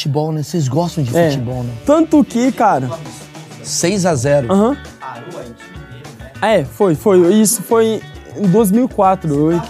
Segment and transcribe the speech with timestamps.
[0.00, 0.42] futebol, né?
[0.42, 1.30] Vocês gostam de É.
[1.30, 1.72] futebol, né?
[1.84, 2.88] Tanto que, cara.
[3.62, 4.76] 6 a 0 Aham.
[6.42, 7.34] É, foi, foi.
[7.34, 8.00] Isso foi
[8.36, 9.52] em 2004.
[9.52, 9.62] Eu-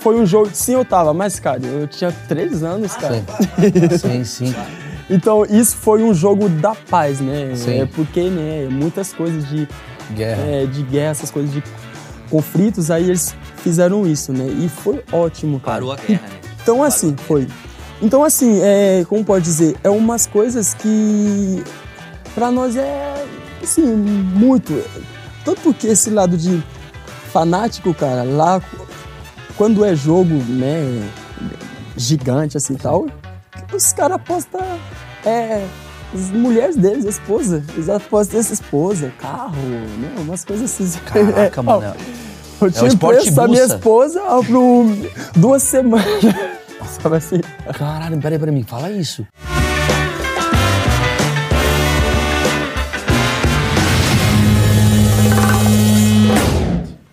[0.00, 0.50] foi um jogo.
[0.52, 3.22] Sim, eu tava, mas, cara, eu tinha três anos, cara.
[3.98, 4.54] Sim, sim.
[5.08, 7.52] Então, isso foi um jogo da paz, né?
[7.54, 7.80] Sim.
[7.82, 9.68] É porque, né, muitas coisas de
[10.14, 10.42] Guerra.
[10.42, 11.62] é, de guerra, essas coisas de
[12.30, 14.46] conflitos, aí eles fizeram isso, né?
[14.46, 15.76] E foi ótimo, cara.
[15.76, 16.40] Parou a guerra, né?
[16.62, 17.46] Então, assim, foi.
[18.02, 21.62] Então, assim, é, como pode dizer, é umas coisas que
[22.34, 23.24] pra nós é,
[23.62, 24.82] assim, muito.
[25.44, 26.62] Tanto que esse lado de
[27.32, 28.60] fanático, cara, lá,
[29.56, 31.08] quando é jogo, né,
[31.96, 33.06] gigante, assim, tal,
[33.72, 34.60] os caras apostam,
[35.24, 35.64] é,
[36.12, 40.98] as mulheres deles, a esposa, eles apostam essa esposa, carro, né, umas coisas assim.
[41.04, 41.94] Caraca, É, mano.
[42.60, 44.86] eu tinha esporte preço da minha esposa ó, por
[45.36, 46.06] duas semanas.
[46.86, 47.40] Sabe assim?
[47.74, 49.26] Caralho, peraí pra mim, fala isso.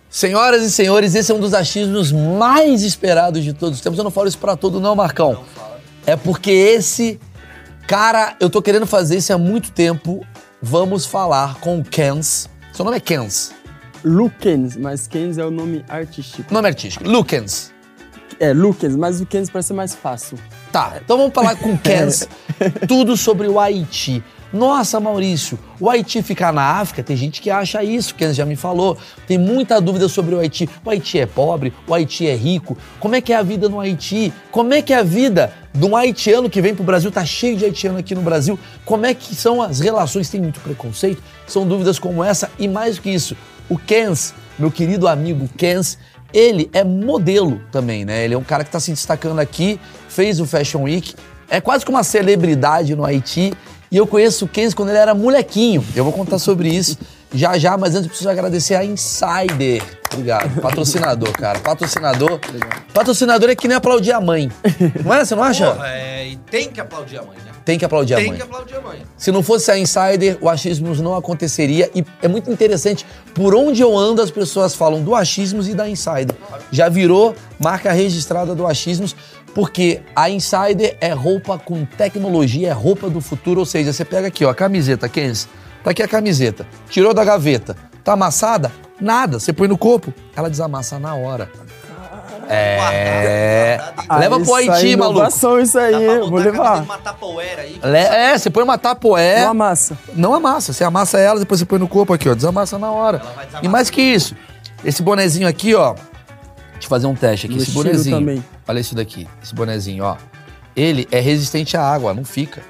[0.08, 3.98] Senhoras e senhores, esse é um dos achismos mais esperados de todos os tempos.
[3.98, 5.44] Eu não falo isso pra todo, não, Marcão.
[6.04, 7.18] É porque esse
[7.86, 10.26] cara, eu tô querendo fazer isso há muito tempo.
[10.60, 12.50] Vamos falar com o Kens.
[12.72, 13.54] Seu nome é Kens.
[14.04, 16.52] Lukens, mas Kens é o nome artístico.
[16.52, 17.08] Nome artístico.
[17.08, 17.72] Lukens.
[18.40, 20.38] É, Lukens, mas o Kens parece ser mais fácil.
[20.72, 22.26] Tá, então vamos falar com o Kens
[22.88, 24.24] tudo sobre o Haiti.
[24.50, 27.04] Nossa, Maurício, o Haiti fica na África?
[27.04, 28.96] Tem gente que acha isso, o Kens já me falou.
[29.26, 30.68] Tem muita dúvida sobre o Haiti.
[30.84, 31.72] O Haiti é pobre?
[31.86, 32.76] O Haiti é rico?
[32.98, 34.32] Como é que é a vida no Haiti?
[34.50, 37.12] Como é que é a vida de um haitiano que vem pro Brasil?
[37.12, 38.58] Tá cheio de haitiano aqui no Brasil.
[38.86, 40.30] Como é que são as relações?
[40.30, 41.22] Tem muito preconceito?
[41.46, 43.36] São dúvidas como essa e mais do que isso.
[43.68, 45.96] O Kens, meu querido amigo Kens,
[46.32, 48.24] ele é modelo também, né?
[48.24, 51.14] Ele é um cara que está se destacando aqui, fez o Fashion Week,
[51.48, 53.52] é quase que uma celebridade no Haiti.
[53.90, 55.84] E eu conheço o Kenz quando ele era molequinho.
[55.96, 56.96] Eu vou contar sobre isso
[57.32, 59.82] já já, mas antes eu preciso agradecer a Insider.
[60.12, 60.60] Obrigado.
[60.60, 61.58] Patrocinador, cara.
[61.60, 62.40] Patrocinador.
[62.92, 64.50] Patrocinador é que nem aplaudir a mãe.
[65.04, 65.24] Não é?
[65.24, 65.72] Você não acha?
[65.72, 67.49] Porra, é, e tem que aplaudir a mãe, né?
[67.70, 68.36] Tem que aplaudir a tem mãe.
[68.36, 69.02] que aplaudir a mãe.
[69.16, 71.88] Se não fosse a Insider, o Achismos não aconteceria.
[71.94, 75.88] E é muito interessante, por onde eu ando, as pessoas falam do Achismos e da
[75.88, 76.34] Insider.
[76.72, 79.14] Já virou marca registrada do Achismos,
[79.54, 83.60] porque a Insider é roupa com tecnologia, é roupa do futuro.
[83.60, 85.48] Ou seja, você pega aqui, ó, a camiseta, Kens.
[85.84, 86.66] Tá aqui a camiseta.
[86.88, 87.76] Tirou da gaveta.
[88.02, 88.72] Tá amassada?
[89.00, 89.38] Nada.
[89.38, 91.48] Você põe no corpo, ela desamassa na hora.
[92.52, 93.80] É.
[94.18, 95.18] Leva pro Haiti, maluco.
[95.18, 96.76] inovação isso aí, botar vou levar.
[96.80, 97.80] de uma tapoeira aí.
[97.82, 99.44] Le- É, você põe uma tapoé.
[99.44, 99.96] Uma massa.
[100.14, 100.72] Não amassa.
[100.72, 102.34] Você amassa ela, depois você põe no corpo aqui, ó.
[102.34, 103.18] Desamassa na hora.
[103.18, 103.64] Ela vai desamassar.
[103.64, 104.34] E mais que isso,
[104.84, 105.94] esse bonezinho aqui, ó.
[105.94, 107.54] Deixa eu fazer um teste aqui.
[107.56, 108.18] No esse estilo bonezinho.
[108.18, 108.44] também.
[108.66, 109.28] Olha isso daqui.
[109.42, 110.16] Esse bonezinho, ó.
[110.74, 112.62] Ele é resistente à água, não fica.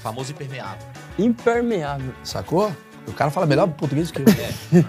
[0.00, 0.86] Famoso impermeável.
[1.18, 2.12] Impermeável.
[2.24, 2.72] Sacou?
[3.08, 4.24] O cara fala melhor português que eu.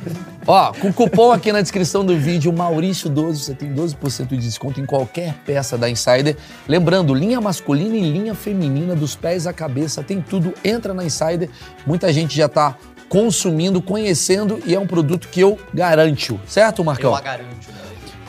[0.45, 4.79] Ó, com o cupom aqui na descrição do vídeo, Maurício12, você tem 12% de desconto
[4.81, 6.35] em qualquer peça da Insider.
[6.67, 10.53] Lembrando, linha masculina e linha feminina, dos pés à cabeça, tem tudo.
[10.63, 11.49] Entra na Insider.
[11.85, 12.75] Muita gente já tá
[13.07, 16.39] consumindo, conhecendo e é um produto que eu garanto.
[16.47, 17.11] Certo, Marcão?
[17.11, 17.75] Eu a garanto, né?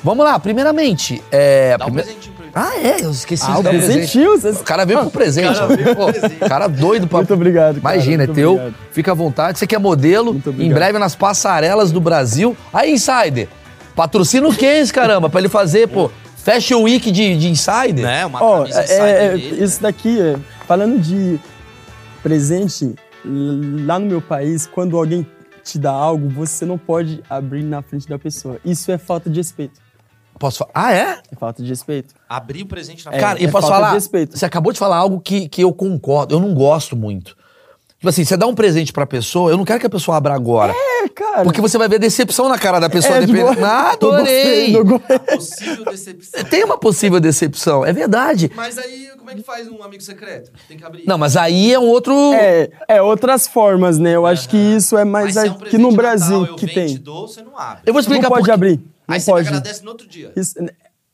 [0.03, 1.23] Vamos lá, primeiramente.
[1.31, 2.35] É, Dá um prime- presentinho.
[2.55, 4.19] Ah, é, eu esqueci Ah, de o dar presente.
[4.19, 5.55] O cara veio pro presente.
[5.55, 6.37] cara veio pro Pô, presente.
[6.37, 7.19] cara doido pra.
[7.19, 8.53] Muito obrigado, cara, Imagina, é muito teu.
[8.55, 8.75] obrigado.
[8.93, 9.59] Fica à vontade.
[9.59, 12.57] Você que é modelo, em breve nas passarelas do Brasil.
[12.73, 13.49] Aí, Insider,
[13.95, 18.05] patrocina o Keynes, caramba, pra ele fazer, pô, Fashion Week de, de Insider.
[18.05, 18.27] Né?
[18.27, 20.37] Uma Ó, camisa é, Insider é, dele, isso daqui, é,
[20.67, 21.39] falando de
[22.23, 22.95] presente,
[23.25, 25.27] lá no meu país, quando alguém
[25.63, 28.59] te dá algo, você não pode abrir na frente da pessoa.
[28.65, 29.81] Isso é falta de respeito.
[30.41, 30.71] Posso falar?
[30.75, 31.19] Ah, é?
[31.31, 32.15] É falta de respeito.
[32.27, 33.93] Abrir o presente na É, Cara, e é posso falta de falar?
[33.95, 34.39] respeito.
[34.39, 36.35] Você acabou de falar algo que, que eu concordo.
[36.35, 37.37] Eu não gosto muito.
[37.99, 40.33] Tipo assim, você dá um presente pra pessoa, eu não quero que a pessoa abra
[40.33, 40.73] agora.
[40.75, 41.43] É, cara.
[41.43, 43.63] Porque você vai ver decepção na cara da pessoa é, dependendo.
[43.63, 44.73] Ah, não adorei!
[44.73, 45.19] gostei, não gostei.
[45.19, 46.45] Possível decepção.
[46.45, 48.51] Tem uma possível decepção, é verdade.
[48.57, 50.51] Mas aí, como é que faz um amigo secreto?
[50.67, 51.05] Tem que abrir.
[51.07, 52.15] Não, mas aí é um outro.
[52.33, 54.17] É, é outras formas, né?
[54.17, 56.57] Eu acho que isso é mais Mas se é um aqui no Brasil Natal, eu
[56.57, 56.87] que e tem.
[56.87, 57.83] te dou, você não abre.
[57.85, 58.53] Eu vou explicar não pode por quê.
[58.53, 58.81] abrir.
[59.11, 59.51] Não Aí você pode.
[59.51, 60.33] me agradece no outro dia.
[60.37, 60.55] Isso-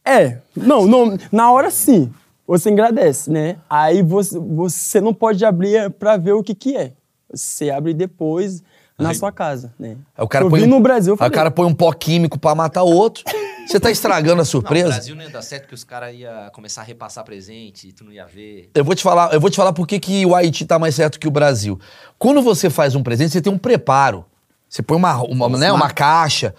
[0.04, 2.12] é, não, não, na hora sim.
[2.46, 3.56] Você agradece, né?
[3.68, 6.92] Aí você, você não pode abrir pra ver o que que é.
[7.32, 8.62] Você abre depois
[8.96, 9.96] na sua casa, né?
[10.16, 11.74] Aí o cara eu põe vi um- no Brasil, Aí falei, o cara põe um
[11.74, 13.24] pó químico pra matar o outro.
[13.66, 14.90] Você tá estragando a Não, o surpresa?
[14.90, 18.04] Brasil não ia dar certo que os caras iam começar a repassar presente e tu
[18.04, 18.70] não ia ver.
[18.76, 20.94] Eu vou te falar, eu vou te falar por que, que o Haiti tá mais
[20.94, 21.78] certo que o Brasil.
[22.16, 24.24] Quando você faz um presente, você tem um preparo.
[24.68, 26.54] Você põe uma, uma, né, uma caixa.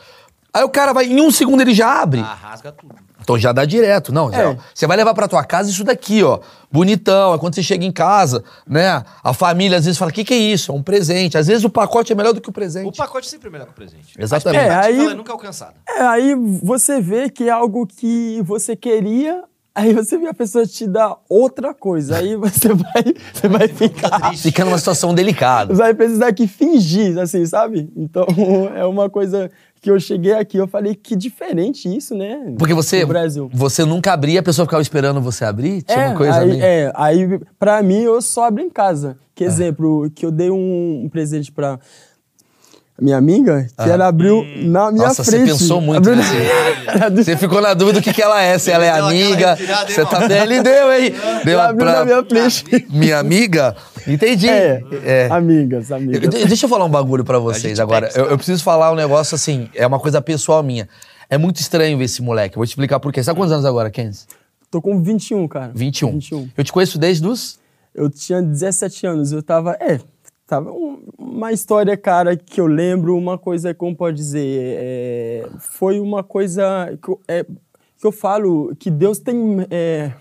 [0.54, 2.20] Aí o cara vai, em um segundo ele já abre.
[2.22, 2.96] Ah, rasga tudo.
[3.22, 4.14] Então já dá direto.
[4.14, 4.58] Não, já- É.
[4.74, 6.40] você vai levar pra tua casa isso daqui, ó.
[6.72, 7.34] Bonitão.
[7.34, 9.04] Aí quando você chega em casa, né?
[9.24, 10.72] A família às vezes fala: o que, que é isso?
[10.72, 11.38] É um presente.
[11.38, 12.98] Às vezes o pacote é melhor do que o O presente.
[12.98, 14.14] pacote sempre é melhor que o presente.
[14.18, 14.62] Exatamente.
[14.62, 15.74] A É, aí- ela é nunca alcançada.
[15.88, 16.34] É, aí
[16.64, 19.44] você vê que é algo que você queria,
[19.76, 22.18] aí você vê a pessoa te dar outra coisa.
[22.18, 23.04] Aí você vai,
[23.34, 24.34] você vai ficar.
[24.38, 25.74] Fica numa situação delicada.
[25.76, 27.92] Você vai precisar que fingir, assim, sabe?
[27.96, 28.26] Então
[28.76, 29.52] é uma coisa
[29.82, 32.54] que eu cheguei aqui, eu falei que diferente isso, né?
[32.58, 33.50] Porque você, Brasil.
[33.54, 35.82] você nunca abria, a pessoa ficava esperando você abrir?
[35.84, 39.18] Tinha É, uma coisa aí, meio- é, aí pra mim eu só abro em casa.
[39.24, 39.28] É.
[39.38, 41.80] Que exemplo, que eu dei um, um presente pra
[43.00, 45.08] minha amiga, que ela abriu na minha Ah.
[45.10, 45.48] Nossa, você frente.
[45.52, 46.24] pensou muito Abriu deu-
[47.24, 49.56] Você ficou na dúvida do que, que ela é, se ela é amiga.
[49.88, 51.14] Você tá bem, ele deu, hein?
[51.46, 52.88] Deu Ela abriu na minha frente.
[52.90, 53.76] minha amiga?
[54.08, 54.50] Entendi.
[54.50, 55.28] É, É.
[55.30, 56.22] amigas, Eu- amigas.
[56.30, 58.10] de- deixa eu falar um bagulho pra vocês agora.
[58.16, 60.88] Eu, eu preciso falar um negócio assim, é uma coisa pessoal minha.
[61.30, 62.56] É muito estranho ver esse moleque.
[62.56, 63.22] Eu vou te explicar por quê.
[63.22, 64.26] Você tá quantos anos agora, Kenzie?
[64.72, 65.72] Tô com 21, cara.
[65.76, 66.12] 21.
[66.14, 66.50] 21.
[66.58, 67.60] Eu te conheço desde os.
[67.94, 69.76] Eu tinha 17 anos, eu tava.
[69.80, 70.00] É,
[70.48, 76.00] tava um- uma história, cara, que eu lembro, uma coisa, como pode dizer, é, foi
[76.00, 80.14] uma coisa que eu, é, que eu falo que Deus tem é,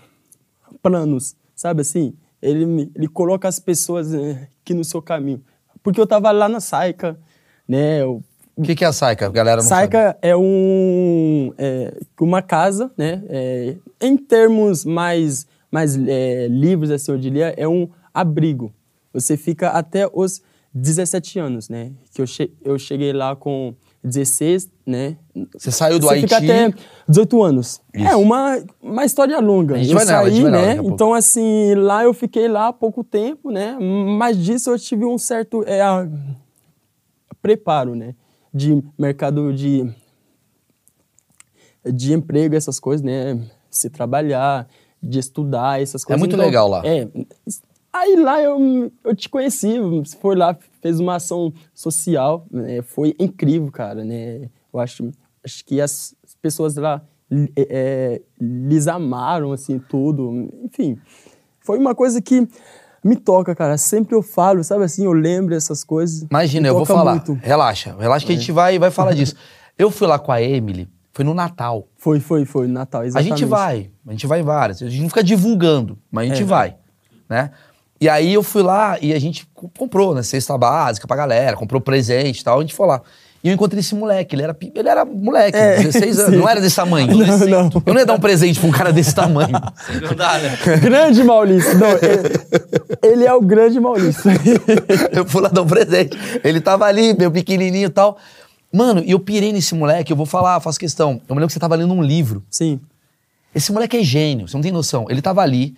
[0.81, 2.13] planos, sabe assim?
[2.41, 5.41] Ele, ele coloca as pessoas é, aqui no seu caminho.
[5.81, 7.17] Porque eu tava lá na Saica,
[7.67, 8.01] né?
[8.01, 8.21] Eu,
[8.55, 9.29] O que, que é a Saica?
[9.29, 9.81] Galera não sabe.
[9.81, 13.23] Saica é um é, uma casa, né?
[13.29, 18.71] É, em termos mais mais é, livres assim, eu diria, é um abrigo.
[19.19, 20.41] Você fica até os
[20.73, 21.91] 17 anos, né?
[22.13, 23.73] Que eu, che eu cheguei lá com
[24.03, 25.17] 16, né?
[25.57, 26.27] Você saiu do Você Haiti.
[26.27, 26.73] fica até
[27.09, 27.81] 18 anos.
[27.93, 28.07] Isso.
[28.07, 29.73] É uma, uma história longa.
[29.75, 30.67] A gente eu vai nela, saí, vai nela né?
[30.67, 30.93] daqui a pouco.
[30.93, 33.75] Então, assim, lá eu fiquei lá há pouco tempo, né?
[33.79, 35.81] Mas disso eu tive um certo é,
[37.41, 38.13] preparo, né?
[38.53, 39.91] De mercado de,
[41.85, 43.39] de emprego, essas coisas, né?
[43.71, 44.67] Se trabalhar,
[45.01, 46.19] de estudar, essas coisas.
[46.19, 46.81] muito Então, legal lá.
[46.85, 47.07] É.
[47.99, 52.81] Aí lá eu, eu te conheci, você foi lá, fez uma ação social, né?
[52.81, 54.49] foi incrível, cara, né?
[54.73, 55.09] Eu acho,
[55.43, 60.49] acho que as pessoas lá li- é, lhes amaram, assim, tudo.
[60.63, 60.97] Enfim,
[61.59, 62.47] foi uma coisa que
[63.03, 63.77] me toca, cara.
[63.77, 66.25] Sempre eu falo, sabe assim, eu lembro essas coisas.
[66.29, 67.11] Imagina, eu vou falar.
[67.15, 67.33] muito.
[67.33, 69.35] Relaxa, relaxa que a gente vai, vai falar disso.
[69.79, 71.87] Eu fui lá com a Emily, foi no Natal.
[71.97, 73.37] Foi, foi, foi, Natal, A exatamente.
[73.37, 74.81] gente vai, a gente vai várias.
[74.81, 76.45] A gente não fica divulgando, mas a gente É.
[76.47, 76.75] vai,
[77.29, 77.51] né?
[77.99, 80.21] E aí eu fui lá e a gente co- comprou, né?
[80.23, 83.01] Cesta básica pra galera, comprou presente e tal, a gente foi lá.
[83.43, 86.37] E eu encontrei esse moleque, ele era, ele era moleque, É, 16 anos, sim.
[86.39, 87.07] não era desse tamanho.
[87.15, 87.69] Não, não.
[87.85, 89.49] Eu não ia dar um presente pra um cara desse tamanho.
[89.51, 90.57] Não dá, né?
[90.81, 91.77] Grande Maurício.
[91.77, 94.29] Não, ele, ele é o grande Maurício.
[95.11, 96.17] eu fui lá dar um presente.
[96.43, 98.17] Ele tava ali, meu pequenininho e tal.
[98.73, 101.21] Mano, e eu pirei nesse moleque, eu vou falar, faço questão.
[101.29, 102.43] Eu me lembro que você tava lendo um livro.
[102.49, 102.79] Sim.
[103.55, 105.05] Esse moleque é gênio, você não tem noção.
[105.09, 105.75] Ele tava ali,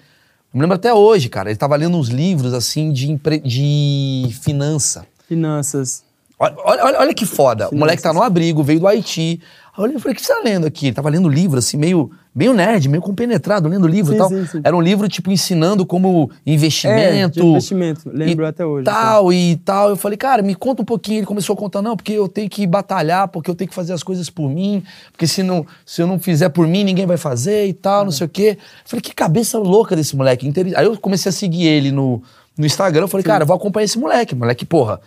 [0.54, 4.30] eu me lembro até hoje, cara, ele tava lendo uns livros, assim, de, empre- de
[4.42, 5.06] finança.
[5.28, 6.04] Finanças.
[6.40, 7.69] Olha, olha, olha- que foda.
[7.69, 9.42] O moleque tá no abrigo, veio do Haiti.
[9.74, 10.88] Aí eu olhei e falei, o que você tá lendo aqui?
[10.88, 14.30] Ele tava lendo livro, assim, meio, meio nerd, meio compenetrado, lendo livro e Sim, tal.
[14.30, 14.62] sim, sim.
[14.63, 17.39] Era um livro, tipo, ensinando como investimento.
[17.39, 18.10] É, investimento.
[18.12, 18.86] Lembro e até hoje.
[18.86, 19.89] Tal e tal.
[19.89, 21.19] Eu falei, cara, me conta um pouquinho.
[21.19, 23.94] Ele começou a contar, não, porque eu tenho que batalhar, porque eu tenho que fazer
[23.94, 27.18] as coisas por mim, porque se, não, se eu não fizer por mim, ninguém vai
[27.18, 28.57] fazer e tal, não sei o quê.
[28.60, 30.51] Eu falei, que cabeça louca desse moleque.
[30.75, 32.21] Aí eu comecei a seguir ele no,
[32.57, 33.04] no Instagram.
[33.04, 34.99] Eu falei, cara, eu vou acompanhar esse moleque, moleque, porra.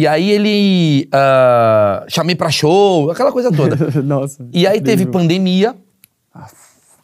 [0.00, 1.06] E aí ele.
[1.12, 3.76] ah, chamei pra show, aquela coisa toda.
[4.00, 4.48] Nossa.
[4.50, 5.76] E aí teve pandemia.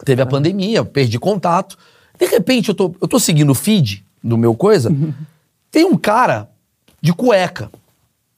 [0.03, 1.77] Teve a pandemia, perdi contato.
[2.19, 4.91] De repente, eu tô, eu tô seguindo o feed do meu coisa.
[5.71, 6.49] tem um cara
[6.99, 7.71] de cueca.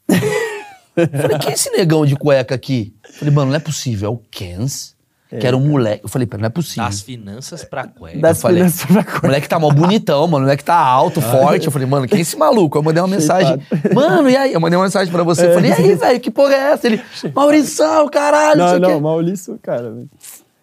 [0.09, 2.93] Falei, quem é esse negão de cueca aqui?
[3.13, 4.09] Falei, mano, não é possível.
[4.09, 4.97] É o Kens,
[5.29, 6.05] que era um moleque.
[6.05, 6.85] Eu falei, pera, não é possível.
[6.85, 8.19] Das finanças pra cueca.
[8.19, 9.27] Das eu falei, finanças pra o cueca.
[9.27, 10.39] moleque tá mó bonitão, mano.
[10.39, 11.67] O moleque tá alto, forte.
[11.67, 12.79] Eu falei, mano, quem é esse maluco?
[12.79, 13.61] Eu mandei uma mensagem.
[13.95, 14.53] Mano, e aí?
[14.53, 15.47] Eu mandei uma mensagem pra você.
[15.49, 16.87] Eu falei, e aí, velho, que porra é essa?
[16.87, 17.03] Ele,
[17.35, 19.91] Maurição, caralho, não, Não, sei o não, Maurício, cara.
[19.91, 20.09] velho.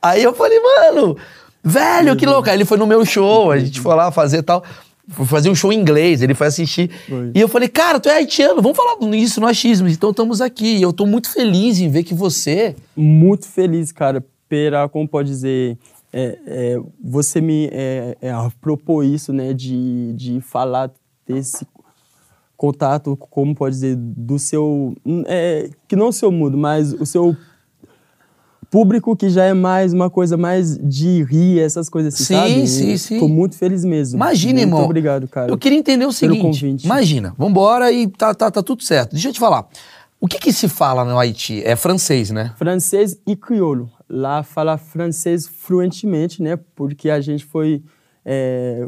[0.02, 1.18] Aí eu falei, mano,
[1.64, 2.50] velho, que louco.
[2.50, 4.64] Aí ele foi no meu show, a gente foi lá fazer tal.
[5.08, 6.90] Foi fazer um show em inglês, ele foi assistir.
[7.08, 7.30] Foi.
[7.36, 9.88] E eu falei, cara, tu é haitiano, vamos falar nisso no achismo.
[9.88, 10.78] Então estamos aqui.
[10.78, 12.76] E eu tô muito feliz em ver que você.
[12.98, 15.78] Muito feliz, cara, pela, como pode dizer,
[16.14, 20.92] é, é, você me é, é, propôs isso, né, de, de falar
[21.28, 21.68] desse
[22.56, 24.96] contato, como pode dizer, do seu,
[25.28, 27.36] é, que não o seu mundo, mas o seu
[28.72, 32.68] público que já é mais uma coisa mais de rir, essas coisas assim, Sim, sabe?
[32.68, 33.20] sim, sim.
[33.20, 34.18] Tô muito feliz mesmo.
[34.18, 34.80] Imagina, muito irmão.
[34.80, 35.52] Muito obrigado, cara.
[35.52, 36.86] Eu queria entender o seguinte.
[36.86, 39.12] Imagina, vambora e tá, tá, tá tudo certo.
[39.12, 39.68] Deixa eu te falar.
[40.20, 41.62] O que que se fala no Haiti?
[41.64, 42.54] É francês, né?
[42.58, 43.90] Francês e crioulo.
[44.08, 46.58] Lá fala francês fluentemente, né?
[46.76, 47.84] Porque a gente foi
[48.24, 48.88] é,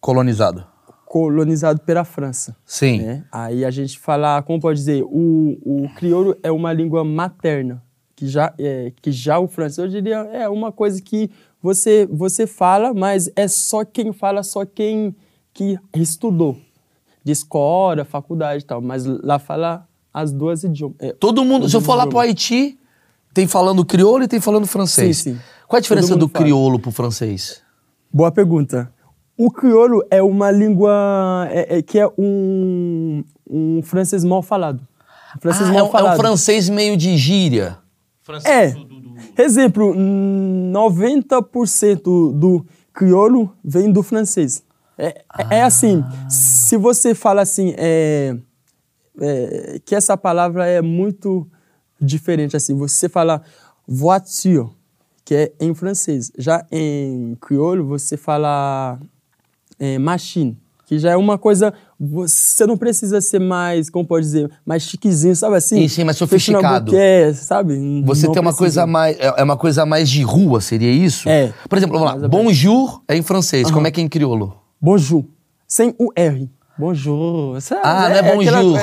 [0.00, 0.66] Colonizado.
[1.06, 2.56] colonizado pela França.
[2.64, 3.02] Sim.
[3.02, 3.24] né?
[3.32, 7.82] Aí a gente fala, como pode dizer, o, o crioulo é uma língua materna,
[8.14, 11.30] que já, é, que já o francês, eu diria, é uma coisa que
[11.62, 15.16] você, você fala, mas é só quem fala, só quem
[15.52, 16.58] que estudou,
[17.24, 20.96] de escola, faculdade e tal, mas lá fala as duas idiomas.
[21.00, 22.10] É, Todo mundo, se eu for lá mundo.
[22.10, 22.78] pro Haiti,
[23.34, 25.18] tem falando crioulo e tem falando francês.
[25.18, 25.40] Sim, sim.
[25.66, 26.44] Qual a diferença do fala.
[26.44, 27.60] crioulo pro francês?
[28.12, 28.92] Boa pergunta.
[29.36, 34.80] O crioulo é uma língua é- é- que é um, um francês mal falado.
[35.36, 36.14] Um francês Ah, é, mal um, é falado.
[36.14, 37.76] um francês meio de gíria.
[38.22, 38.70] Francês É.
[38.70, 39.04] do, do-
[39.36, 44.62] Exemplo, hum, 90% do crioulo vem do francês.
[44.96, 48.36] É, é assim, se você fala assim, é,
[49.20, 51.48] é, que essa palavra é muito
[52.04, 52.74] diferente assim.
[52.76, 53.42] Você fala
[53.86, 54.68] voiture,
[55.24, 56.30] que é em francês.
[56.38, 58.98] Já em crioulo, você fala
[59.78, 60.56] é, machine,
[60.86, 61.72] que já é uma coisa.
[61.98, 65.76] Você não precisa ser mais, como pode dizer, mais chiquezinho, sabe assim?
[65.82, 66.92] Sim, sim, mais sofisticado.
[67.34, 68.02] sabe?
[68.04, 68.82] Você Não tem uma precisa.
[68.82, 69.18] coisa mais.
[69.18, 71.28] É é uma coisa mais de rua, seria isso?
[71.28, 71.52] É.
[71.68, 72.28] Por exemplo, vamos lá.
[72.28, 73.70] Bonjour é em francês.
[73.70, 74.54] Como é que é em crioulo?
[74.80, 75.24] Bonjour.
[75.66, 76.50] Sem o R.
[76.76, 77.60] Bonjour.
[77.60, 77.80] Sabe?
[77.84, 78.78] Ah, não é bonjour.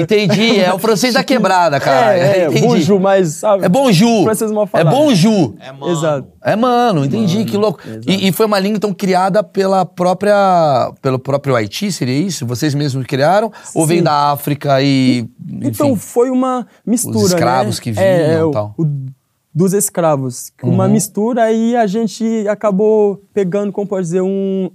[0.00, 2.16] Entendi, é o francês da quebrada, cara.
[2.16, 2.60] É, é, Entendi.
[2.66, 3.64] bonjour, mas sabe?
[3.64, 4.22] É bonjour.
[4.24, 5.54] Francês mal É bonjour.
[5.58, 5.92] É mano.
[5.92, 6.28] Exato.
[6.44, 7.80] É, mano, entendi, que louco.
[8.06, 12.46] E, e foi uma língua, então, criada pela própria, pelo próprio Haiti, seria isso?
[12.46, 13.50] Vocês mesmos criaram?
[13.74, 14.04] Ou veio Sim.
[14.04, 15.66] da África e, enfim...
[15.68, 17.82] Então foi uma mistura, Os escravos né?
[17.82, 18.74] que vinham é, e tal.
[18.78, 18.86] o-
[19.54, 20.50] dos escravos.
[20.62, 20.92] Uma Uhum.
[20.92, 24.70] mistura e a gente acabou pegando, como pode dizer, um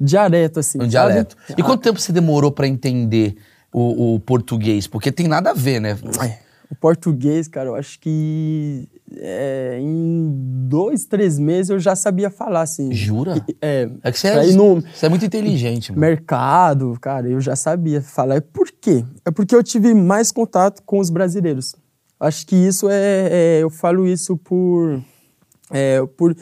[0.00, 0.78] dialeto, assim.
[0.78, 0.90] um sabe?
[0.90, 1.36] dialeto.
[1.50, 3.36] E Ah, quanto tempo você demorou pra entender
[3.72, 4.86] o, o português?
[4.86, 5.96] Porque tem nada a ver, né?
[6.24, 6.38] É,
[6.70, 8.86] O português, cara, eu acho que
[9.16, 10.30] é, em
[10.68, 12.92] dois, três meses eu já sabia falar, assim.
[12.92, 13.42] Jura?
[13.60, 13.88] É.
[14.02, 16.00] É que você é, no você é muito inteligente, mano.
[16.00, 18.36] mercado, cara, eu já sabia falar.
[18.36, 19.02] E Por quê?
[19.24, 21.74] É porque eu tive mais contato com os brasileiros.
[22.20, 25.00] Acho que isso é, é- eu falo isso por
[25.70, 26.36] é, por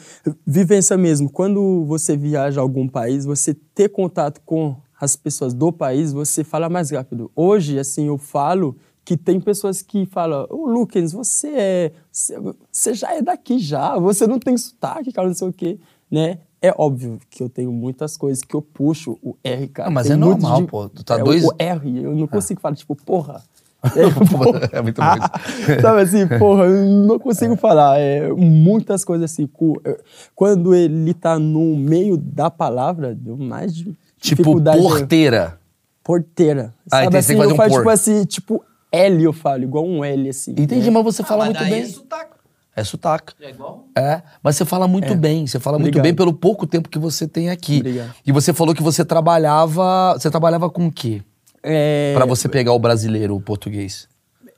[0.45, 1.29] vivência mesmo.
[1.29, 6.43] Quando você viaja a algum país, você ter contato com as pessoas do país, você
[6.43, 7.31] fala mais rápido.
[7.35, 11.91] Hoje, assim, eu falo que tem pessoas que falam, ô Lucas, você é.
[12.11, 15.79] Você, já é daqui já, você não tem sotaque, cara, não sei o quê,
[16.11, 16.39] né?
[16.59, 19.89] É óbvio que eu tenho muitas coisas que eu puxo o R, cara.
[19.89, 20.89] Ah, mas Tem é normal, pô.
[20.89, 23.43] Tu tá é, dois- O R, eu não consigo falar, tipo, porra.
[23.83, 24.69] É, porra.
[24.71, 25.07] É muito bom.
[25.81, 27.99] Sabe assim, porra, eu não consigo falar.
[27.99, 29.49] É, muitas coisas assim.
[29.85, 29.97] é,
[30.35, 35.59] Quando ele tá no meio da palavra, deu mais de Tipo, porteira.
[36.03, 36.73] Porteira.
[36.91, 37.77] Ah, Sabe então você assim, eu um falo por.
[37.77, 40.51] tipo assim, tipo L eu falo, igual um L assim.
[40.57, 40.91] Entendi, né?
[40.91, 41.81] mas você fala Ah, mas muito bem.
[41.81, 42.31] É sotaque.
[42.75, 43.33] É sotaque.
[43.41, 43.85] É igual?
[43.95, 45.15] É, mas você fala muito É.
[45.15, 46.03] bem, você fala muito Obrigado.
[46.03, 47.77] bem pelo pouco tempo que você tem aqui.
[47.77, 48.13] Obrigado.
[48.25, 51.21] E você falou que você trabalhava, você trabalhava com o quê?
[51.63, 54.07] É, Pra você pegar o brasileiro, o português.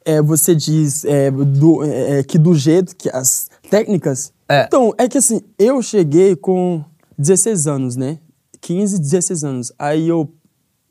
[0.05, 4.31] é, você diz é, do- é, que do jeito que as técnicas.
[4.47, 4.63] É.
[4.65, 6.83] Então, é que assim, eu cheguei com
[7.17, 8.17] 16 anos, né?
[8.61, 9.71] 15, 16 anos.
[9.77, 10.29] Aí eu,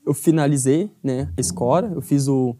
[0.06, 2.54] eu finalizei, né, a escola, eu fiz o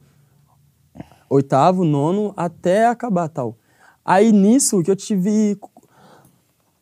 [1.31, 3.57] oitavo, nono, até acabar tal.
[4.05, 5.57] Aí nisso que eu tive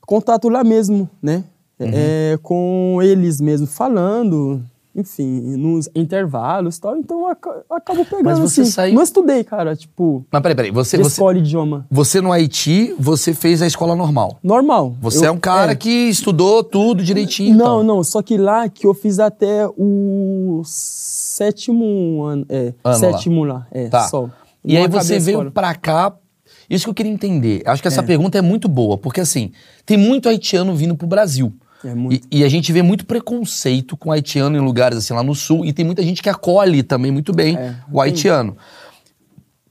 [0.06, 1.44] contato lá mesmo, né?
[1.78, 1.90] Uhum.
[1.92, 4.62] É, com eles mesmo, falando,
[4.96, 6.96] enfim, nos intervalos e tal.
[6.96, 8.70] Então eu aca- eu acabo pegando Mas você assim.
[8.70, 11.86] saiu- Não estudei, cara, tipo, Mas peraí, peraí, você, você, escola idioma.
[11.90, 14.38] você no Haiti, você fez a escola normal.
[14.42, 14.96] Normal.
[15.00, 15.74] Você Eu- é um cara é.
[15.76, 17.50] que estudou tudo direitinho.
[17.56, 17.96] Não, então.
[17.96, 22.46] não, só que lá que eu fiz até o sétimo ano.
[22.48, 22.94] É, Ano lá.
[22.94, 23.66] sétimo lá.
[23.70, 24.08] é, Tá.
[24.08, 24.28] só.
[24.64, 26.12] E Não aí você veio pra cá.
[26.68, 27.62] Isso que eu queria entender.
[27.64, 28.04] Acho que essa É.
[28.04, 29.52] pergunta é muito boa, porque assim,
[29.84, 31.52] tem muito haitiano vindo pro Brasil.
[31.84, 31.92] É.
[32.12, 35.64] E, e a gente vê muito preconceito com haitiano em lugares assim lá no sul,
[35.64, 38.56] e tem muita gente que acolhe também muito bem É, o haitiano.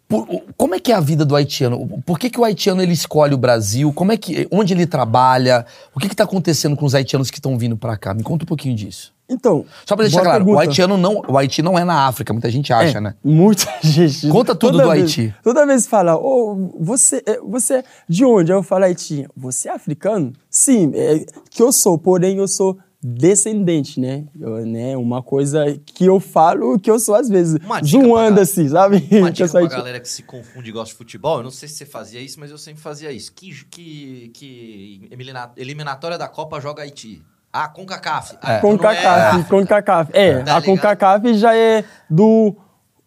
[0.07, 2.01] Por- o- como é que é a vida do haitiano?
[2.05, 3.91] Por que, que o haitiano ele escolhe o Brasil?
[3.91, 5.65] Como é que, onde ele trabalha?
[5.95, 8.13] O que está acontecendo com os haitianos que estão vindo pra cá?
[8.13, 9.14] Me conta um pouquinho disso.
[9.27, 9.65] Então.
[9.85, 10.61] Só pra deixar claro, o pergunta.
[10.67, 13.15] haitiano não, o Haiti não é na África, muita gente acha, É, né?
[13.23, 14.27] Muita gente.
[14.29, 15.35] Conta tudo Toda do vez- Haiti.
[15.43, 18.51] Toda vez fala, ô, você, é- você é de onde?
[18.51, 19.27] Aí eu falo Haiti.
[19.35, 20.31] Você é africano?
[20.49, 22.77] Sim, é, que eu sou, porém eu sou
[23.19, 24.25] descendente, né?
[24.39, 24.95] Eu, né?
[24.97, 29.07] Uma coisa que eu falo que eu sou às vezes Uma dica zoando assim, sabe?
[29.11, 31.75] Uma dica pra galera que se confunde e gosta de futebol, eu não sei se
[31.75, 33.31] você fazia isso, mas eu sempre fazia isso.
[33.33, 37.21] Que, que, que elimina- eliminatória da Copa joga Haiti.
[37.57, 38.35] Ah, com CACAF.
[38.41, 38.57] Ah, É.
[38.57, 39.49] então Com não é CACAF, África.
[39.49, 40.11] com CACAF.
[40.13, 40.81] É, Tá a com ligado?
[40.97, 42.53] CACAF já é do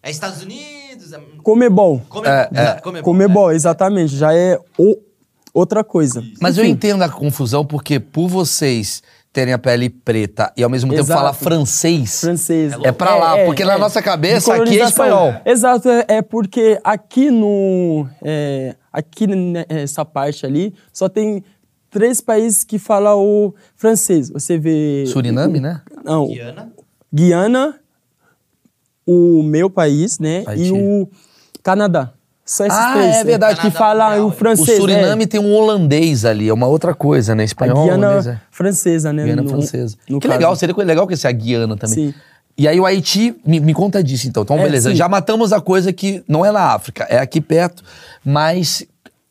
[0.01, 2.01] É Estados Unidos, é- Comebol.
[2.09, 2.31] Comebol.
[2.33, 2.71] É, é.
[2.81, 4.15] Comebol, Comebol, exatamente.
[4.15, 4.97] Já é o-
[5.53, 6.23] outra coisa.
[6.41, 10.69] Mas eu Enfim, entendo a confusão porque por vocês terem a pele preta e ao
[10.71, 12.73] mesmo tempo falar francês, francês.
[12.83, 15.35] é pra lá, porque na nossa cabeça aqui é espanhol.
[15.45, 18.07] Exato, é, é porque aqui no.
[18.23, 21.43] é, aqui nessa parte ali, só tem
[21.89, 24.29] três países que falam o francês.
[24.29, 25.05] Você vê.
[25.07, 25.81] Suriname, né?
[26.03, 26.69] Não, Guiana.
[27.13, 27.75] Guiana,
[29.05, 30.43] o meu país, né?
[30.45, 30.63] Haiti.
[30.65, 31.09] E o
[31.63, 32.13] Canadá.
[32.45, 33.15] Só esses Ah, três.
[33.17, 33.55] é verdade.
[33.57, 34.33] Que Canadá falam mundial, o é.
[34.33, 34.77] O francês.
[34.77, 35.27] Suriname é.
[35.27, 37.43] tem um holandês ali, é uma outra coisa, né?
[37.43, 38.47] A Espanhol, holandês, Guiana é.
[38.51, 39.23] francesa, né?
[39.23, 39.97] Guiana no- francesa.
[40.09, 40.39] no que caso.
[40.39, 41.95] legal, seria coisa legal que esse é a Guiana também.
[41.95, 42.13] Sim.
[42.57, 44.43] E aí o Haiti, me, me conta disso então.
[44.43, 44.95] Então, É, beleza, sim.
[44.95, 47.83] já matamos a coisa que não é na África, é aqui perto,
[48.25, 48.83] mas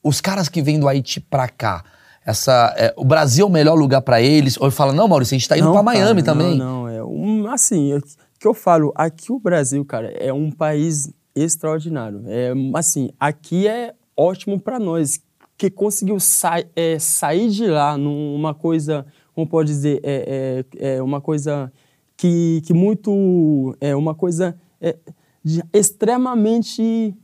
[0.03, 1.85] os caras que vêm do Haiti pra cá,
[2.29, 4.61] essa, é, o Brasil é o melhor lugar pra eles?
[4.61, 6.59] Ou fala, não, Maurício, a gente tá indo Não, pra Miami cara, também.
[6.59, 8.01] Não, não, é um, assim, é
[8.39, 12.23] que eu falo, aqui o Brasil, cara, é um país extraordinário.
[12.27, 15.19] É assim, aqui é ótimo para nós
[15.57, 21.03] que conseguiu sa é, sair de lá numa coisa, como pode dizer, é, é, é
[21.03, 21.73] uma coisa
[22.15, 24.97] que, que muito é uma coisa é,
[25.43, 27.15] de- extremamente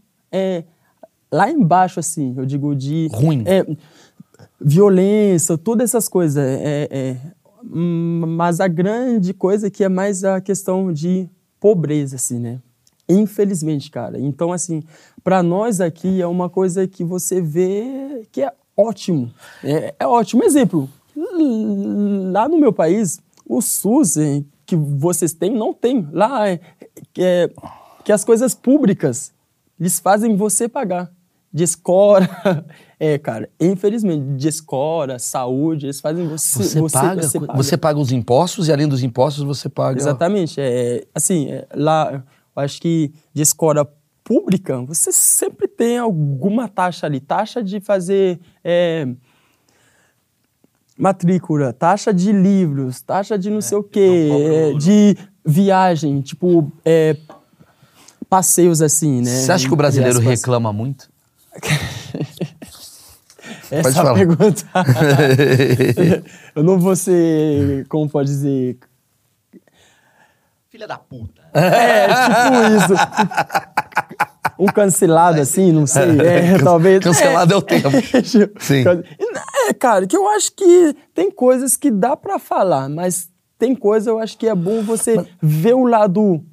[1.31, 3.45] lá embaixo assim, eu digo de Ruim.
[4.61, 6.37] É, violência, todas essas coisas.
[6.37, 7.17] É, é,
[7.65, 11.29] hum, mas a grande coisa que é mais a questão de
[11.61, 12.61] pobreza, assim, né?
[13.09, 14.19] Infelizmente, cara.
[14.19, 14.83] Então, assim,
[15.23, 19.33] para nós aqui é uma coisa que você vê que é ótimo.
[19.63, 20.43] É, é ótimo.
[20.43, 20.89] Exemplo,
[22.33, 26.09] lá no meu país, o SUS eh, que vocês têm, não tem.
[26.13, 26.61] Lá é,
[27.19, 27.51] é
[28.05, 29.33] que as coisas públicas,
[29.79, 31.11] eles fazem você pagar.
[31.53, 32.29] De escola,
[33.07, 38.11] é, cara, infelizmente, de escola, saúde, eles fazem você, Você, paga, você você paga os
[38.11, 39.99] impostos e além dos impostos você paga...
[39.99, 40.59] Exatamente.
[40.59, 42.25] É, assim, é, lá,
[42.57, 43.87] eu acho que de escola
[44.25, 47.21] pública, você sempre tem alguma taxa ali.
[47.21, 49.07] Taxa de fazer é,
[50.97, 57.19] matrícula, taxa de livros, taxa de não sei o quê, é, de viagem, tipo, é,
[58.31, 59.31] passeios assim, né?
[59.31, 61.13] Você acha que o brasileiro reclama muito?
[63.71, 64.15] Essa falar.
[64.15, 64.65] pergunta.
[66.55, 68.79] eu não vou ser, como pode dizer,
[70.69, 71.41] Filha da puta.
[71.55, 72.95] É, tipo isso.
[74.59, 76.19] Um cancelado assim, não sei.
[76.21, 76.99] É, talvez.
[77.01, 77.93] Cancelado é o termo.
[78.59, 78.83] Sim.
[79.69, 84.11] É, cara, que eu acho que tem coisas que dá pra falar, mas tem coisa
[84.11, 86.45] eu acho que é bom você ver o lado.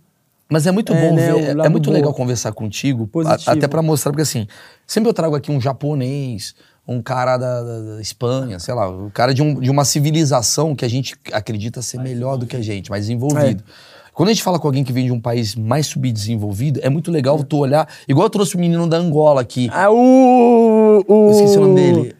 [0.48, 1.94] Mas é muito É, bom né, ver, é muito bom.
[1.96, 3.50] legal conversar contigo, Positivo.
[3.50, 4.46] até pra mostrar, porque assim,
[4.86, 6.54] sempre eu trago aqui um japonês,
[6.88, 10.76] um cara da, da- da Espanha, sei lá, um cara de, um- de uma civilização
[10.76, 13.64] que a gente acredita ser melhor do que a gente, mais desenvolvido.
[13.68, 13.92] É.
[14.14, 17.10] Quando a gente fala com alguém que vem de um país mais subdesenvolvido, é muito
[17.10, 21.04] legal tu olhar, igual eu trouxe o menino da Angola aqui, Ah, o.
[21.08, 22.16] o eu esqueci o nome dele,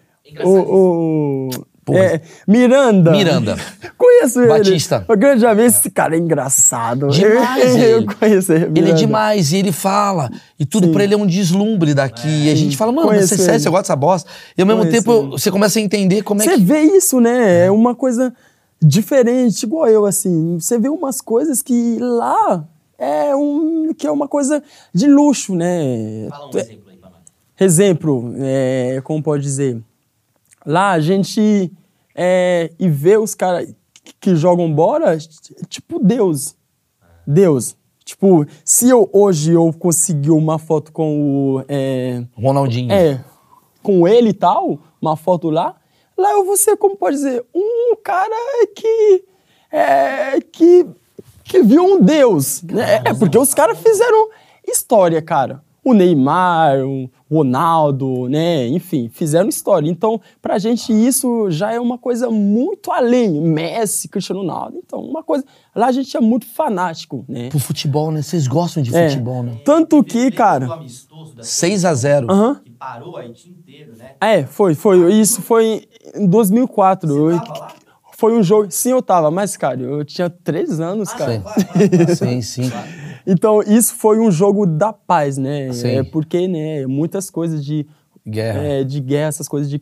[0.46, 1.50] O.
[1.90, 3.12] o é, Miranda.
[3.12, 3.56] Miranda.
[4.22, 4.48] Conheço ele.
[4.48, 5.06] Batista.
[5.08, 7.08] O grande amigo, esse cara é engraçado.
[7.10, 8.06] Demais Eu ele.
[8.16, 8.80] conheço ele.
[8.80, 10.30] Ele é demais, e ele fala,
[10.60, 10.94] e tudo Sim.
[10.94, 12.28] pra ele é um deslumbre daqui.
[12.28, 14.30] e a gente fala, mano, Conheço você é sério, você gosta dessa bosta?
[14.58, 15.30] E ao mesmo Conheço tempo ele.
[15.32, 16.62] você começa a entender como é Você que.
[16.64, 17.66] vê isso, né?
[17.66, 18.34] É uma coisa
[18.82, 20.58] diferente, igual eu, assim.
[20.60, 22.66] Você vê umas coisas que lá
[22.98, 26.28] é um que é uma coisa de luxo, né?
[26.30, 26.98] Fala um exemplo aí.
[27.60, 29.80] Exemplo, é, como pode dizer?
[30.66, 31.72] Lá a gente
[32.16, 33.70] é, e vê os caras
[34.20, 35.18] que- jogam bola,
[35.68, 36.56] tipo Deus.
[37.26, 37.76] Deus.
[38.04, 42.92] Tipo, se eu hoje eu conseguir uma foto com o é, Ronaldinho.
[42.92, 43.24] é,
[43.82, 45.76] com ele e tal, uma foto lá,
[46.18, 48.36] lá eu vou ser, como pode dizer, um cara
[48.76, 49.24] que.
[49.72, 50.86] É, que,
[51.44, 52.62] que viu um Deus.
[52.64, 53.02] Né?
[53.06, 54.30] É, porque os caras fizeram
[54.68, 55.64] história, cara.
[55.84, 58.68] O Neymar, o Ronaldo, né?
[58.68, 59.90] Enfim, fizeram história.
[59.90, 63.42] Então, pra gente, isso já é uma coisa muito além.
[63.42, 64.78] Messi, Cristiano Ronaldo.
[64.78, 65.44] Então, uma coisa.
[65.76, 67.50] Lá a gente é muito fanático, né?
[67.50, 68.22] Pro futebol, né?
[68.22, 69.10] Vocês gostam de É.
[69.10, 69.58] futebol, né?
[69.66, 70.72] Tanto que, cara.
[70.72, 72.62] amistoso da 6 a 0 Aham.
[72.64, 74.12] que parou Haiti inteiro, né?
[74.22, 75.12] É, foi, foi.
[75.14, 77.10] Isso foi em 2004.
[77.10, 77.68] Você Eu- tava lá?
[78.18, 78.68] Foi um jogo.
[78.70, 81.40] Sim, eu tava, mas, cara, eu tinha três anos, Ah, cara.
[81.40, 82.16] vai.
[82.16, 82.72] Sim, sim.
[83.26, 85.72] Então, isso foi um jogo da paz, né?
[85.74, 85.88] Sim.
[85.88, 87.86] É porque, né, muitas coisas de
[88.28, 88.62] Guerra.
[88.62, 89.82] é, de guerra, essas coisas de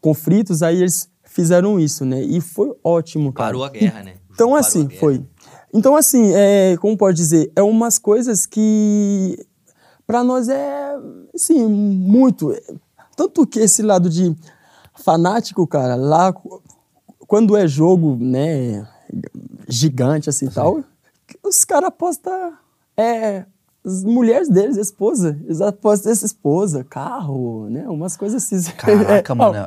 [0.00, 2.22] conflitos, aí eles fizeram isso, né?
[2.22, 3.48] E foi ótimo, cara.
[3.48, 4.14] Parou a guerra, né?
[4.32, 5.00] Então, parou assim, a guerra.
[5.00, 5.24] foi.
[5.72, 9.38] Então, assim, é, como pode dizer, é umas coisas que
[10.06, 10.96] para nós é,
[11.34, 12.54] assim, muito.
[13.16, 14.34] Tanto que esse lado de
[14.94, 16.34] fanático, cara, lá
[17.26, 18.86] quando é jogo, né,
[19.68, 20.82] gigante assim e tal,
[21.42, 22.52] os caras apostam
[22.96, 23.44] é,
[23.84, 25.38] as mulheres deles, esposa.
[25.44, 27.88] Eles apostam essa esposa, carro, né?
[27.88, 28.70] Umas coisas assim.
[28.72, 29.66] Caraca, É, mano.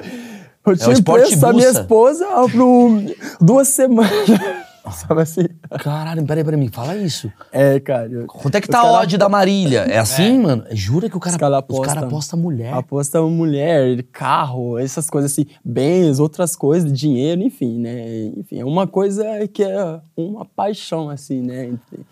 [0.66, 3.02] Eu tinha esporte preço a minha esposa por
[3.42, 4.12] duas semanas.
[4.92, 5.42] Sabe assim?
[5.80, 7.32] Caralho, peraí, peraí, me fala isso.
[7.52, 8.08] É, cara.
[8.12, 9.82] eu- Quanto é que os tá a odd da Marília?
[9.82, 10.64] É assim, mano?
[10.72, 12.74] Jura que o cara, Os cara os aposta- cara aposta mulher?
[12.74, 18.32] Aposta mulher, carro, essas coisas assim, bens, outras coisas, dinheiro, enfim, né?
[18.38, 21.66] Enfim, é uma coisa que é uma paixão, assim, né?
[21.68, 22.06] entre-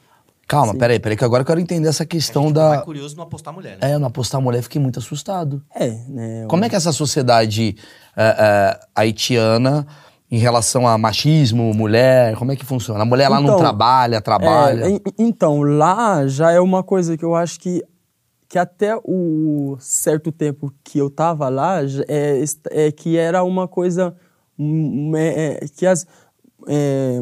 [0.47, 0.77] Calma, Sim.
[0.79, 2.69] peraí, peraí, que agora eu quero entender essa A questão fica da.
[2.69, 3.91] mais curioso não apostar mulher, né?
[3.91, 5.61] É, não apostar mulher, fiquei muito assustado.
[5.75, 6.45] É, né?
[6.47, 7.75] Como é que é essa sociedade
[8.15, 9.85] é, é, haitiana
[10.31, 13.01] em relação a machismo, mulher, como é que funciona?
[13.01, 14.85] A mulher lá não Então, trabalha, trabalha.
[14.85, 17.83] É, en- então, lá já é uma coisa que eu acho que,
[18.47, 24.15] que até o certo tempo que eu tava lá, é, é que era uma coisa
[24.57, 26.05] hum, é, é, que as
[26.67, 27.21] é,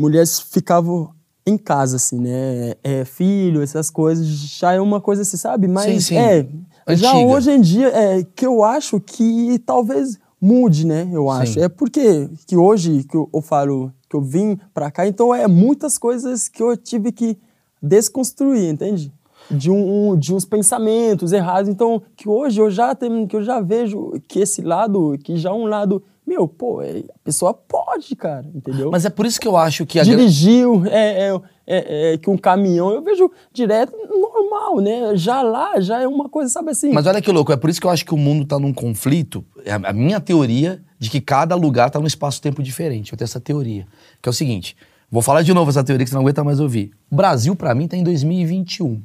[0.00, 1.10] mulheres ficavam
[1.46, 2.74] em casa, assim, né?
[2.82, 5.68] É, filho, essas coisas, já é uma coisa assim, sabe?
[5.68, 6.16] Mas Sim, sim.
[6.16, 6.46] é.
[6.94, 7.32] Já Antiga.
[7.32, 11.08] hoje em dia, é que eu acho que talvez mude, né?
[11.12, 11.54] Eu acho.
[11.54, 11.60] Sim.
[11.60, 15.46] É porque que hoje que eu, eu falo que eu vim pra cá, então é
[15.46, 17.38] muitas coisas que eu tive que
[17.82, 19.12] desconstruir, entende?
[19.50, 21.68] De, um, de uns pensamentos errados.
[21.68, 25.50] Então, que hoje eu já tenho, que eu já vejo que esse lado, que já
[25.50, 28.88] é um lado, meu, pô, é- a pessoa pode, cara, entendeu?
[28.88, 32.30] Mas é por isso que eu acho que a Dirigiu, é, é, é, é, que
[32.30, 35.16] um caminhão, eu vejo direto, normal, né?
[35.16, 36.92] Já lá, já é uma coisa, sabe assim?
[36.92, 38.72] Mas olha que louco, é por isso que eu acho que o mundo tá num
[38.72, 39.44] conflito.
[39.64, 43.10] É a minha teoria de que cada lugar tá num espaço-tempo diferente.
[43.12, 43.84] Eu tenho essa teoria.
[44.22, 44.76] Que é o seguinte:
[45.10, 46.92] vou falar de novo essa teoria que você não aguenta mais ouvir.
[47.10, 49.02] O Brasil, pra mim, tá em 2021.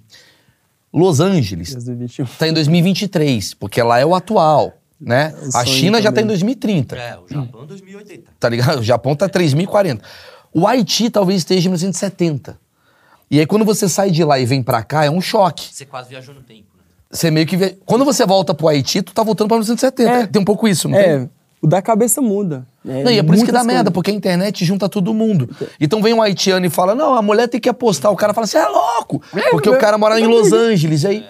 [0.94, 2.26] Los Angeles 2021.
[2.38, 5.34] tá em 2023, porque lá é o atual, né?
[5.54, 6.28] A China já tá em também.
[6.28, 8.24] 2030, É, o Japão 2080.
[8.40, 8.80] tá ligado?
[8.80, 10.02] O Japão tá 3040.
[10.54, 12.58] O Haiti talvez esteja em 1970.
[13.30, 15.68] E aí, quando você sai de lá e vem pra cá, é um choque.
[15.74, 16.84] Você quase viajou no tempo, né?
[17.12, 17.78] Você meio que vê.
[17.86, 20.12] Quando você volta pro Haiti, tu tá voltando pra 1970.
[20.12, 20.28] É.
[20.28, 21.10] Tem um pouco isso, não tem?
[21.10, 21.30] É,
[21.62, 22.66] o da cabeça muda.
[22.84, 23.04] né?
[23.04, 23.94] Não, e é por isso que dá Muitas merda, coisas.
[23.94, 25.50] porque a internet junta todo mundo.
[25.82, 28.12] Então vem um haitiano e fala: não, a mulher tem que apostar.
[28.12, 29.22] O cara fala assim: é louco!
[29.52, 31.04] Porque o cara mora em Los Angeles.
[31.04, 31.26] Aí.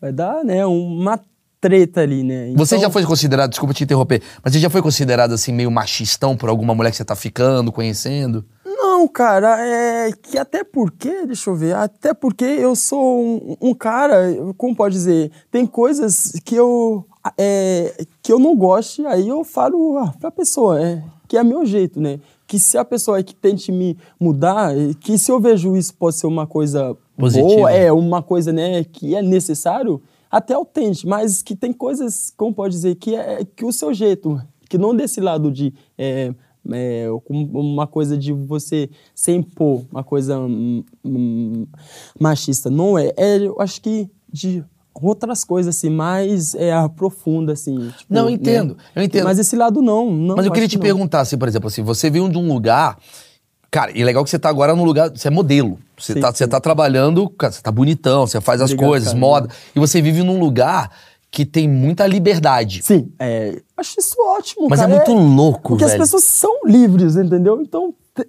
[0.00, 1.18] Vai dar, né, uma
[1.66, 2.52] treta ali, né?
[2.54, 5.68] Você Então, já foi considerado, desculpa te interromper, mas você já foi considerado assim, meio
[5.68, 8.44] machistão por alguma mulher que você tá ficando, conhecendo?
[8.64, 13.74] Não, cara, é que até porque, deixa eu ver, até porque eu sou um, um
[13.74, 17.04] cara, como pode dizer, tem coisas que eu
[17.36, 21.66] é, que eu não gosto, aí eu falo ah, pra pessoa, é, que é meu
[21.66, 22.20] jeito, né?
[22.46, 26.14] Que se a pessoa é que tente me mudar, que se eu vejo isso pode
[26.14, 27.48] ser uma coisa Positiva.
[27.48, 30.00] boa, é uma coisa, né, que é necessário,
[30.36, 34.38] até tente, mas que tem coisas, como pode dizer, que é que o seu jeito,
[34.68, 36.34] que não desse lado de é,
[36.72, 41.66] é, uma coisa de você se impor, uma coisa hum, hum,
[42.20, 47.74] machista, não é, é, eu acho que de outras coisas assim, mais é, aprofunda assim.
[47.96, 48.32] tipo, Não, eu né?
[48.32, 49.24] entendo, eu entendo.
[49.24, 50.36] Mas esse lado não, não.
[50.36, 50.82] mas eu queria te não.
[50.82, 52.98] perguntar, assim, por exemplo, assim, você veio de um lugar.
[53.70, 55.10] Cara, e é legal que você tá agora num lugar.
[55.10, 55.78] Você é modelo.
[55.98, 59.08] Você, Sim, tá, você tá trabalhando, cara, você tá bonitão, você faz as Obrigado, coisas,
[59.08, 59.18] cara.
[59.20, 59.48] moda.
[59.74, 60.90] E você vive num lugar
[61.30, 62.82] que tem muita liberdade.
[62.82, 64.92] Sim, é, acho isso ótimo, Mas cara.
[64.92, 65.94] é muito louco, Porque velho.
[66.02, 67.60] as pessoas são livres, entendeu?
[67.62, 68.28] Então te-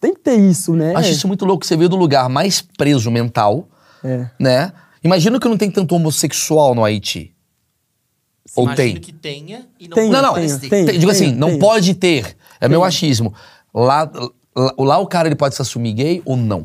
[0.00, 0.94] tem que ter isso, né?
[0.94, 1.64] Acho isso muito louco.
[1.66, 3.68] Você veio do lugar mais preso mental,
[4.04, 4.28] É.
[4.38, 4.72] né?
[5.02, 7.34] Imagina que não tem tanto homossexual no Haiti.
[8.54, 9.00] Ou Imagino tem?
[9.02, 10.34] que tenha e não Tem, Não, não.
[10.34, 10.86] pode tem, ter.
[10.86, 10.98] tem.
[10.98, 12.36] Digo assim, não pode ter.
[12.60, 13.34] É meu achismo.
[13.74, 14.10] Lá,
[14.54, 16.64] lá, lá o cara ele pode se assumir gay ou não.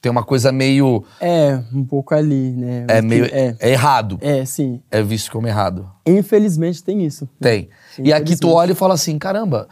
[0.00, 1.02] Tem uma coisa meio.
[1.20, 2.84] É, um pouco ali, né?
[2.88, 3.24] É meio.
[3.26, 4.18] É, É, errado.
[4.20, 4.80] é, sim.
[4.90, 5.90] É visto como errado.
[6.06, 7.28] Infelizmente tem isso.
[7.40, 7.68] Tem.
[7.98, 9.68] E aqui tu olha e fala assim: caramba,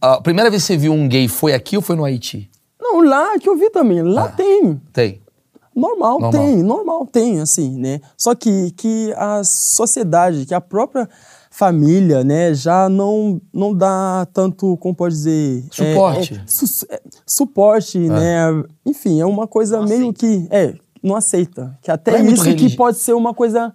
[0.00, 2.50] a primeira vez que você viu um gay foi aqui ou foi no Haiti?
[2.80, 4.28] Não, lá que eu vi também, lá Ah.
[4.28, 4.80] tem.
[4.92, 5.22] Tem.
[5.74, 6.30] Normal, Normal.
[6.32, 8.00] tem, normal, tem, assim, né?
[8.16, 11.06] Só que, que a sociedade, que a própria
[11.58, 15.64] família, né, já não, não dá tanto, como pode dizer...
[15.66, 16.34] é, Suporte.
[16.34, 18.62] é, su- é, suporte, né?
[18.84, 20.18] Enfim, é uma coisa Não meio aceita.
[20.18, 20.46] que...
[20.50, 21.78] É, não aceita.
[21.80, 23.72] Que até é isso que religi- pode ser uma coisa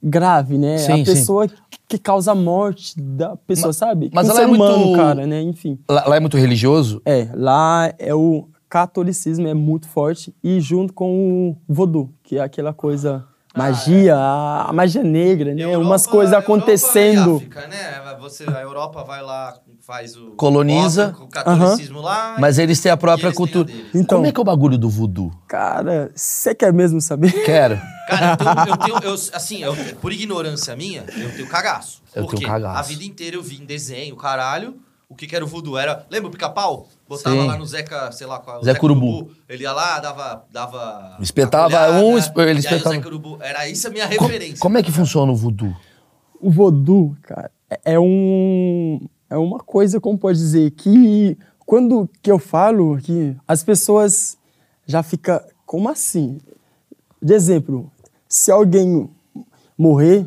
[0.00, 0.78] grave, né?
[0.78, 1.04] Sim, a sim.
[1.04, 1.48] pessoa
[1.88, 4.10] que causa a morte da pessoa, Mas- sabe?
[4.14, 5.42] mas um ela é humano, muito- cara, né?
[5.42, 5.76] Enfim.
[5.88, 7.02] Lá, lá é muito religioso?
[7.04, 12.40] É, lá é o catolicismo é muito forte e junto com o voodoo, que é
[12.42, 13.24] aquela coisa
[13.56, 15.62] magia, a, a magia negra, né?
[15.62, 17.32] Europa- Umas coisas Europa acontecendo.
[17.32, 18.16] e África, né?
[18.20, 19.54] Você, a Europa vai lá,
[19.86, 20.30] faz o...
[20.30, 21.14] Coloniza.
[21.20, 22.36] O catolicismo lá.
[22.38, 23.70] Mas eles têm a própria cultura.
[23.70, 23.98] a.
[23.98, 25.30] Então- Como é que é o bagulho do voodoo?
[25.46, 27.30] Cara, você quer mesmo saber?
[27.44, 27.78] Quero.
[28.08, 32.02] Cara, eu tenho, eu tenho- eu- assim, eu- por ignorância minha, eu tenho cagaço.
[32.14, 32.78] Eu tenho cagaço.
[32.78, 34.74] A vida inteira eu vi em desenho, caralho,
[35.08, 35.76] o que, que era o voodoo.
[35.78, 36.88] Era, lembra o pica-pau?
[37.08, 37.46] Botava Sim.
[37.46, 38.60] lá no Zeca, sei lá qual.
[38.60, 39.30] o Zé Curubu.
[39.48, 40.44] Ele ia lá, dava.
[40.52, 43.38] dava Espetava a colhada, um, esp- ele e aí o espetava-.
[43.40, 44.58] Era isso a minha Co- referência.
[44.58, 45.74] Como, é que funciona o voodoo?
[46.40, 51.36] O voodoo, cara, é- é um é uma coisa, como pode dizer, que
[51.66, 54.36] quando que eu falo que as pessoas
[54.86, 56.38] já ficam, como assim?
[57.20, 57.90] De exemplo,
[58.28, 59.08] se alguém
[59.76, 60.26] morrer,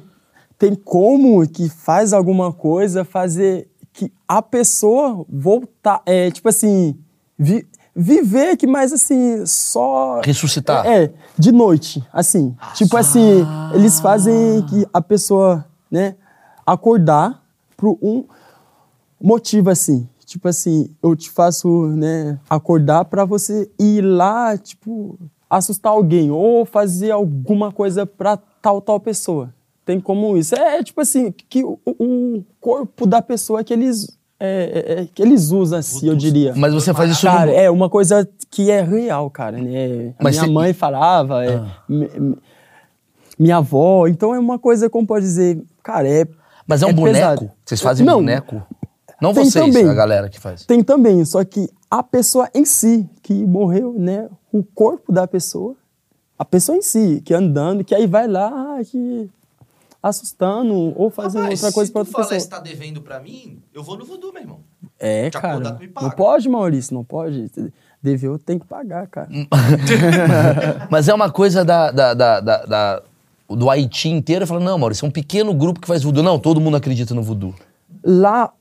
[0.58, 6.96] tem como que faz alguma coisa fazer que a pessoa voltar, é tipo assim,
[7.38, 10.86] vi- viver que mais assim, só Ressuscitar.
[10.86, 12.56] é, é, de noite, assim.
[12.76, 16.16] tipo assim, eles fazem que a pessoa, né,
[16.64, 17.44] acordar
[17.76, 18.24] por um
[19.22, 20.08] motivo assim.
[20.26, 25.18] Tipo assim, eu te faço, né, acordar pra você ir lá, tipo,
[25.50, 29.52] assustar alguém ou fazer alguma coisa pra tal tal pessoa.
[29.88, 30.54] Tem como isso.
[30.54, 35.22] É tipo assim, que o, o corpo da pessoa que eles é, é, é, que
[35.22, 36.54] eles usam assim, eu diria.
[36.56, 37.58] Mas você faz isso Cara, no...
[37.58, 40.14] é uma coisa que é real, cara, né?
[40.20, 41.84] A Mas minha cê- mãe falava, é, Ah.
[41.90, 42.38] mi- mi-
[43.40, 46.28] minha avó, então é uma coisa, como pode dizer, cara, é
[46.68, 47.14] Mas é um é boneco?
[47.18, 47.52] pesado.
[47.66, 48.16] Vocês fazem Não.
[48.16, 48.62] boneco?
[49.22, 49.88] Não vocês, também.
[49.90, 50.66] a galera que faz.
[50.66, 54.28] Tem também, só que a pessoa em si, que morreu, né?
[54.52, 55.74] O corpo da pessoa,
[56.38, 59.28] a pessoa em si, que andando, que aí vai lá, que
[60.10, 62.40] assustando ou fazendo Rapaz, outra coisa tu outra falar pessoa.
[62.40, 64.60] se tá devendo pra mim, eu vou no voodoo, meu irmão.
[65.00, 65.76] É, Te acordar, cara.
[65.76, 66.08] tu me paga.
[66.08, 67.52] Não pode, Maurício, não pode.
[68.02, 69.30] Deveu, tem que pagar, cara.
[70.90, 73.02] Mas é uma coisa da, da, da, da- da-
[73.50, 74.46] do Haiti inteiro.
[74.46, 76.24] Fala, não, Maurício, é um pequeno grupo que faz voodoo.
[76.24, 77.54] Não, todo mundo acredita no voodoo.
[78.04, 78.52] Lá,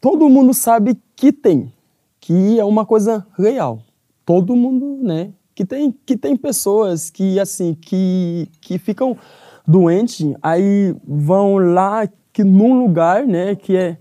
[0.00, 1.72] todo mundo sabe que tem,
[2.20, 3.80] que é uma coisa real.
[4.24, 5.30] Todo mundo, né?
[5.54, 9.16] Que tem, que tem pessoas que, assim, que, que ficam
[9.66, 13.54] doentes, aí vão lá que num lugar, né?
[13.54, 13.96] Que é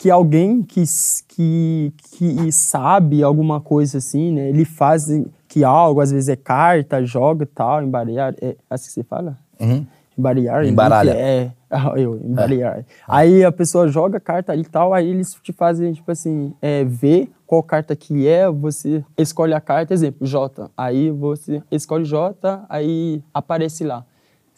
[0.00, 0.82] que alguém que,
[1.28, 4.48] que, que sabe alguma coisa assim, né?
[4.48, 5.08] Ele faz
[5.46, 8.34] que algo, às vezes é carta, joga e tal, embaralhar.
[8.40, 9.38] É assim que você fala?
[9.60, 9.84] Uhum.
[10.16, 10.64] Embaralhar?
[10.64, 11.10] Embaralha.
[11.10, 12.84] É, ah, eu, embaralhar.
[13.06, 16.82] Aí a pessoa joga a carta e tal, aí eles te fazem, tipo assim, é,
[16.82, 20.70] ver qual carta que é, você escolhe a carta, exemplo, J.
[20.76, 24.06] Aí você escolhe J, aí aparece lá.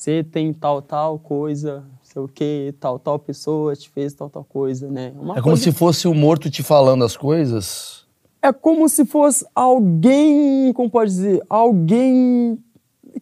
[0.02, 4.42] Você tem tal, tal coisa, sei o quê, tal, tal pessoa te fez tal, tal
[4.42, 5.12] coisa, né?
[5.14, 8.04] Uma É como coisa- se fosse o morto te falando as coisas.
[8.42, 12.58] é como se fosse alguém, como pode dizer, alguém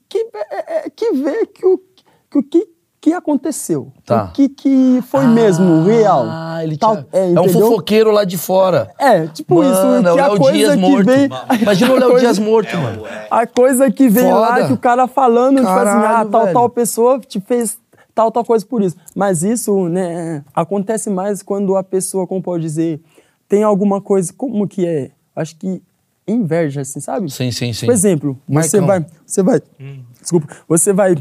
[0.08, 2.66] que, é, é, que vê que o que, o que,
[3.00, 4.24] que aconteceu, Tá.
[4.24, 6.24] o que, que foi mesmo, real.
[6.28, 7.06] Ah, ele Tal- te...
[7.12, 8.90] é, é, um fofoqueiro lá de fora.
[8.98, 11.06] É, tipo Mano, isso, é o que a Léo coisa Dias que morto.
[11.06, 11.28] vem...
[11.62, 13.02] Imagina o Léo coisa- Dias morto, É, mano.
[13.30, 14.38] A coisa que vem Foda.
[14.38, 16.52] lá, que o cara falando, tipo assim, ah, Caralho, tal, velho.
[16.54, 17.78] tal pessoa te fez
[18.14, 18.96] tal, tal coisa por isso.
[19.16, 23.00] Mas isso, né, acontece mais quando a pessoa, como pode dizer,
[23.48, 25.10] tem alguma coisa, como que é?
[25.34, 25.82] Acho que
[26.28, 27.30] inveja, assim, sabe?
[27.30, 27.86] Sim, sim, sim.
[27.86, 28.86] Por exemplo, você Marcão.
[28.86, 29.62] vai, você vai,
[30.20, 31.14] desculpa, você vai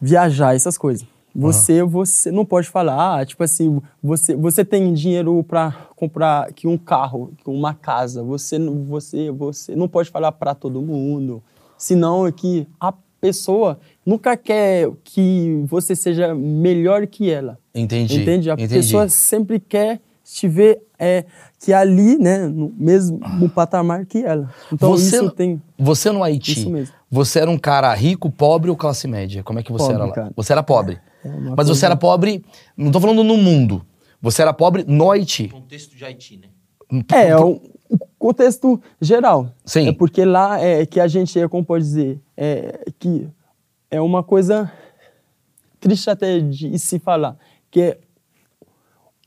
[0.00, 1.06] viajar, essas coisas.
[1.40, 6.66] Você, você não pode falar, ah, tipo assim, você, você tem dinheiro para comprar que
[6.66, 8.22] um carro, que uma casa.
[8.22, 11.42] Você, não- você, você não pode falar para todo mundo.
[11.76, 17.58] Senão é que a pessoa nunca quer que você seja melhor que ela.
[17.74, 18.20] Entendi.
[18.22, 18.50] Entende?
[18.50, 18.74] A entendi.
[18.74, 21.24] pessoa sempre quer te ver é,
[21.60, 24.50] que ali, né, no mesmo no patamar que ela.
[24.72, 25.60] Então você, isso tem.
[25.78, 26.94] Você no Haiti, Isso mesmo.
[27.10, 29.42] você era um cara rico, pobre ou classe média?
[29.42, 30.12] Como é que você Pobre, era lá?
[30.12, 30.32] cara.
[30.34, 30.98] Você era pobre.
[31.26, 32.44] É Mas coisa- você era pobre,
[32.76, 33.84] não tô falando no mundo.
[34.20, 35.48] Você era pobre no Haiti.
[35.48, 36.48] contexto de Haiti, né?
[37.12, 37.60] É, é um,
[37.90, 39.50] um contexto geral.
[39.64, 39.88] Sim.
[39.88, 43.28] É porque lá é que a gente é, como pode dizer, é que
[43.90, 44.70] é uma coisa
[45.80, 47.36] triste até de se falar,
[47.70, 47.98] que é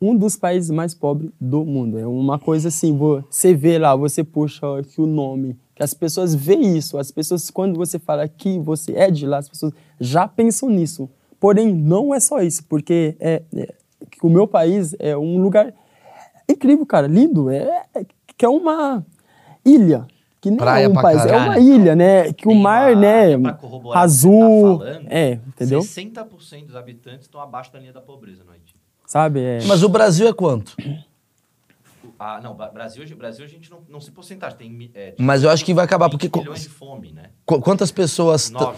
[0.01, 1.99] um dos países mais pobres do mundo.
[1.99, 6.33] É uma coisa assim, você vê lá, você puxa aqui o nome, que as pessoas
[6.33, 10.27] veem isso, as pessoas, quando você fala que você é de lá, as pessoas já
[10.27, 11.09] pensam nisso.
[11.39, 13.73] Porém, não é só isso, porque é, é
[14.21, 15.73] o meu país é um lugar
[16.49, 19.05] incrível, cara, lindo, é, é que é uma
[19.65, 20.05] ilha.
[20.41, 21.51] Que nem Praia é um país, é caralho.
[21.51, 22.31] uma ilha, né?
[22.31, 23.37] Que o mar, né?
[23.37, 25.79] que Azul, você tá falando, é, entendeu?
[25.81, 28.73] 60% dos habitantes estão abaixo da linha da pobreza no Haiti.
[29.05, 29.41] Sabe?
[29.41, 29.59] É.
[29.65, 30.77] Mas o Brasil é quanto?
[32.17, 35.63] Ah, não, Brasil, Brasil a gente não, não se porcentagem, tem é, Mas eu acho
[35.65, 37.29] que vai acabar, porque 20 co- milhões de fome, né?
[37.45, 38.49] qu- quantas pessoas...
[38.49, 38.77] 9.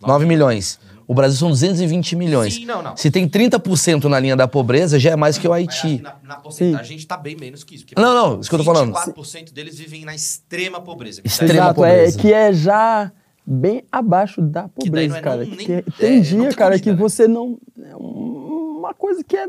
[0.00, 0.78] 9 milhões.
[1.08, 2.54] O Brasil são 220 milhões.
[2.54, 2.94] Sim, não, não.
[2.94, 6.02] Se tem 30% na linha da pobreza, já é mais que o Haiti.
[6.02, 7.86] na, na porcentagem a gente tá bem menos que isso.
[7.96, 8.92] Não, não, isso que eu tô falando.
[8.92, 11.22] 24% deles vivem na extrema pobreza.
[11.24, 12.18] Extrema Exato, pobreza.
[12.18, 13.10] é que é já
[13.46, 15.44] bem abaixo da Que daí pobreza, não é cara.
[15.46, 16.96] nem- Que nem- tem é, dia, não tem cara, comida, que né?
[16.96, 17.58] você não.
[17.82, 19.46] É um- uma coisa que é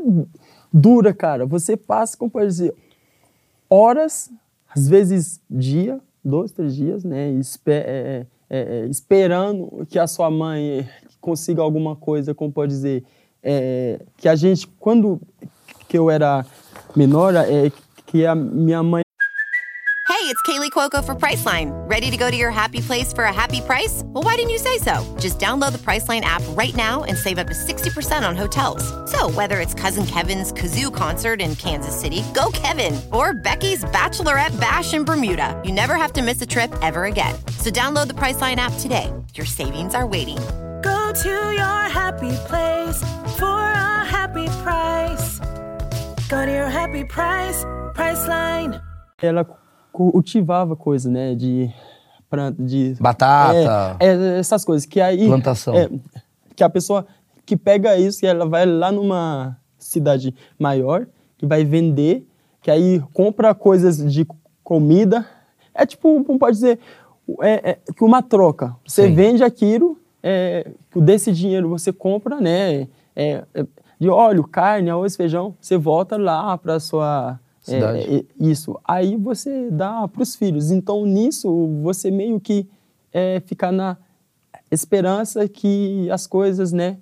[0.72, 1.44] dura, cara.
[1.44, 2.74] Você passa, como pode dizer,
[3.68, 4.30] horas,
[4.74, 7.30] às vezes dia, dois, três dias, né?
[7.66, 10.88] é, é, é, esperando que a sua mãe
[11.20, 13.04] consiga alguma coisa, como pode dizer,
[13.42, 15.20] é, que a gente, quando
[15.88, 16.44] que eu era
[16.96, 17.70] menor, é,
[18.06, 19.02] que a minha mãe
[20.20, 21.70] Hey, it's Kaylee Cuoco for Priceline.
[21.88, 24.02] Ready to go to your happy place for a happy price?
[24.04, 25.16] Well, why didn't you say so?
[25.18, 28.84] Just download the Priceline app right now and save up to 60% on hotels.
[29.10, 34.60] So, whether it's Cousin Kevin's Kazoo concert in Kansas City, go Kevin, or Becky's Bachelorette
[34.60, 37.34] Bash in Bermuda, you never have to miss a trip ever again.
[37.56, 39.10] So, download the Priceline app today.
[39.34, 40.38] Your savings are waiting.
[40.82, 43.00] Go to your happy place
[43.38, 45.40] for a happy price.
[46.28, 47.64] Go to your happy price,
[47.94, 48.80] Priceline.
[49.20, 49.44] ela
[49.92, 51.34] cultivava coisa, né?
[51.34, 51.70] De
[52.28, 53.96] planta, de Batata.
[54.00, 55.74] É, é, essas coisas que aí Plantação.
[55.74, 55.90] é,
[56.54, 57.06] que a pessoa
[57.44, 62.26] que pega isso e ela vai lá numa cidade maior que vai vender,
[62.62, 64.26] que aí compra coisas de
[64.62, 65.26] comida.
[65.74, 66.78] É tipo, como pode dizer,
[67.40, 68.76] é, é, que uma troca.
[68.86, 69.14] Você Sim.
[69.14, 72.88] vende aquilo, é, desse dinheiro você compra, né?
[73.16, 73.66] é, é,
[73.98, 75.54] de óleo, carne, arroz, feijão.
[75.60, 78.16] Você volta lá para sua é, Cidade.
[78.16, 78.78] é, isso.
[78.84, 80.70] Aí você dá para os filhos.
[80.70, 82.66] Então, nisso, você meio que
[83.12, 83.96] é, fica na
[84.70, 86.96] esperança que as coisas, né?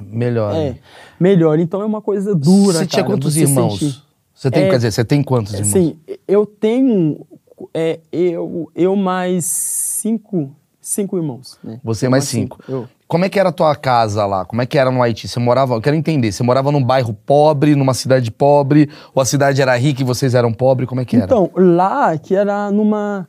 [0.00, 0.54] Melhor.
[0.54, 0.76] É,
[1.20, 1.58] melhor.
[1.58, 3.78] Então, é uma coisa dura, Você tinha cara, quantos você irmãos?
[3.78, 4.02] sentir.
[4.32, 5.72] Você tem, É, quer dizer, você tem quantos irmãos?
[5.72, 7.26] Sim, eu tenho...
[7.74, 10.54] É, eu, eu mais cinco,
[10.88, 11.80] cinco irmãos, né?
[11.84, 12.58] Você Eu mais cinco.
[12.68, 14.44] Eu, Como é que era a tua casa lá?
[14.44, 15.28] Como é que era no Haiti?
[15.28, 19.24] Você morava, eu quero entender, você morava num bairro pobre, numa cidade pobre, ou a
[19.24, 20.88] cidade era rica e vocês eram pobres?
[20.88, 21.26] Como é que era?
[21.26, 23.28] Então, lá, que era numa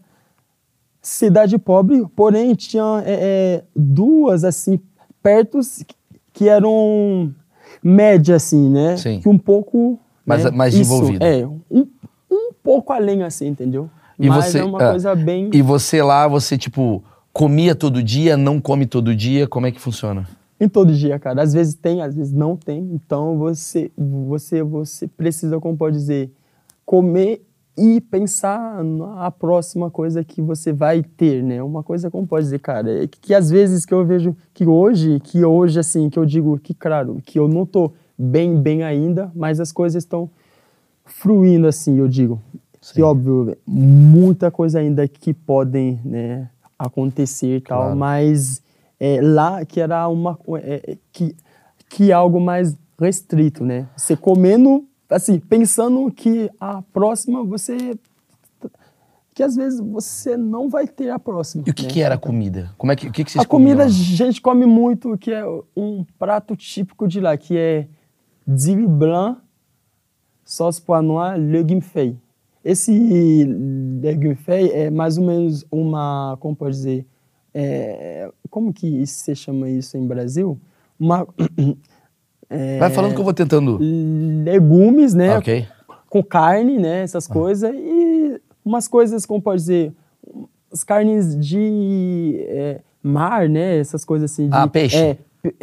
[1.02, 4.80] cidade pobre, porém tinha é, é, duas, assim,
[5.22, 5.60] perto,
[6.34, 7.34] que eram
[7.84, 8.96] média, assim, né?
[8.98, 9.20] Sim.
[9.20, 10.00] Que um pouco...
[10.26, 10.52] Mais- né?
[10.52, 11.26] mais Isso, desenvolvida.
[11.26, 11.88] É, um,
[12.32, 13.90] um pouco além, assim, entendeu?
[14.18, 15.50] E Mas você, é uma é, coisa bem...
[15.54, 17.04] E você lá, você tipo,
[17.40, 20.28] comia todo dia, não come todo dia, como é que funciona?
[20.60, 21.42] Em todo dia, cara.
[21.42, 22.92] Às vezes tem, às vezes não tem.
[22.92, 26.34] Então você, você, você precisa, como pode dizer,
[26.86, 27.42] comer
[27.78, 31.64] e pensar na próxima coisa que você vai ter, né?
[31.64, 34.66] Uma coisa, como pode dizer, cara, é que, que às vezes que eu vejo que
[34.66, 38.84] hoje, que hoje assim, que eu digo que, claro, que eu não tô bem, bem
[38.84, 40.30] ainda, mas as coisas estão
[41.06, 42.42] fluindo assim, eu digo.
[42.94, 47.96] Que óbvio, muita coisa ainda que podem, né, acontecer e tal, Claro.
[47.98, 48.62] mas
[49.00, 51.36] é, lá que era uma é, é, que
[51.90, 53.88] que algo mais restrito, né?
[53.98, 57.98] Você comendo, assim, pensando que a próxima você
[59.34, 61.64] que às vezes você não vai ter a próxima.
[61.66, 61.90] E o que, né?
[61.90, 62.74] que era a comida?
[62.78, 65.46] Como é que, o que, que vocês A comida a gente come muito, que é
[65.78, 67.88] um prato típico de lá, que é
[68.46, 69.40] dill blanc,
[70.44, 72.20] sauce poinois, legume feuille.
[72.70, 73.46] Esse
[74.02, 77.06] legume feuille é mais ou menos uma, como pode dizer,
[77.54, 80.56] é, como que se chama isso em Brasil?
[81.00, 81.28] Uma
[82.48, 83.80] é, Vai falando que eu vou tentando.
[84.44, 85.38] legumes, né?
[85.38, 85.66] Ok.
[86.10, 87.02] Com carne, né?
[87.02, 87.72] Essas coisas.
[87.74, 89.94] E umas coisas, como pode dizer,
[90.72, 93.80] as carnes de é, mar, né?
[93.80, 94.48] Essas coisas assim.
[94.48, 94.96] De, Ah, peixe.
[94.98, 95.18] É,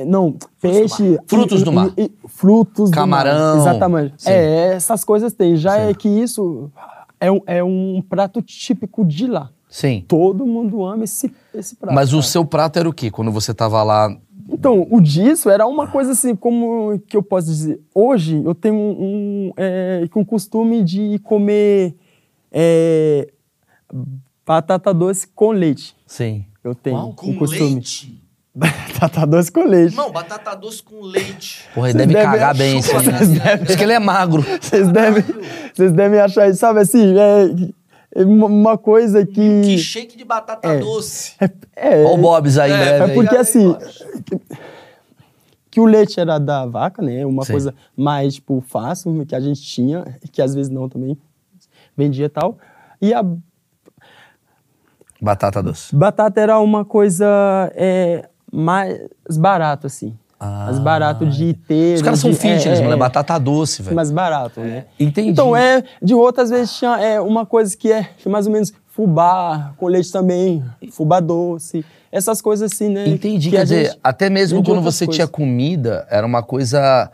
[0.05, 1.19] não, peixe.
[1.29, 1.93] Frutos e- do mar.
[1.97, 3.59] e- e- frutos Camarão.
[3.59, 3.71] do mar.
[3.71, 4.15] Exatamente.
[4.19, 4.31] Sim.
[4.31, 5.55] É, essas coisas tem.
[5.57, 5.91] Já Sim.
[5.91, 6.71] é que isso
[7.21, 9.51] é um, é um prato típico de lá.
[9.69, 10.05] Sim.
[10.07, 11.95] Todo mundo ama esse, esse prato.
[11.95, 12.23] Mas o cara.
[12.23, 13.11] seu prato era o quê?
[13.11, 14.17] Quando você tava lá.
[14.49, 17.81] Então, o disso era uma coisa assim, como que eu posso dizer?
[17.95, 21.97] Hoje eu tenho um, um, é, um costume de comer
[22.53, 23.29] é,
[24.47, 25.97] batata doce com leite.
[26.07, 26.47] Sim.
[26.63, 27.75] Eu tenho Uau, um com costume.
[27.75, 28.23] leite?
[29.01, 29.93] batata doce com leite.
[29.93, 31.65] Irmão, batata doce com leite.
[31.75, 33.59] Porra, ele deve devem- cagar bem Vocês aí.
[33.67, 34.43] Diz que ele é magro.
[34.61, 35.23] Vocês devem,
[35.75, 37.15] vocês devem achar isso, sabe assim?
[37.19, 39.33] É, é uma- coisa que.
[39.63, 40.79] Que shake de batata É.
[40.79, 41.35] doce.
[41.77, 43.13] É, Olha o Bob's aí, É, breve.
[43.13, 43.77] É porque aí, assim,
[45.71, 47.27] que o leite era da vaca, né?
[47.27, 47.53] Uma Sim.
[47.53, 51.19] coisa mais, tipo, fácil, que a gente tinha, que às vezes não também
[51.95, 52.57] vendia e tal.
[53.03, 53.23] E a
[55.21, 55.95] Batata doce.
[55.95, 57.27] batata era uma coisa
[57.75, 58.29] é,
[58.63, 60.17] mais barato, assim.
[60.39, 60.65] Ah.
[60.67, 61.95] mais barato de ter.
[61.97, 62.91] Os caras são de- fitness, é, mano.
[62.91, 63.97] É é, batata doce, velho.
[63.97, 64.85] mais barato, né?
[65.01, 65.31] Entendi.
[65.31, 69.73] Então, é, de outras vezes tinha é, uma coisa que é mais ou menos fubá,
[69.79, 73.09] com leite também, fubá doce, essas coisas assim, né?
[73.09, 73.49] Entendi.
[73.51, 75.15] que Quer dizer, gente até mesmo quando você coisas.
[75.17, 77.11] tinha comida, era uma coisa.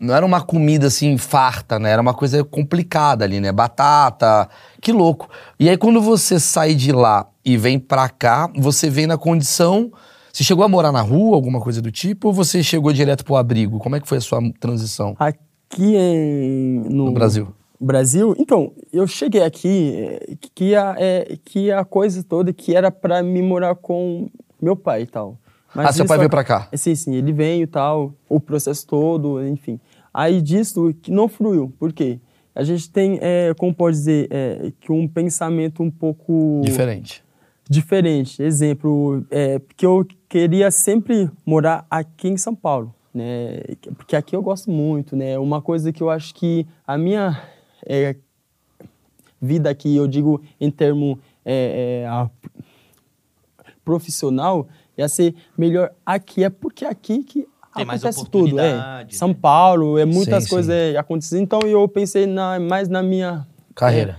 [0.00, 1.90] Não era uma comida assim farta, né?
[1.90, 3.52] Era uma coisa complicada ali, né?
[3.52, 4.48] Batata.
[4.80, 5.28] Que louco.
[5.58, 9.90] E aí, quando você sai de lá e vem pra cá, você vem na condição.
[10.34, 13.36] Você chegou a morar na rua, alguma coisa do tipo, ou você chegou direto pro
[13.36, 13.78] abrigo?
[13.78, 15.14] Como é que foi a sua transição?
[15.16, 17.54] Aqui em, no, No Brasil.
[17.80, 22.90] Brasil, então, eu cheguei aqui eh, que a, é, que a coisa toda que era
[22.90, 24.28] pra me morar com
[24.60, 25.38] meu pai e tal.
[25.72, 26.68] Ah, seu isso pai veio ac- pra cá?
[26.74, 29.78] Sim, sim, ele veio e tal, o processo todo, enfim.
[30.12, 32.18] Aí disso que não fluiu, por quê?
[32.56, 37.22] A gente tem, é, como pode dizer, é, que um pensamento um pouco Diferente.
[37.68, 38.40] diferente.
[38.42, 43.60] Exemplo, é, porque eu queria sempre morar aqui em São Paulo, né?
[43.96, 45.38] Porque aqui eu gosto muito, né?
[45.38, 47.40] Uma coisa que eu acho que a minha
[47.86, 48.16] é,
[49.40, 52.28] vida aqui, eu digo em termo é, é, a-
[53.84, 54.66] profissional,
[54.98, 56.42] ia ser melhor aqui.
[56.42, 58.58] É porque aqui que Tem mais acontece tudo.
[58.58, 59.06] É.
[59.10, 59.36] São né?
[59.40, 61.42] Paulo, é muitas Sim, coisas é, acontecendo.
[61.42, 64.18] Então eu pensei na, mais na minha Carreira.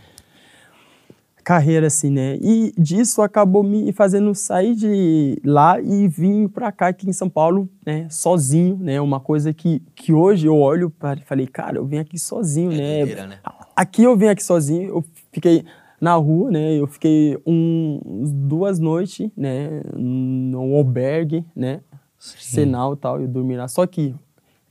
[1.45, 2.39] Carreira, assim, né?
[2.41, 7.29] E disso acabou me fazendo sair de lá e vim pra cá, aqui em São
[7.29, 8.07] Paulo, né?
[8.09, 8.99] Sozinho, né?
[8.99, 13.05] Uma coisa que, que hoje eu olho para falei, cara, eu vim aqui sozinho, É
[13.05, 13.27] né?
[13.27, 13.39] né?
[13.75, 15.63] Aqui eu vim aqui sozinho, eu fiquei
[16.01, 16.73] na rua, né?
[16.73, 18.01] Eu fiquei um,
[18.47, 19.81] duas noites, né?
[19.95, 21.81] No albergue, né?
[22.17, 23.67] Senal e tal, eu dormi lá.
[23.67, 24.15] Só que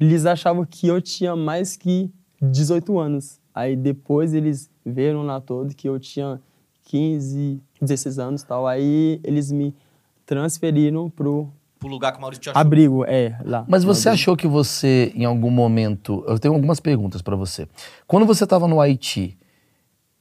[0.01, 2.11] eles achavam que eu tinha mais que
[2.43, 3.39] 18 anos.
[3.55, 6.41] Aí depois eles viram lá todo que eu tinha
[6.85, 8.67] 15, 16 anos e tal.
[8.67, 9.75] Aí eles me
[10.27, 12.61] transferiram pro Pro lugar que o Maurício te achou.
[12.61, 13.65] abrigo, é, lá.
[13.69, 14.23] Mas você abrigo.
[14.23, 16.25] achou que você, em algum momento.
[16.27, 17.69] Eu tenho algumas perguntas pra você.
[18.07, 19.37] Quando você estava no Haiti,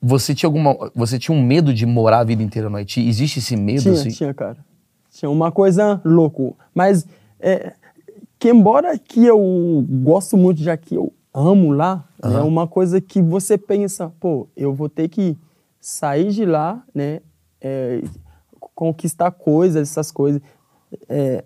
[0.02, 0.92] você tinha alguma.
[0.94, 3.00] Você tinha um medo de morar a vida inteira no Haiti?
[3.08, 3.82] Existe esse medo?
[3.82, 4.10] Tinha, assim?
[4.10, 4.58] tinha, cara.
[5.10, 6.58] Tinha uma coisa louco.
[6.76, 7.08] Mas,
[7.40, 7.74] é,
[8.38, 13.22] que embora que eu gosto muito, já que eu amo lá, é uma coisa que
[13.22, 15.38] você pensa, pô, eu vou ter que
[15.86, 17.20] sair de lá, né,
[17.60, 18.02] é,
[18.74, 20.42] conquistar coisas, essas coisas,
[21.10, 21.44] é,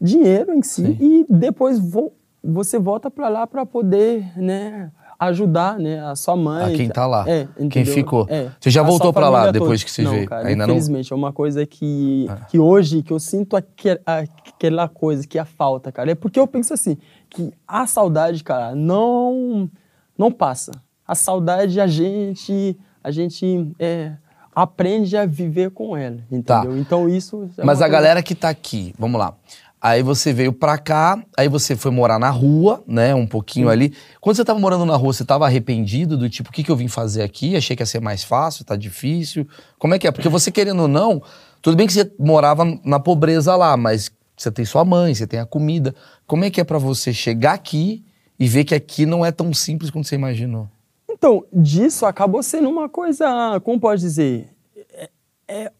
[0.00, 0.96] dinheiro em si, Sim.
[1.00, 2.12] e depois vo-
[2.42, 6.74] você volta para lá para poder, né, ajudar, né, a sua mãe.
[6.74, 7.24] A quem tá lá.
[7.26, 8.26] É, Quem ficou.
[8.28, 8.50] É.
[8.60, 9.84] Você já A voltou sua pra lá depois toda.
[9.86, 10.28] que você não, veio?
[10.28, 10.74] Cara, Ainda não?
[10.74, 15.40] infelizmente, é uma coisa que, que hoje que eu sinto aque- aquela coisa que é
[15.40, 16.10] a falta, cara.
[16.10, 16.98] É porque eu penso assim,
[17.30, 19.70] que a saudade, cara, não
[20.18, 20.72] não passa.
[21.06, 24.12] A saudade a gente a gente é,
[24.54, 26.60] aprende a viver com ela, Tá.
[26.60, 26.78] entendeu?
[26.78, 29.34] Então isso é Mas a coisa- galera que tá aqui, vamos lá.
[29.80, 33.14] Aí você veio pra cá, aí você foi morar na rua, né?
[33.14, 33.92] Um pouquinho ali.
[34.18, 36.76] Quando você tava morando na rua, você tava arrependido do tipo, o que, que eu
[36.76, 37.54] vim fazer aqui?
[37.54, 39.46] Achei que ia ser mais fácil, tá difícil.
[39.78, 40.10] Como é que é?
[40.10, 41.22] Porque você, querendo ou não,
[41.60, 45.38] tudo bem que você morava na pobreza lá, mas você tem sua mãe, você tem
[45.38, 45.94] a comida.
[46.26, 48.02] Como é que é pra você chegar aqui
[48.40, 50.66] e ver que aqui não é tão simples quanto você imaginou?
[51.14, 54.48] Então, disso acabou sendo uma coisa, como pode dizer,
[54.92, 55.10] é,
[55.48, 55.72] é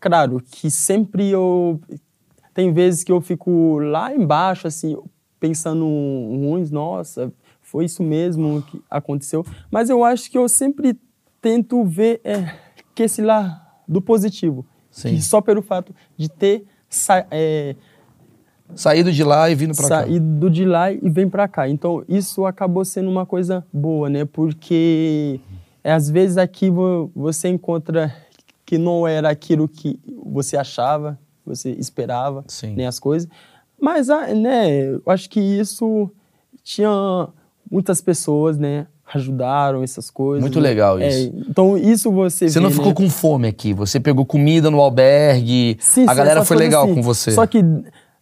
[0.00, 1.80] claro que sempre eu
[2.52, 4.96] tem vezes que eu fico lá embaixo assim,
[5.38, 7.32] pensando ruins, nossa,
[7.62, 10.98] foi isso mesmo que aconteceu, mas eu acho que eu sempre
[11.40, 12.52] tento ver é,
[12.96, 15.10] que esse lá do positivo, Sim.
[15.10, 16.66] que só pelo fato de ter
[17.30, 17.76] é,
[18.74, 20.00] Saído de lá e vindo pra cá.
[20.02, 21.68] saído de lá e vem pra cá.
[21.68, 24.24] Então, isso acabou sendo uma coisa boa, né?
[24.24, 25.40] Porque
[25.82, 28.14] é, às vezes aqui vo- você encontra
[28.64, 32.74] que não era aquilo que você achava, você esperava, Sim.
[32.74, 33.28] né, as coisas.
[33.80, 36.10] Mas, ah, né, eu acho que isso
[36.62, 37.28] tinha
[37.70, 40.42] muitas pessoas, né, ajudaram essas coisas.
[40.42, 41.32] Muito legal É, isso.
[41.48, 42.94] então, isso você Você vê, não ficou né?
[42.94, 46.94] com fome aqui, você pegou comida no albergue, Sim, a sim, galera foi legal assim.
[46.94, 47.30] com você.
[47.32, 47.64] Só que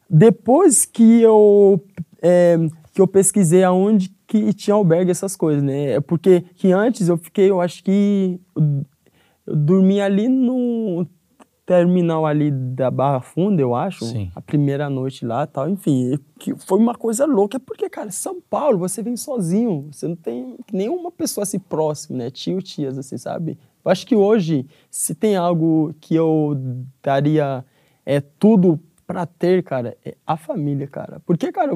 [0.09, 1.83] depois que eu
[2.23, 2.57] é,
[2.93, 5.93] que eu pesquisei aonde que tinha albergue essas coisas, né?
[5.93, 8.85] É porque que antes eu fiquei, eu acho que eu,
[9.55, 11.07] dormi ali no
[11.65, 14.31] terminal ali da Barra Funda, eu acho, Sim.
[14.35, 18.41] a primeira noite lá, e tal, enfim, que foi uma coisa louca, porque cara, São
[18.41, 22.31] Paulo, você vem sozinho, você não tem nenhuma pessoa assim próxima, né?
[22.31, 23.59] Tio, tias assim, sabe?
[23.85, 26.57] Eu acho que hoje, se tem algo que eu
[27.03, 27.65] daria
[28.05, 31.21] é tudo pra ter, cara, é a família, cara.
[31.25, 31.73] Porque, cara,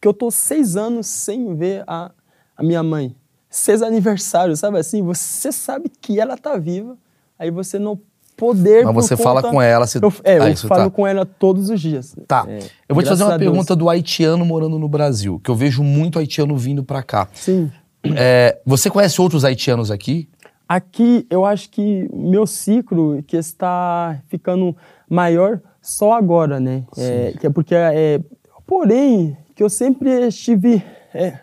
[0.00, 2.10] que eu tô seis anos sem ver a,
[2.56, 3.14] a minha mãe.
[3.50, 5.02] Seis aniversários, sabe assim?
[5.02, 6.96] Você sabe que ela tá viva,
[7.38, 8.00] aí você não
[8.36, 8.84] poder.
[8.84, 10.90] Mas você fala com ela, você- Eu, é, Ah, eu isso falo tá.
[10.90, 12.16] com ela todos os dias.
[12.26, 12.46] Tá.
[12.48, 15.82] É, eu vou te fazer uma pergunta do haitiano morando no Brasil, que eu vejo
[15.82, 17.28] muito haitiano vindo pra cá.
[17.34, 17.70] Sim.
[18.16, 20.28] É, você conhece outros haitianos aqui?
[20.66, 24.74] Aqui, eu acho que meu ciclo que está ficando
[25.08, 26.84] maior só agora, né?
[26.96, 28.20] É, que é porque, é,
[28.66, 31.38] porém, que eu sempre estive é,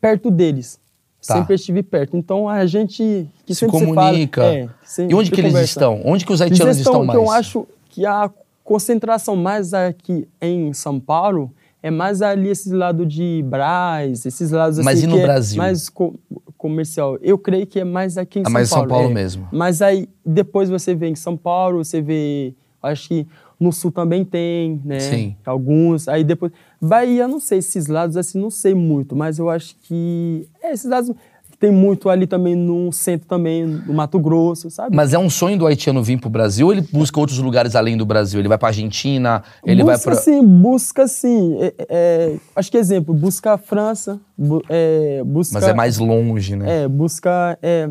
[0.00, 0.80] perto deles.
[1.26, 1.34] Tá.
[1.36, 2.16] Sempre estive perto.
[2.16, 4.42] Então, a gente que Se sempre comunica.
[4.42, 4.54] fala...
[4.54, 4.68] é,
[5.10, 5.70] E onde que eles conversa.
[5.70, 6.00] estão?
[6.04, 7.18] Onde que os Eles haitianos estão, estão, mais?
[7.18, 8.30] eu acho que a
[8.62, 11.50] concentração mais aqui em São Paulo
[11.82, 15.22] é mais ali esse lado de Brás, esses lados assim Mas e no que é
[15.22, 15.58] Brasil?
[15.58, 16.14] mais co-
[16.56, 17.18] comercial.
[17.22, 18.90] Eu creio que é mais aqui em É São mais São Paulo.
[18.90, 19.14] Paulo é.
[19.14, 19.48] mesmo.
[19.52, 23.26] Mas aí depois você vê em São Paulo, você vê, acho que
[23.64, 24.98] no sul também tem, né?
[25.00, 25.36] Sim.
[25.44, 26.06] Alguns.
[26.08, 30.46] Aí depois Bahia, não sei esses lados assim, não sei muito, mas eu acho que
[30.62, 31.10] é, esses lados
[31.58, 34.94] tem muito ali também no centro também, no Mato Grosso, sabe?
[34.94, 37.96] Mas é um sonho do haitiano vir pro Brasil ou ele busca outros lugares além
[37.96, 38.38] do Brasil?
[38.40, 40.20] Ele vai pra Argentina, ele vai busca pra...
[40.20, 41.56] sim, busca sim.
[41.60, 45.54] É, é, acho que exemplo, busca a França, bu- é, busca.
[45.54, 46.82] Mas é mais longe, né?
[46.82, 47.88] É, busca é,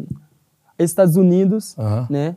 [0.77, 2.07] Estados Unidos, Aham.
[2.11, 2.35] né?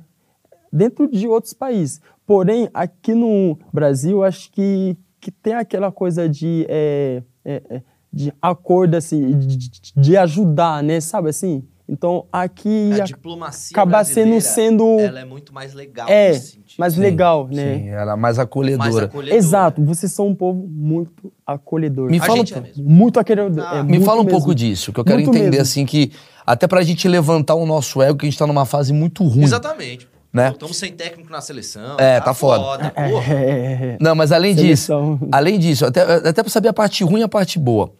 [0.72, 2.01] Dentro de outros países.
[2.27, 8.33] Porém, aqui no Brasil, acho que, que tem aquela coisa de, é, é, é, de
[8.43, 11.01] acordo, assim, de, de- de ajudar, né?
[11.01, 11.62] Sabe assim?
[11.89, 12.91] Então, aqui...
[12.99, 16.81] A a- diplomacia acaba sendo- sendo- Ela é muito mais legal é, nesse sentido.
[16.81, 17.79] mais Sim, legal, né?
[17.79, 18.79] Sim, ela é mais acolhedora.
[18.91, 19.37] mais acolhedora.
[19.39, 22.11] Exato, vocês são um povo muito acolhedor.
[22.11, 22.85] Me A fala, gente um- é mesmo.
[22.91, 23.64] Muito acolhedor.
[23.64, 24.37] Ah, é, me muito fala um mesmo.
[24.37, 25.62] pouco disso, que eu quero Muito entender, mesmo.
[25.62, 26.11] assim, que
[26.45, 29.45] até pra gente levantar o nosso ego, que a gente tá numa fase muito ruim.
[29.45, 30.09] Exatamente.
[30.33, 30.51] Né?
[30.51, 31.97] Estamos sem técnico na seleção.
[31.99, 32.91] É, tá foda.
[32.91, 33.35] porra.
[33.35, 35.14] É, Não, mas além Seleção.
[35.16, 37.91] disso, além disso, até, até pra saber a parte ruim e a parte boa.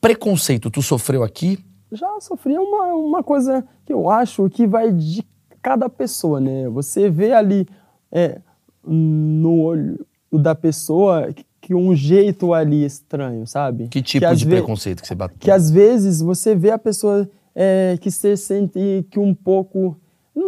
[0.00, 1.58] Preconceito, tu sofreu aqui?
[1.94, 5.22] já sofri uma, uma coisa que eu acho que vai de
[5.60, 6.66] cada pessoa, né?
[6.70, 7.68] Você vê ali
[8.10, 8.40] é,
[8.82, 13.86] no olho da pessoa que- que um jeito ali estranho, sabe?
[13.88, 15.36] Que tipo às de preconceito que você bateu?
[15.38, 19.96] Que às vezes você vê a pessoa é, que se sente que um pouco.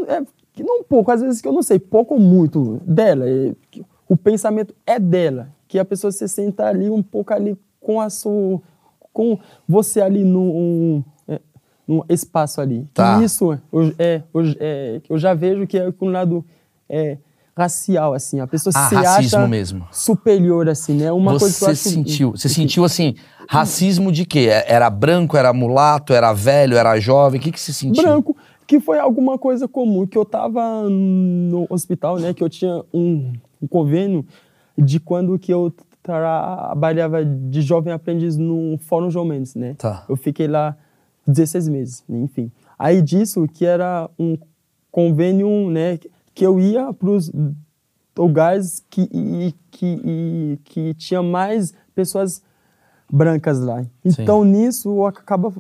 [0.09, 0.23] É,
[0.55, 3.25] que não pouco, às vezes que eu não sei, pouco ou muito dela.
[4.09, 5.49] o pensamento é dela.
[5.67, 8.63] Que a pessoa se senta ali um pouco ali com a sua.
[9.13, 9.39] com
[9.69, 11.41] você ali num, é,
[11.87, 12.87] num espaço ali.
[12.95, 13.19] Tá.
[13.19, 16.45] Que isso eu, é, eu, é, eu já vejo que é com um lado
[16.89, 17.19] é,
[17.57, 18.39] racial, assim.
[18.41, 19.87] A pessoa Ah, se acha mesmo.
[19.91, 21.11] superior, assim, né?
[21.11, 21.89] Uma coisa que eu você acho.
[21.91, 23.15] sentiu, você sentiu assim,
[23.49, 24.49] racismo de quê?
[24.67, 27.41] Era branco, era mulato, era velho, era jovem?
[27.41, 28.03] O que que você sentiu?
[28.03, 28.37] branco,
[28.67, 33.33] que foi alguma coisa comum, que eu tava no hospital, né, que eu tinha um,
[33.63, 34.25] um convênio
[34.77, 39.75] de quando que eu trabalhava de jovem aprendiz no Fórum João Mendes, né?
[39.79, 40.05] Tá.
[40.09, 40.77] Eu fiquei lá
[41.27, 42.51] 16 meses, né, enfim.
[42.79, 44.37] Aí disso que era um
[44.91, 45.99] convênio, né,
[46.35, 47.33] que eu ia para os
[48.17, 52.43] lugares que, e, que, e, que tinha mais pessoas
[53.11, 53.85] brancas lá.
[54.05, 55.53] Então nisso acaba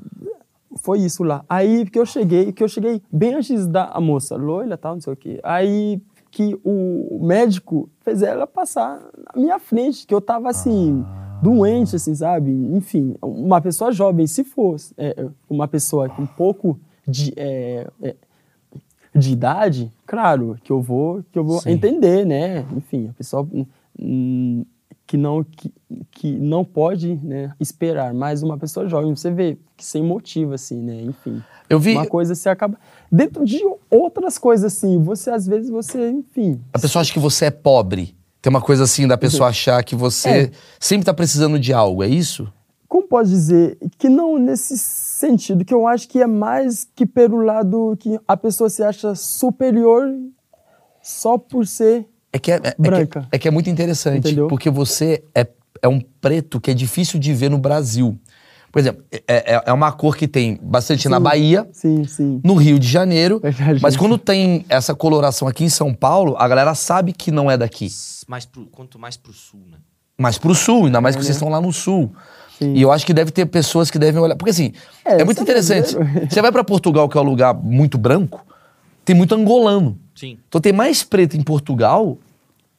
[0.76, 1.44] foi isso lá.
[1.48, 5.00] Aí que eu cheguei, que eu cheguei bem antes da a moça, loira, tal, não
[5.00, 5.40] sei o quê.
[5.42, 6.00] Aí
[6.30, 11.04] que o médico fez ela passar na minha frente, que eu tava assim,
[11.40, 12.50] doente, assim, sabe?
[12.50, 18.16] Enfim, uma pessoa jovem, se fosse é, uma pessoa com um pouco de, é, é,
[19.14, 21.70] de idade, claro, que eu vou, que eu vou Sim.
[21.70, 22.66] entender, né?
[22.76, 23.46] Enfim, a pessoa
[23.96, 24.64] hum,
[25.06, 25.72] que não que,
[26.10, 30.80] que não pode né, esperar, mas uma pessoa jovem, você vê que sem motivo assim,
[30.80, 31.00] né?
[31.02, 31.42] Enfim.
[31.68, 32.78] Eu vi, Uma coisa você acaba
[33.10, 37.46] dentro de outras coisas assim, você às vezes você, enfim, a pessoa acha que você
[37.46, 38.14] é pobre.
[38.42, 40.50] Tem uma coisa assim da pessoa achar que você É.
[40.78, 42.52] sempre tá precisando de algo, é isso?
[42.86, 47.38] como pode dizer que não nesse sentido, que eu acho que é mais que pelo
[47.40, 50.14] lado que a pessoa se acha superior
[51.02, 53.28] só por ser É que é, é- é que- Branca.
[53.30, 54.48] é que é muito interessante, Entendeu?
[54.48, 55.46] porque você é,
[55.80, 58.18] é um preto que é difícil de ver no Brasil.
[58.72, 59.22] Por exemplo, é,
[59.54, 61.22] é- é uma cor que tem bastante na Sim.
[61.22, 62.40] Bahia, Sim, sim.
[62.44, 63.78] no Rio de Janeiro, Verdade.
[63.80, 67.56] mas quando tem essa coloração aqui em São Paulo, a galera sabe que não é
[67.56, 67.86] daqui.
[68.26, 69.78] Mais pro, quanto mais pro sul, né?
[70.18, 71.38] Mas pro sul, ainda mais que É, vocês né?
[71.38, 72.12] estão lá no sul.
[72.58, 72.74] Sim.
[72.74, 74.34] E eu acho que deve ter pessoas que devem olhar.
[74.36, 74.72] Porque assim,
[75.04, 75.96] é, É, muito é interessante.
[76.28, 78.44] Você vai pra Portugal, que é um lugar muito branco,
[79.04, 79.98] tem muito angolano.
[80.14, 80.38] Sim.
[80.48, 82.18] Então tem mais preto em Portugal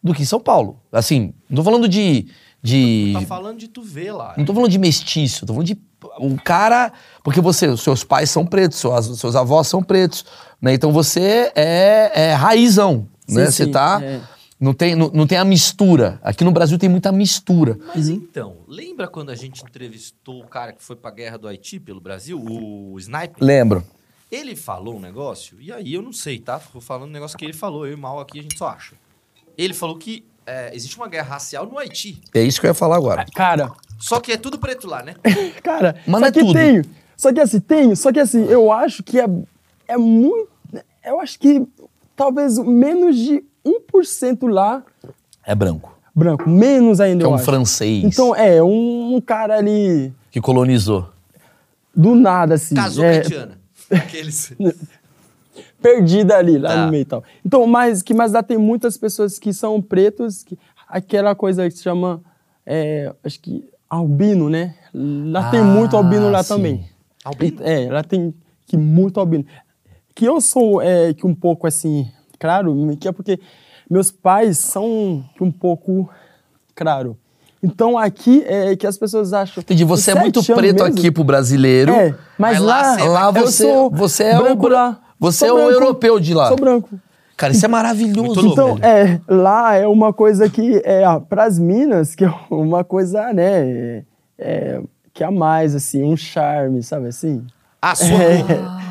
[0.04, 0.80] do que em São Paulo.
[0.92, 2.28] Assim, não tô falando de.
[2.62, 4.34] de Tá falando de tu ver lá.
[4.38, 5.78] não tô falando de mestiço, tô falando de
[6.20, 6.94] um cara.
[7.24, 10.26] Porque você, os seus pais são pretos, suas, seus avós são pretos.
[10.62, 10.74] Né?
[10.74, 13.08] Então você é, é raizão.
[13.28, 13.46] Sim, né?
[13.46, 14.00] Você sim, tá.
[14.02, 14.22] é.
[14.58, 16.18] Não, tem, não, não tem a mistura.
[16.24, 17.78] Aqui no Brasil tem muita mistura.
[17.94, 21.78] Mas então, lembra quando a gente entrevistou o cara que foi pra guerra do Haiti
[21.78, 23.36] pelo Brasil, o Sniper?
[23.42, 23.84] Lembro.
[24.32, 26.60] Ele falou um negócio, e aí eu não sei, tá?
[26.60, 28.68] Tô falando um negócio que ele falou, eu e o Mal aqui a gente só
[28.70, 28.94] acha.
[29.58, 32.22] Ele falou que é, existe uma guerra racial no Haiti.
[32.34, 33.26] É isso que eu ia falar agora.
[33.36, 35.16] Cara, Só que é tudo preto lá, né?
[35.64, 36.54] cara, Mas não só é que tudo.
[36.54, 36.82] tem,
[37.16, 39.26] só que assim, tem, só que assim, eu acho que é,
[39.88, 40.50] é muito,
[41.06, 41.66] eu acho que
[42.16, 44.84] talvez menos de 1% lá
[45.44, 45.98] É branco.
[46.14, 47.46] branco, menos ainda, Que é eu um acho.
[47.46, 51.10] francês Então, é, um, um cara ali, que colonizou.
[51.96, 52.76] do nada, assim.
[52.76, 53.65] Casou é, com a Indiana.
[53.92, 54.54] Aqueles.
[55.82, 56.86] perdida ali, lá Tá.
[56.86, 57.24] no meio e tal.
[57.46, 60.58] Então, mas que mais dá tem muitas pessoas que são pretos, que
[60.88, 62.22] aquela coisa que se chama,
[62.66, 64.76] é, acho que albino, né?
[64.94, 66.56] Lá tem Ah, muito albino lá sim.
[66.56, 66.90] também.
[67.24, 67.60] Albino?
[67.64, 68.34] É, lá tem
[68.66, 69.46] que muito albino.
[70.16, 73.40] Que eu sou é, que um pouco assim, claro, que é porque
[73.90, 76.10] meus pais são um pouco
[76.74, 77.18] claro.
[77.66, 79.62] Então aqui é que as pessoas acham.
[79.62, 81.92] Entendi, você é "Sete muito preto mesmo?" aqui pro brasileiro.
[81.94, 85.00] É, mas lá lá, você- Lá você, sou você é branco o lá.
[85.20, 86.48] Você Sou é o europeu de lá.
[86.50, 86.90] Sou branco.
[87.38, 88.54] Cara, isso é maravilhoso, Muito louco.
[88.62, 88.86] Então, velho.
[89.28, 94.04] é, lá é uma coisa que, é, para as minas, que é uma coisa, né,
[94.40, 94.80] é,
[95.14, 97.44] que é a mais, assim, um charme, sabe assim?
[97.82, 98.08] A sua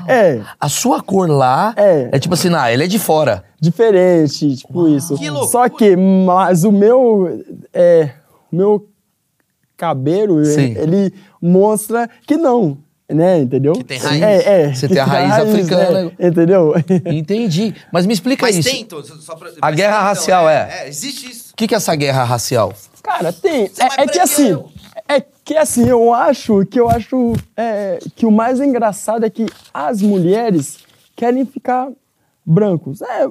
[0.07, 2.11] É, A sua cor lá É.
[2.12, 3.43] é tipo assim, ah, ele é de fora.
[3.61, 5.16] diferente, tipo isso.
[5.16, 5.51] Que loucura.
[5.51, 8.11] Só que, mas o meu, é,
[8.55, 8.89] meu
[9.77, 10.77] cabelo, Sim.
[10.79, 12.79] ele mostra que não,
[13.09, 13.73] né, entendeu?
[13.75, 14.23] Que tem raiz.
[14.23, 14.75] É, é.
[14.75, 16.13] Você tem a raiz africana.
[16.19, 16.75] é, entendeu?
[17.07, 17.75] Entendi.
[17.93, 18.71] Mas me explica Mas isso.
[18.71, 20.85] tem, então, só pra, A guerra tem, então, racial é.
[20.85, 21.53] É, existe isso.
[21.53, 22.73] O que, que é essa guerra racial?
[23.03, 23.69] Cara, tem.
[23.69, 24.71] Você É, é que assim, eu.
[25.07, 29.47] é que assim, eu acho que eu acho é, que o mais engraçado é que
[29.73, 30.79] as mulheres
[31.15, 31.91] querem ficar
[32.45, 33.03] brancos.
[33.03, 33.29] É,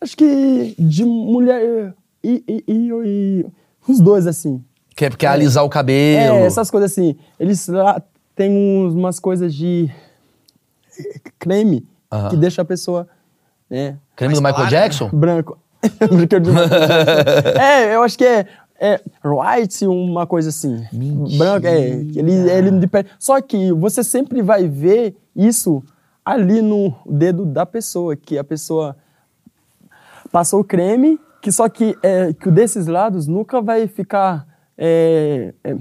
[0.00, 3.46] acho que de mulher e, e, e- e
[3.90, 4.62] os dois assim.
[4.94, 6.36] Que é porque é alisar o cabelo.
[6.36, 7.16] É, essas coisas assim.
[7.40, 8.00] Eles lá
[8.36, 9.90] têm uns- umas coisas de
[11.38, 12.28] creme Aham.
[12.30, 13.08] que deixa a pessoa,
[13.68, 14.76] né, Creme do Michael clara, né?
[14.82, 15.08] Jackson?
[15.12, 15.58] branco.
[17.60, 18.46] É, eu acho que é,
[18.80, 20.84] é white, uma coisa assim.
[20.92, 21.38] Mentira.
[21.44, 21.88] Branco, é.
[21.88, 23.04] Ele, ele de pé.
[23.18, 25.82] Só que você sempre vai ver isso
[26.24, 28.96] ali no dedo da pessoa, que a pessoa
[30.30, 34.46] passou o creme, que só que, é, que o desses lados nunca vai ficar
[34.78, 35.76] é, é,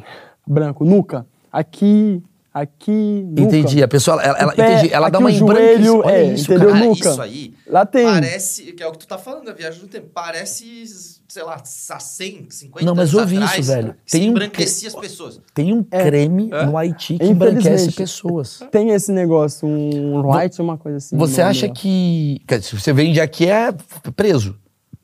[0.45, 1.25] branco, nunca.
[1.51, 3.41] Aqui, aqui, nunca.
[3.41, 3.83] Entendi.
[3.83, 6.71] A pessoa, ela, ela, pé, entendi, ela dá aqui uma joelho, Olha é, isso, entendeu?
[6.71, 6.83] cara.
[6.83, 7.09] Nunca.
[7.11, 8.05] isso aí Lá tem.
[8.05, 10.83] parece, que é o que tu tá falando da viagem no tempo, parece,
[11.27, 13.95] sei lá, há 100, 50 Não, mas anos ouvi isso, atrás, velho.
[14.03, 15.39] que Tem um embranquecia as pessoas.
[15.53, 18.63] Tem um creme no Haiti que embranquece pessoas.
[18.71, 21.15] Tem esse negócio, um white, uma coisa assim.
[21.17, 21.73] Você acha lá.
[21.73, 22.41] que.
[22.63, 23.71] Se você vende aqui, é
[24.15, 24.59] preso.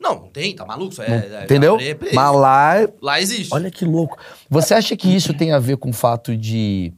[0.08, 0.92] Não, não tem, tá maluco?
[0.92, 1.06] Isso é,
[1.40, 1.76] é- Entendeu?
[1.80, 2.14] é preso.
[2.14, 2.74] Mas lá.
[3.02, 3.52] Lá existe.
[3.52, 4.16] Olha que louco.
[4.48, 6.92] Você acha que isso tem a ver com o fato de.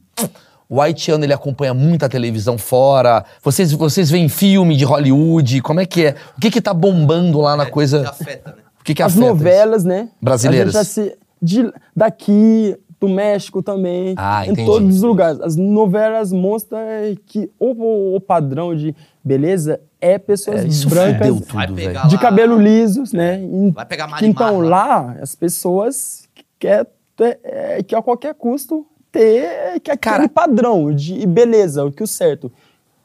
[0.69, 3.25] O haitiano ele acompanha muita televisão fora.
[3.43, 5.61] Vocês, vocês veem filme de Hollywood?
[5.61, 6.15] Como é que é?
[6.37, 8.07] O que que tá bombando lá na É, coisa?
[8.09, 8.61] Afeta, né?
[8.79, 9.33] O que que As afeta isso?
[9.35, 10.09] novelas, né?
[10.21, 10.73] Brasileiras.
[10.75, 14.13] A gente de, daqui, do México também.
[14.15, 14.65] Ah, em entendi.
[14.65, 15.41] todos os lugares.
[15.41, 16.79] As novelas mostram
[17.25, 22.59] que o, o padrão de beleza é pessoas É, isso brancas tudo, de lá- cabelo
[22.59, 23.39] lisos, né?
[23.73, 24.69] Vai pegar Marimar Então lá.
[25.05, 26.23] lá, as pessoas
[26.59, 26.85] querem
[27.15, 32.01] ter, é, que a qualquer custo ter que aquele Cara- padrão de beleza, o que
[32.03, 32.51] o certo.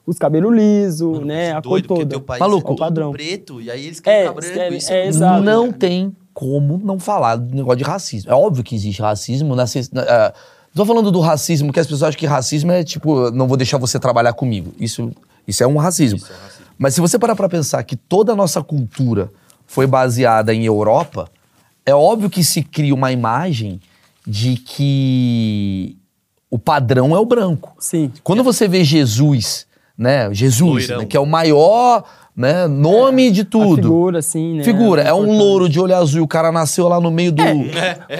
[0.06, 1.50] Os cabelos lisos, né?
[1.50, 2.10] que A doido, cor toda.
[2.10, 2.64] teu país Maluco.
[2.64, 3.12] é todo Padrão.
[3.12, 4.60] preto, e aí eles querem É, ficar eles branco.
[4.62, 5.42] querem- isso é, exato.
[5.42, 5.78] não cara.
[5.78, 8.30] tem como não falar do negócio de racismo.
[8.30, 9.56] É óbvio que existe racismo.
[9.56, 10.32] Na, na, ah,
[10.74, 13.78] tô falando do racismo, que as pessoas acham que racismo é tipo, não vou deixar
[13.78, 14.72] você trabalhar comigo.
[14.78, 15.10] Isso,
[15.48, 16.20] isso é um racismo.
[16.78, 19.30] Mas se você parar pra pensar que toda a nossa cultura
[19.66, 21.28] foi baseada em Europa,
[21.84, 23.80] é óbvio que se cria uma imagem
[24.26, 25.96] de que
[26.50, 27.74] o padrão é o branco.
[27.78, 28.12] Sim.
[28.22, 29.66] Quando você vê Jesus,
[29.96, 30.32] né?
[30.32, 32.04] Jesus, né, que é o maior
[32.36, 33.76] né, nome de A tudo.
[33.76, 34.62] figura, assim, né?
[34.64, 35.38] Figura, é um importante.
[35.38, 37.42] louro de olho azul, o cara nasceu lá no meio do.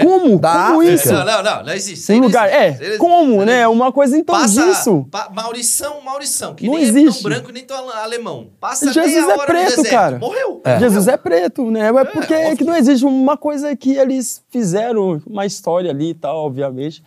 [0.03, 0.39] Como?
[0.39, 1.12] Da como isso?
[1.12, 2.12] Não, não, não, não existe.
[2.12, 2.83] Um não lugar, é, existe.
[2.85, 3.69] Isso aí- como, né?
[3.69, 5.07] Uma coisa então Passa, disso.
[5.11, 7.23] Pa, Maurição, Maurição, que Não nem é existe.
[7.23, 8.47] tão branco nem tão ale- alemão.
[8.61, 10.19] Passa Jesus meia é preto, cara.
[10.19, 10.62] Morreu.
[10.79, 11.89] Jesus é preto, né?
[11.89, 16.14] É porque é que não existe uma coisa que eles fizeram, uma história ali e
[16.14, 17.03] tal, obviamente.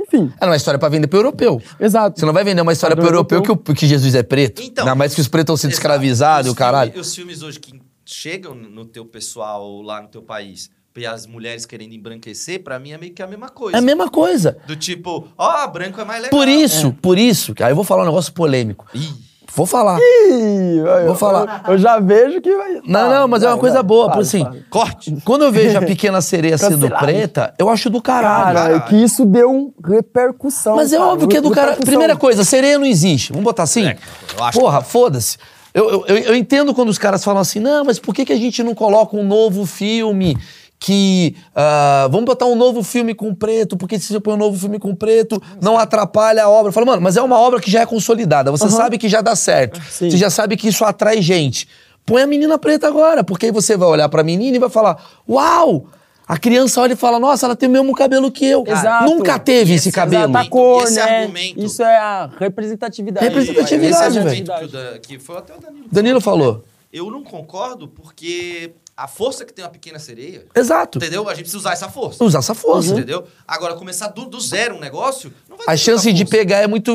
[0.00, 1.60] Enfim, É uma história pra vender pro europeu.
[1.78, 2.18] exato.
[2.18, 3.72] Você não vai vender uma história pro europeu que, europeu.
[3.72, 4.60] o- que Jesus é preto.
[4.62, 6.90] Então, Ainda mais que os pretos estão sendo escravizados e Os o caralho.
[6.90, 11.26] filme- os filmes hoje que chegam no teu pessoal lá no teu país e as
[11.26, 13.76] mulheres querendo embranquecer, pra mim é meio que a mesma coisa.
[13.76, 14.58] É a mesma coisa.
[14.66, 16.38] Do tipo, ó, branco é mais legal.
[16.38, 18.86] Por isso, por isso, que aí eu vou falar um negócio polêmico.
[18.94, 19.08] Ih,
[19.54, 19.98] Vou falar.
[20.00, 21.62] Ih, eu, Vou falar.
[21.66, 22.80] Eu, eu já vejo que vai.
[22.86, 24.46] Não, não, mas é uma coisa boa, por assim.
[24.70, 25.16] corte.
[25.24, 28.56] Quando eu vejo a pequena sereia sendo preta, eu acho do caralho.
[28.56, 30.76] Cara, é que isso deu repercussão.
[30.76, 31.66] Mas é cara, óbvio que é do cara.
[31.72, 31.90] repercussão.
[31.90, 33.30] Primeira coisa, sereia não existe.
[33.32, 33.86] Vamos botar assim?
[33.86, 33.96] É,
[34.38, 35.36] eu acho Porra, foda-se.
[35.74, 38.32] Eu, eu, eu- eu entendo quando os caras falam assim, não, mas por que, que
[38.32, 40.36] a gente não coloca um novo filme
[40.84, 41.36] que.
[41.54, 44.78] ah, vamos botar um novo filme com preto, porque se você põe um novo filme
[44.80, 46.70] com preto, não atrapalha a obra.
[46.70, 48.50] Eu falo, mano, mas é uma obra que já é consolidada.
[48.50, 49.80] Você sabe que já dá certo.
[49.88, 50.10] Sim.
[50.10, 51.68] Você já sabe que isso atrai gente.
[52.04, 54.96] Põe a menina preta agora, porque aí você vai olhar pra menina e vai falar:
[55.28, 55.86] Uau!
[56.26, 58.64] A criança olha e fala: Nossa, ela tem o mesmo cabelo que eu.
[58.66, 59.04] Exato.
[59.04, 60.30] Nunca teve esse esse cabelo.
[60.32, 61.02] Exato, cor, esse né?
[61.20, 63.26] argumento- Isso é a representatividade.
[63.26, 65.00] Representatividade, Esse velho.
[65.00, 65.84] que, que foi até o Danilo.
[65.92, 66.64] Danilo falou.
[66.92, 70.98] Eu não concordo porque a força que tem uma pequena sereia, Exato.
[70.98, 71.26] entendeu?
[71.26, 72.22] A gente precisa usar essa força.
[72.22, 72.92] Usar essa força.
[72.92, 73.24] Entendeu?
[73.48, 76.94] Agora, começar do, do zero um negócio, não vai A chance de pegar é muito.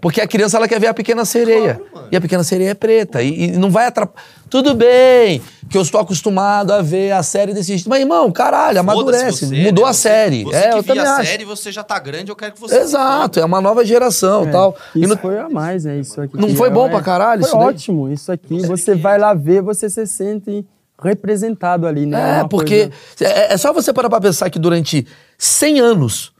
[0.00, 1.80] Porque a criança ela quer ver a pequena sereia.
[1.90, 3.22] Claro, e a pequena sereia é preta.
[3.22, 4.20] E, e não vai atrapalhar.
[4.50, 7.88] Tudo bem que eu estou acostumado a ver a série desse jeito.
[7.88, 9.46] Mas, irmão, caralho, amadurece.
[9.46, 9.90] você, Mudou né?
[9.90, 10.44] a Você- série.
[10.44, 11.30] Você é, que eu via também a acho.
[11.30, 12.78] série, você já tá grande, eu quero que você...
[12.78, 14.74] Exato, é uma nova geração e tal.
[14.94, 15.98] E Isso não- foi a mais, né?
[15.98, 16.36] Isso aqui.
[16.36, 18.10] Não foi é- bom pra caralho Foi isso ótimo.
[18.10, 20.66] Isso aqui, você vai lá ver, você se sente
[21.02, 22.38] representado ali, né?
[22.38, 26.32] É, Uma porque coisa- é, é só você parar pra pensar que durante 100 anos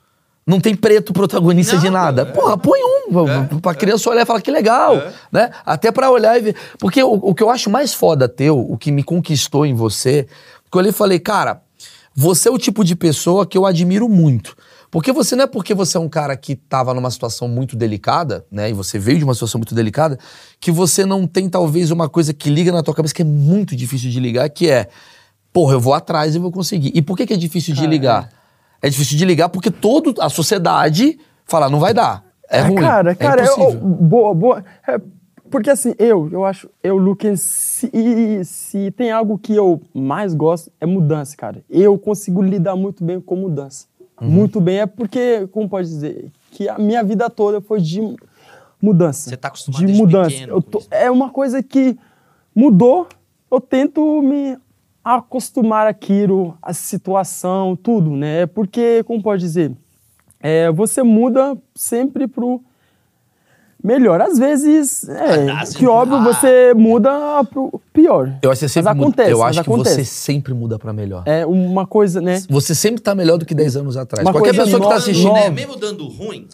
[0.47, 2.23] não tem preto protagonista Não, de nada.
[2.23, 2.25] é.
[2.25, 5.13] Porra, põe um pra, pra criança olhar e falar que legal, É.
[5.31, 5.51] né?
[5.65, 6.57] Até pra olhar e ver.
[6.79, 10.27] Porque o, o que eu acho mais foda teu, o que me conquistou em você,
[10.71, 11.61] que eu olhei e falei, cara,
[12.15, 14.57] você é o tipo de pessoa que eu admiro muito.
[14.91, 18.45] Porque você não é porque você é um cara que tava numa situação muito delicada,
[18.51, 18.71] né?
[18.71, 20.19] E você veio de uma situação muito delicada,
[20.59, 23.77] que você não tem talvez uma coisa que liga na tua cabeça que é muito
[23.77, 24.89] difícil de ligar, que é,
[25.53, 26.91] porra, eu vou atrás e vou conseguir.
[26.95, 28.31] E por que, que é difícil de ligar?
[28.81, 32.25] É difícil de ligar porque toda a sociedade fala, não vai dar.
[32.51, 32.77] É Ah, ruim.
[32.77, 33.81] Cara, é cara, eu- impossível.
[33.81, 34.65] boa, boa.
[34.87, 34.99] É,
[35.51, 37.91] porque assim, eu, eu acho, eu, Lucas, se,
[38.45, 41.63] se tem algo que eu mais gosto, é mudança, cara.
[41.69, 43.87] Eu consigo lidar muito bem com mudança.
[44.21, 44.29] Uhum.
[44.29, 48.01] Muito bem, é porque, como pode dizer, que a minha vida toda foi de
[48.81, 49.31] mudança.
[49.31, 50.31] Você tá acostumado De mudança.
[50.31, 51.97] pequeno tô- é uma coisa que
[52.55, 53.07] mudou,
[53.51, 54.57] eu tento me
[55.05, 58.47] acostumar àquilo, a situação, tudo, né?
[58.47, 59.73] Porque, como pode dizer,
[60.41, 62.61] é, você muda sempre pro
[63.83, 64.21] melhor.
[64.21, 66.25] Às vezes, é, Às que óbvio, Ah.
[66.25, 67.11] você muda
[67.45, 68.33] pro pior.
[68.43, 69.95] Eu acho que você sempre mas muda- acontece, Eu acho que acontece.
[69.97, 71.23] você sempre muda pra melhor.
[71.27, 72.43] É uma coisa, né?
[72.51, 74.25] Você sempre tá melhor do que 10 anos atrás.
[74.27, 75.33] Uma Qualquer pessoa que tá nova- assistindo.
[75.33, 75.41] né?
[75.41, 75.51] nova.
[75.51, 76.47] Mesmo dando ruim,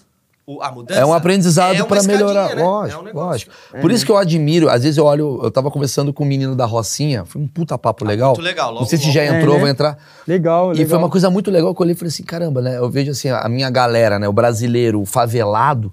[0.60, 1.00] a mudança...
[1.00, 2.54] É um aprendizado é escadinha, melhorar.
[2.54, 2.62] né?
[2.62, 3.28] Lógico, é um negócio.
[3.28, 3.52] lógico.
[3.80, 6.54] Por isso que eu admiro, às vezes eu olho, eu tava conversando com um menino
[6.54, 8.32] da Rocinha, foi um puta papo legal.
[8.34, 9.14] muito legal, logo, Não sei se logo.
[9.14, 9.62] já É, entrou, né?
[9.62, 9.96] vai entrar.
[10.28, 10.88] Legal, E legal.
[10.90, 12.76] foi uma coisa muito legal que eu olhei e falei assim, caramba, né?
[12.76, 14.28] Eu vejo assim, a minha galera, né?
[14.28, 15.90] O brasileiro, o favelado,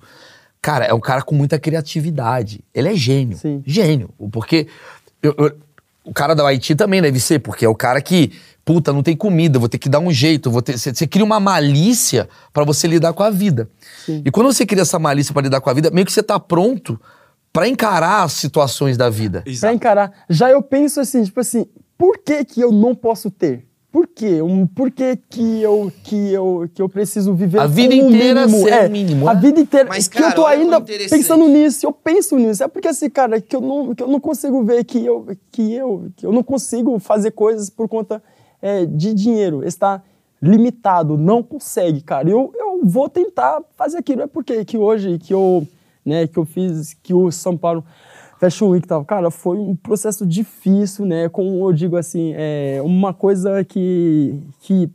[0.61, 2.63] cara, é um cara com muita criatividade.
[2.73, 3.37] Ele é gênio.
[3.37, 3.63] Sim.
[3.65, 4.09] Gênio.
[4.31, 4.67] Porque
[5.21, 5.51] eu- eu-
[6.03, 8.31] o cara da Haiti também deve ser, porque é o cara que,
[8.65, 11.23] puta, não tem comida, vou ter que dar um jeito, vou ter, você, você cria
[11.25, 13.69] uma malícia pra você lidar com a vida.
[14.25, 16.39] E quando você cria essa malícia pra lidar com a vida, meio que você tá
[16.39, 16.99] pronto
[17.53, 19.41] pra encarar as situações da vida.
[19.41, 19.75] Pra Exato.
[19.75, 20.11] encarar.
[20.29, 21.65] Já eu penso assim, tipo assim,
[21.97, 23.65] por que que eu não posso ter?
[23.91, 24.41] Por quê?
[24.41, 28.63] Um, por que que eu, que, eu, que eu preciso viver A vida inteira mínimo?
[28.63, 29.35] ser é, mínimo, A é?
[29.35, 29.89] vida inteira.
[29.89, 31.09] Mas, que eu cara, tô ainda interessante.
[31.09, 32.63] pensando nisso, eu penso nisso.
[32.63, 35.73] É porque assim, cara, que eu não, que eu não consigo ver que eu, que
[35.73, 38.23] eu, que eu não consigo fazer coisas por conta
[38.61, 39.61] é, de dinheiro.
[39.61, 40.01] Está
[40.41, 42.29] limitado, não consegue, cara.
[42.29, 44.21] Eu, eu vou tentar fazer aquilo.
[44.21, 45.67] É porque que hoje que eu,
[46.05, 47.83] né, que eu fiz, que o São Paulo
[48.41, 51.29] Fashion Week e tal, cara, foi um processo difícil, né?
[51.29, 54.89] Como eu digo assim, é uma coisa que, que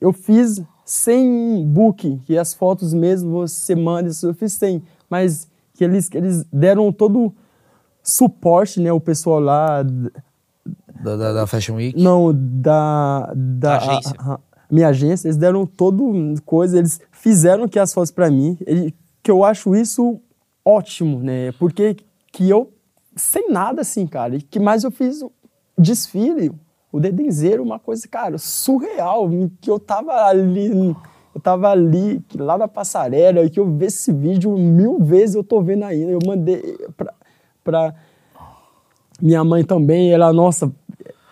[0.00, 5.46] eu fiz sem book, que as fotos mesmo você manda, isso eu fiz sem, mas
[5.74, 7.30] que eles, que eles deram todo
[8.02, 8.90] suporte, né?
[8.92, 12.02] O pessoal lá, Da, da, da Fashion Week.
[12.02, 14.14] não, da, da Agência.
[14.18, 16.12] a- a- minha agência, eles deram todo
[16.44, 20.20] coisa, eles fizeram que as fotos para mim, ele- que eu acho isso
[20.64, 21.52] ótimo, né?
[21.52, 21.96] Porque
[22.32, 22.70] que eu
[23.18, 25.30] sem nada assim, cara, e que mais eu fiz o
[25.76, 26.52] desfile,
[26.90, 29.28] o dedenzeiro, uma coisa, cara, surreal,
[29.60, 30.96] que eu tava ali,
[31.34, 35.44] eu tava ali, lá na passarela, e que eu vi esse vídeo mil vezes, eu
[35.44, 37.12] tô vendo ainda, eu mandei pra,
[37.62, 37.94] pra
[39.20, 40.72] minha mãe também, ela, nossa,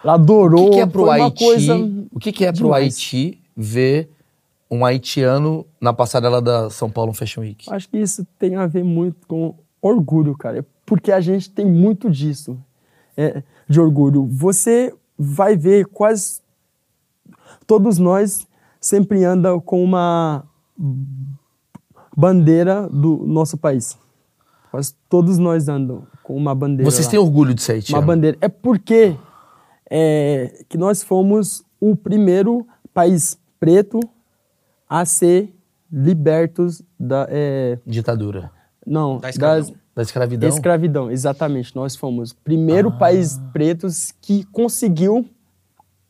[0.03, 0.67] ela adorou.
[0.67, 1.45] O que, que é pro Haiti?
[1.45, 1.77] coisa
[2.13, 2.95] o que, que é pro demais.
[2.95, 4.11] Haiti ver
[4.71, 7.71] um haitiano na passarela da São Paulo Fashion Week?
[7.71, 10.65] Acho que isso tem a ver muito com orgulho, cara.
[10.87, 12.57] Porque a gente tem muito disso,
[13.17, 14.25] é, de orgulho.
[14.27, 16.41] Você vai ver quase
[17.67, 18.47] todos nós
[18.81, 20.45] sempre andam com uma
[22.17, 23.99] bandeira do nosso país.
[24.71, 26.91] Quase todos nós andam com uma bandeira.
[26.91, 27.11] Vocês lá.
[27.11, 28.39] têm orgulho de ser uma bandeira.
[28.41, 29.17] É porque
[29.91, 34.01] é, que nós fomos o primeiro país preto
[34.89, 35.53] a ser
[35.91, 38.51] libertos da é, Ditadura.
[38.87, 39.73] não Da escravidão.
[39.73, 40.49] das Da escravidão?
[40.51, 41.75] escravidão, exatamente.
[41.75, 45.27] Nós fomos o primeiro país pretos que conseguiu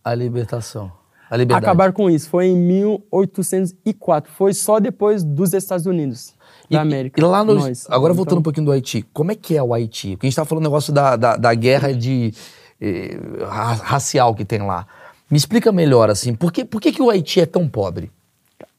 [0.04, 0.90] A libertação.
[1.30, 1.64] A liberdade.
[1.66, 2.28] acabar com isso.
[2.28, 4.30] Foi em 1804.
[4.32, 6.34] Foi só depois dos Estados Unidos
[6.70, 7.20] da América.
[7.20, 7.86] E lá no, Nós.
[7.88, 10.10] agora voltando um Então, pouquinho do Haiti, como é que é o Haiti?
[10.16, 12.32] Porque a gente tava falando um negócio da, da, da guerra de
[12.80, 14.86] eh, ra- racial que tem lá.
[15.30, 18.10] Me explica melhor, assim, por que, por que, que o Haiti é tão pobre?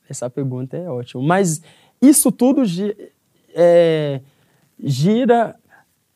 [0.09, 1.21] Essa pergunta é ótima.
[1.23, 1.61] Mas
[2.01, 2.63] isso tudo
[3.53, 4.21] é,
[4.79, 5.55] gira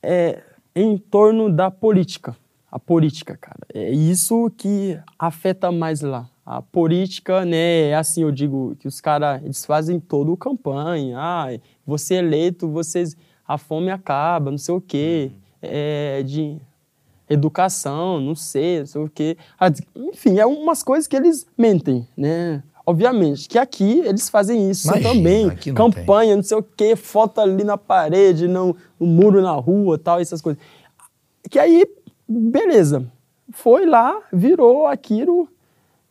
[0.02, 0.42] é,
[0.76, 2.36] em torno da política.
[2.72, 3.60] a política, cara.
[3.74, 6.30] É isso que afeta mais lá.
[6.46, 11.18] A política, né, é assim, eu digo que os caras, eles fazem toda a campanha.
[11.20, 11.48] Ah,
[11.86, 13.16] você eleito, vocês,
[13.48, 15.32] a fome acaba, não sei o quê.
[15.62, 16.60] É, de
[17.30, 19.38] educação, não sei, não sei o quê.
[19.60, 22.64] Ah, Enfim, é umas coisas que eles mentem, né?
[22.92, 25.48] Obviamente, que aqui eles fazem isso Imagina, também.
[25.48, 29.54] aqui não Campanha, não sei o quê, foto ali na parede, no, no muro na
[29.54, 30.62] rua tal, essas coisas.
[31.50, 31.86] Que aí,
[32.28, 33.10] beleza.
[33.52, 35.48] Foi lá, virou aquilo.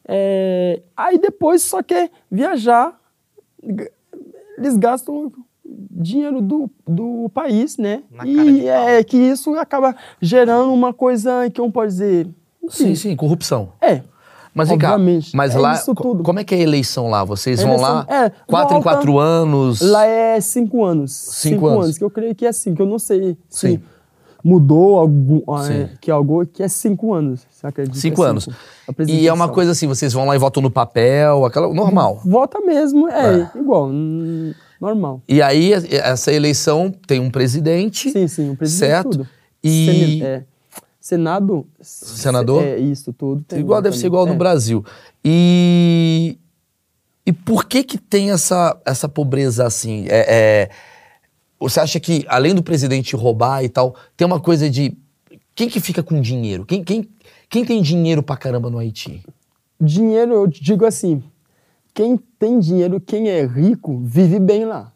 [0.09, 2.99] é, aí depois só quer viajar.
[4.57, 5.31] Eles gastam
[5.62, 8.03] dinheiro do, do país, né?
[8.11, 12.26] Na e é que isso acaba gerando uma coisa que um pode dizer.
[12.70, 13.74] Sim, sim, corrupção.
[13.83, 14.03] É.
[14.55, 14.98] Mas vem cá,
[15.32, 16.22] mas É lá, tudo.
[16.24, 17.22] como é que é a eleição lá?
[17.24, 19.80] Vocês A vão eleição- lá é, quatro em volta- quatro anos?
[19.80, 21.12] Lá é cinco anos.
[21.12, 21.96] Cinco anos.
[21.96, 23.80] Que eu creio que é assim, que eu não sei se Sim.
[24.42, 25.40] mudou algum,
[25.70, 27.46] é, que algo que é cinco anos.
[27.51, 27.94] Você acredita?
[27.94, 28.48] que Cinco é anos.
[28.88, 32.20] A E é uma coisa assim, vocês vão lá e votam no papel, aquela normal.
[32.24, 33.88] Vota mesmo, é, igual,
[34.80, 35.22] normal.
[35.28, 38.11] E aí, essa eleição tem um presidente.
[38.11, 39.11] Sim, sim, o presidente Certo.
[39.11, 39.28] tudo.
[39.62, 40.42] E- é,
[41.11, 41.66] Senado.
[41.80, 42.62] Senador?
[42.62, 43.44] É, isso, tudo.
[43.56, 44.36] igual deve ser igual no É.
[44.36, 44.84] Brasil.
[45.24, 46.38] E.
[47.26, 50.06] E por que que tem essa, essa pobreza assim?
[50.08, 50.70] É, é-
[51.58, 54.96] você acha que, além do presidente roubar e tal, tem uma coisa de.
[55.54, 56.64] Quem que fica com dinheiro?
[56.64, 57.08] Quem, quem,
[57.48, 59.22] quem tem dinheiro pra caramba no Haiti?
[59.80, 61.22] Dinheiro, eu digo assim,
[61.92, 64.92] quem tem dinheiro, quem é rico, vive bem lá.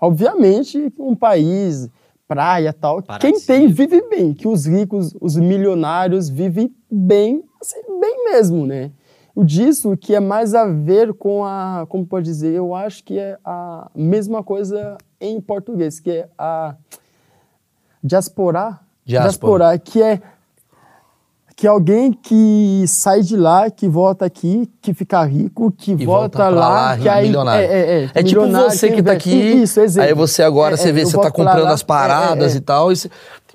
[0.00, 1.88] Obviamente, um país,
[2.26, 4.32] praia e tal, quem tem, vive bem.
[4.32, 8.90] Que os ricos, os milionários vivem bem, assim, bem mesmo, né?
[9.34, 13.18] O disso que é mais a ver com a, como pode dizer, eu acho que
[13.18, 16.76] é a mesma coisa em português, que é a
[18.02, 18.78] diaspora.
[19.04, 19.78] Diáspora.
[19.78, 20.22] que é
[21.56, 26.04] que é alguém que sai de lá, que volta aqui, que fica rico, que E
[26.04, 27.64] volta, volta lá, lá, que aí milionário.
[27.64, 29.30] É, é, é, É tipo você que tá investe.
[29.30, 30.08] aqui, Isso, exemplo.
[30.08, 32.58] aí você agora, É, você é, vê, você tá comprando lá, as paradas é, é,
[32.58, 32.90] e tal.
[32.92, 33.10] e você-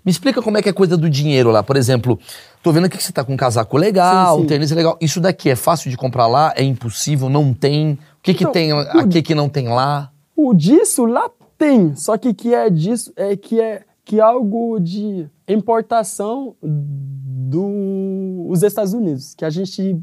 [0.06, 1.62] Me explica como é que é a coisa do dinheiro lá.
[1.62, 2.18] Por exemplo,
[2.64, 4.48] tô vendo aqui que você tá com um casaco legal, Sim, um sim.
[4.48, 4.98] tênis legal.
[5.02, 6.54] Isso daqui é fácil de comprar lá?
[6.56, 7.30] É impossível?
[7.30, 7.92] Não tem?
[7.92, 10.10] O que que Então, tem o- aqui que não tem lá?
[10.38, 14.80] O disso lá tem, só que que é disso é que é que é algo
[14.80, 19.98] de importação dos Estados Unidos, que a gente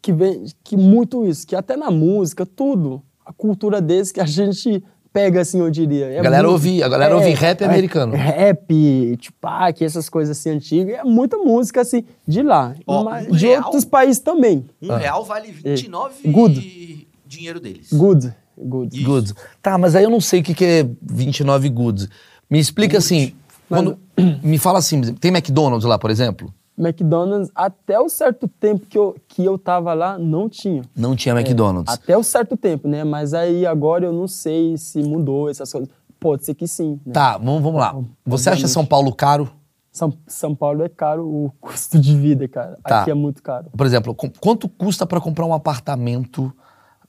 [0.00, 4.24] que vem que muito isso, que até na música tudo, a cultura deles que a
[4.26, 4.82] gente
[5.12, 6.06] pega assim, eu diria.
[6.06, 8.14] É A galera muito- ouve- a galera ouve rap é, americano.
[8.14, 12.74] Rap, Tupac, essas coisas assim antigas, é muita música assim de lá,
[13.04, 13.64] mas um de real?
[13.64, 14.64] outros países também.
[14.82, 16.30] Um real vale 29 Ah.
[16.30, 17.06] Good.
[17.26, 17.92] dinheiro deles.
[17.92, 18.96] Good, good.
[18.96, 19.06] Isso.
[19.06, 19.34] Goods.
[19.62, 22.08] Tá, mas aí eu não sei o que que é 29 goods.
[22.50, 23.34] Me explica assim,
[23.68, 23.98] quando,
[24.42, 26.52] me fala assim, tem McDonald's lá, por exemplo?
[26.76, 30.82] McDonald's, até o certo tempo que eu, que eu tava lá, não tinha.
[30.96, 31.92] Não tinha McDonald's.
[31.92, 33.04] Até o certo tempo, né?
[33.04, 35.88] Mas aí agora eu não sei se mudou essas coisas.
[36.18, 36.98] Pode ser que sim.
[37.06, 37.12] Né?
[37.12, 37.94] Tá, vamos, vamos lá.
[38.26, 38.66] Você acha.
[38.66, 39.48] São Paulo caro?
[39.92, 42.76] São, São Paulo é caro o custo de vida, cara.
[42.82, 43.02] Tá.
[43.02, 43.66] Aqui é muito caro.
[43.76, 46.52] Por exemplo, quanto custa pra comprar um apartamento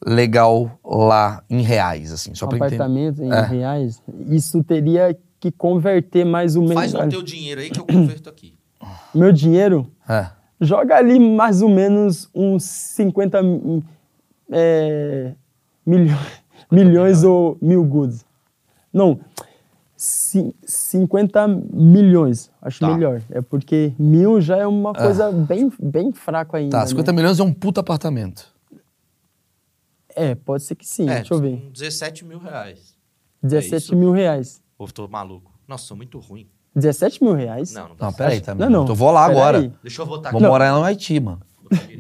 [0.06, 2.36] legal lá em reais, assim?
[2.36, 2.76] Só Um pra entender.
[2.76, 3.42] apartamento em É.
[3.42, 6.76] reais, isso teria que converter mais ou menos.
[6.92, 8.58] Faz o teu dinheiro aí que eu converto aqui.
[9.14, 10.28] Meu dinheiro, É.
[10.60, 13.84] joga ali mais ou menos uns 50 mi-
[14.52, 15.34] é,
[15.86, 16.18] milho-
[16.72, 18.26] milhões ou mil goods.
[18.92, 19.20] Não,
[19.96, 22.92] ci- 50 milhões, acho Tá.
[22.94, 23.22] melhor.
[23.30, 26.80] É porque mil já é uma coisa bem, bem fraco ainda.
[26.80, 27.16] Tá, 50 né?
[27.18, 28.52] milhões é um puta apartamento.
[30.16, 31.62] É, pode ser que sim, é, deixa eu ver.
[31.68, 32.96] uns 17 mil reais.
[33.44, 33.96] 17 isso?
[33.96, 34.62] mil reais.
[34.78, 35.52] Ou tô maluco?
[35.68, 36.48] Nossa, sou muito ruim.
[36.76, 37.72] 17 mil reais?
[37.74, 38.18] Não, não dá Não, certo.
[38.18, 38.54] peraí, tá?
[38.56, 38.88] Não, não.
[38.88, 39.58] Eu vou lá Pera agora.
[39.60, 39.72] aí.
[39.82, 40.52] Deixa eu voltar Vamos aqui.
[40.52, 41.42] morar no Haiti, mano.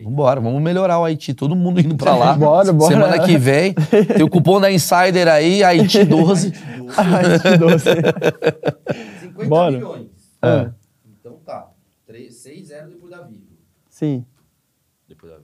[0.03, 1.33] Vambora, vamos melhorar o Haiti.
[1.33, 2.33] Todo mundo indo pra lá.
[2.35, 2.93] Bora, bora.
[2.93, 3.73] Semana que vem.
[3.73, 6.53] Tem o cupom da Insider aí, Haiti 12.
[6.97, 7.89] Ai, que doce.
[9.21, 9.71] 50 Bora.
[9.71, 10.07] milhões.
[10.41, 10.71] É.
[11.19, 11.69] Então tá.
[12.29, 13.57] 6 0 depois da vírgula.
[13.89, 14.23] Sim.
[15.07, 15.39] Depois da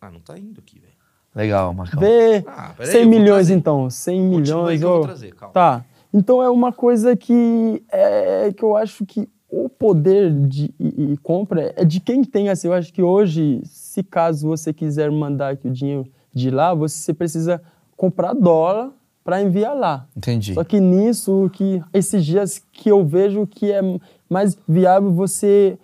[0.00, 0.89] Ah, não tá indo aqui, velho.
[1.34, 2.00] Legal, Marcão.
[2.00, 3.54] Vê Ah, peraí, 100 eu vou milhões trazer.
[3.54, 4.38] então, 100 Continua
[4.70, 4.80] aí milhões.
[4.80, 5.52] que eu vou trazer, calma.
[5.54, 5.84] Tá.
[6.12, 11.16] Então é uma coisa que é que eu acho que o poder de e- e
[11.18, 12.66] compra é de quem tem assim.
[12.68, 17.14] Eu acho que hoje, se caso você quiser mandar aqui o dinheiro de lá, você
[17.14, 17.60] precisa
[17.96, 18.90] comprar dólar
[19.22, 20.06] para enviar lá.
[20.16, 20.54] Entendi.
[20.54, 23.80] Só que nisso que esses dias que eu vejo que é
[24.28, 25.78] mais viável você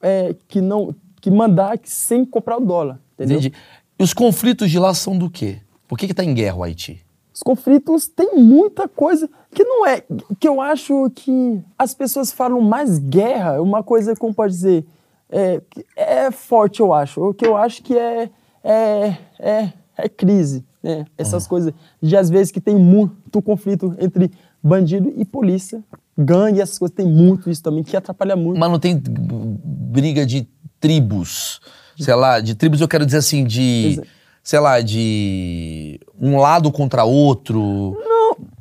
[0.00, 3.38] é, que não que mandar sem comprar o dólar, entendeu?
[3.38, 3.54] Entendi.
[3.98, 5.60] E os conflitos de lá são do quê?
[5.88, 7.06] Por que que tá em guerra o Haiti?
[7.36, 10.02] os conflitos têm muita coisa que não é.
[10.40, 14.86] Que eu acho que as pessoas falam mais guerra, uma coisa, como pode dizer,
[15.28, 15.60] é,
[15.94, 17.20] é forte, eu acho.
[17.20, 18.30] O que eu acho que é,
[18.64, 20.64] é, é, é crise.
[20.82, 21.04] Né?
[21.18, 24.30] Essas coisas de às vezes que tem muito conflito entre
[24.62, 25.84] bandido e polícia,
[26.16, 28.58] gangue, essas coisas, tem muito isso também, que atrapalha muito.
[28.58, 30.48] Mas não tem briga de
[30.80, 31.60] tribos.
[31.98, 34.00] Sei lá, de tribos eu quero dizer assim, de.
[34.42, 36.00] Sei lá, de.
[36.20, 37.96] Um lado contra outro.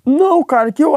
[0.05, 0.93] Não, cara, que, eu,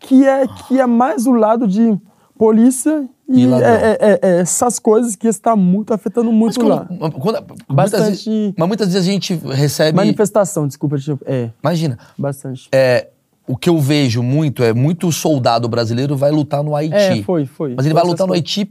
[0.00, 1.96] que, é, que é mais o lado de
[2.38, 6.66] polícia e E é, é- é- é essas coisas que está muito afetando Mas, muito
[6.68, 6.86] lá.
[6.86, 9.96] quando, quando- muitas Bastante- vezes, mas muitas vezes a gente recebe.
[9.96, 12.68] Manifestação, desculpa, é, Imagina, bastante.
[12.72, 13.08] é,
[13.46, 16.94] o que eu vejo muito é muito soldado brasileiro vai lutar no Haiti.
[16.94, 17.74] É, foi, foi.
[17.76, 18.32] Mas ele Foi vai lutar no.
[18.34, 18.70] Haiti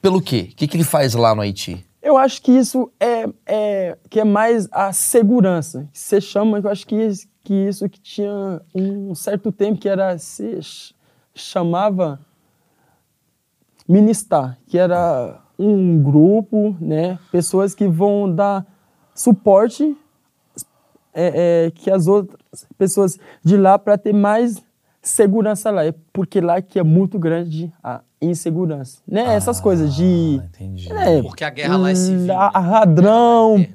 [0.00, 0.48] pelo quê?
[0.52, 1.84] O que, que ele faz lá no Haiti?
[2.06, 5.88] Eu acho que isso é, é que é mais a segurança.
[5.92, 10.16] Você chama, eu acho que isso, que isso que tinha um certo tempo que era
[10.16, 10.94] se ch-
[11.34, 12.20] chamava
[13.88, 18.64] ministar, que era um grupo, né, pessoas que vão dar
[19.12, 19.96] suporte
[21.12, 22.38] é, é, que as outras
[22.78, 24.62] pessoas de lá para ter mais
[25.08, 29.34] segurança lá, é porque lá que é muito grande a insegurança, né?
[29.34, 30.92] Essas coisas de entendi.
[30.92, 32.26] é, Porque a guerra lá é civil.
[32.26, 32.68] la- né?
[32.70, 33.66] ladrão,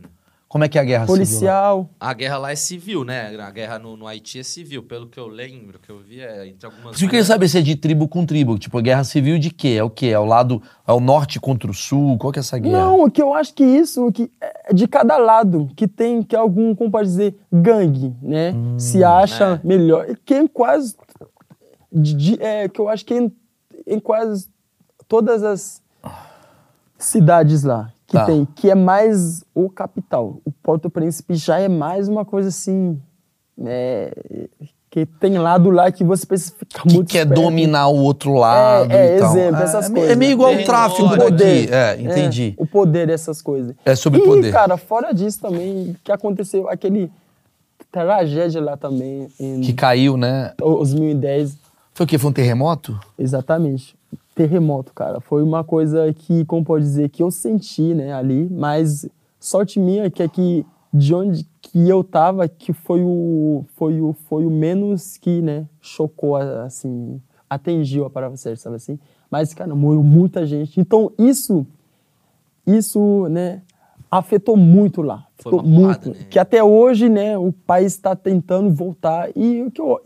[0.48, 1.90] Como é que é a guerra civil policial.
[1.98, 3.34] A guerra lá é civil, né?
[3.40, 4.84] A guerra no, no Haiti é civil.
[4.84, 7.02] Pelo que eu lembro, que eu vi, é entre algumas...
[7.02, 8.58] Eu queria saber se é de tribo com tribo.
[8.60, 9.76] Tipo, guerra civil de quê?
[9.80, 10.08] É o quê?
[10.08, 10.62] É o lado.
[10.86, 12.18] É o norte contra o sul?
[12.18, 12.78] Qual que é essa guerra?
[12.80, 16.36] Não, o que eu acho que isso que é de cada lado que tem que
[16.36, 18.52] algum, como pode dizer, gangue, né?
[18.52, 19.62] Hum, Se acha né?
[19.64, 20.10] melhor.
[20.10, 20.96] E que em quase
[21.92, 23.32] de- de- é, que eu acho que em,
[23.86, 24.48] em quase
[25.08, 25.82] todas as
[26.98, 28.26] cidades lá que Tá.
[28.26, 30.38] tem, que é mais o capital.
[30.44, 33.00] O Porto Príncipe já é mais uma coisa assim,
[33.66, 34.12] é,
[34.90, 37.42] que tem lado lá que você precisa ficar Que muito quer esperto.
[37.42, 39.32] dominar o outro lado é, e tal.
[39.32, 40.10] exemplo, essas é, coisas.
[40.12, 41.18] É meio igual o tráfico né?
[41.30, 41.70] daqui.
[41.74, 42.56] É, entendi.
[42.58, 43.74] É, o poder dessas coisas.
[43.86, 44.52] É sobre e, poder.
[44.52, 47.10] cara, fora disso também, que aconteceu aquele
[47.90, 50.54] tragédia lá também em Que caiu, né?
[50.60, 51.56] 2010,
[51.94, 52.18] Foi o quê?
[52.18, 53.00] Foi um terremoto?
[53.18, 53.96] exatamente.
[54.34, 55.20] Terremoto, cara.
[55.20, 59.06] Foi uma coisa que, como pode dizer, que eu senti, né, ali, mas
[59.40, 64.46] sorte minha que aqui de onde que eu tava, que foi o foi o foi
[64.46, 69.00] o menos que, né, chocou assim, atingiu a palavra certa, sabe assim?
[69.30, 70.80] Mas cara, morreu muita gente.
[70.80, 71.66] Então isso
[72.66, 73.62] isso, né,
[74.10, 75.26] afetou muito lá.
[75.38, 76.20] Foi Afetou uma porrada, muito.
[76.20, 76.28] né?
[76.30, 80.02] Que até hoje, né, o país está tentando voltar e o que eu,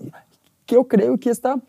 [0.65, 1.59] que eu creio que está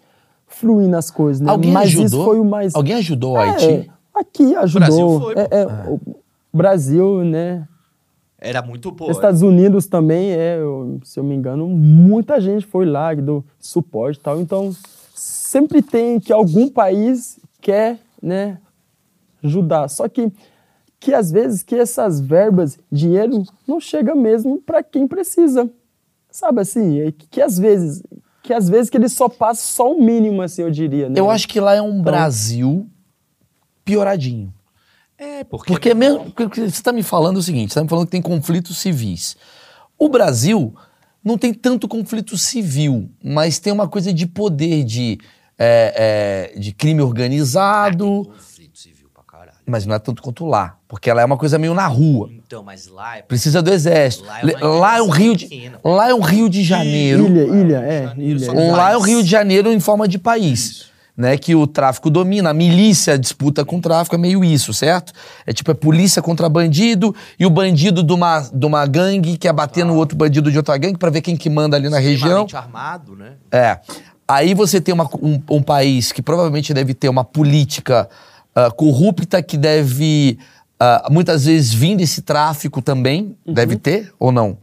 [0.46, 1.50] fluindo as coisas, né?
[1.50, 2.04] Alguém Mas ajudou?
[2.06, 2.74] isso foi o mais...
[2.74, 3.90] Alguém ajudou o É, Haiti?
[4.14, 4.86] aqui ajudou.
[4.86, 7.66] Brasil foi, É, é, O Brasil, né?
[8.38, 9.10] Era muito boa.
[9.10, 14.18] Estados Unidos também, é, eu- se eu me engano, muita gente foi lá, deu suporte
[14.18, 14.40] e tal.
[14.40, 14.74] Então,
[15.14, 18.58] sempre tem que algum país quer, né,
[19.42, 19.88] ajudar.
[19.88, 20.30] Só que,
[21.00, 25.68] que às vezes que essas verbas, dinheiro, não chega mesmo para quem precisa.
[26.30, 27.00] Sabe assim?
[27.00, 28.02] É que, que às vezes
[28.46, 31.08] que às vezes que ele só passa só o mínimo, assim, eu diria.
[31.08, 31.18] Né?
[31.18, 32.88] Eu acho que lá é um Brasil
[33.84, 34.54] pioradinho.
[35.18, 35.72] É, porque...
[35.72, 36.30] Porque mesmo.
[36.30, 39.36] porque Você está me falando o seguinte: você está me falando que tem conflitos civis.
[39.98, 40.74] O Brasil
[41.24, 45.18] não tem tanto conflito civil, mas tem uma coisa de poder, de,
[45.58, 48.26] é, é, de crime organizado.
[48.26, 49.58] Conflito civil pra caralho.
[49.66, 50.75] Mas não é tanto quanto lá.
[50.88, 52.30] Porque lá é uma coisa meio na rua.
[52.30, 53.22] Então, mas lá é...
[53.22, 54.24] Precisa do exército.
[54.24, 55.80] Lá é Lá é um Rio de, pequena.
[55.84, 57.26] lá é um Rio de Janeiro.
[57.26, 58.50] Ilha, ilha, é, Janeiro, ilha.
[58.52, 58.70] é.
[58.72, 59.00] Lá é o.
[59.00, 60.86] Rio de Janeiro em forma de país.
[61.18, 65.14] Né, que o tráfico domina, a milícia disputa com o tráfico, é meio isso, certo?
[65.46, 69.50] É tipo, é polícia contra bandido e o bandido de uma, de uma gangue quer
[69.54, 72.46] bater no outro bandido de outra gangue pra ver quem que manda ali na região.
[72.52, 73.32] Armado, né?
[73.50, 73.78] É.
[74.28, 78.06] Aí você tem uma- um, um país que provavelmente deve ter uma política
[78.54, 80.38] ah, corrupta que deve
[80.78, 83.36] ah, muitas vezes vir desse tráfico também.
[83.46, 84.58] Deve ter ou não?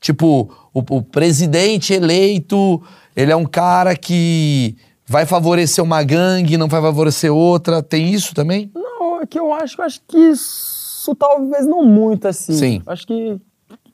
[0.00, 2.82] Tipo, o, o presidente eleito,
[3.14, 4.76] ele é um cara que
[5.06, 7.82] vai favorecer uma gangue, não vai favorecer outra.
[7.82, 8.70] Tem isso também?
[8.74, 12.54] Não, é que eu acho, eu acho que isso talvez não muito assim.
[12.54, 12.82] Sim.
[12.86, 13.40] Acho que,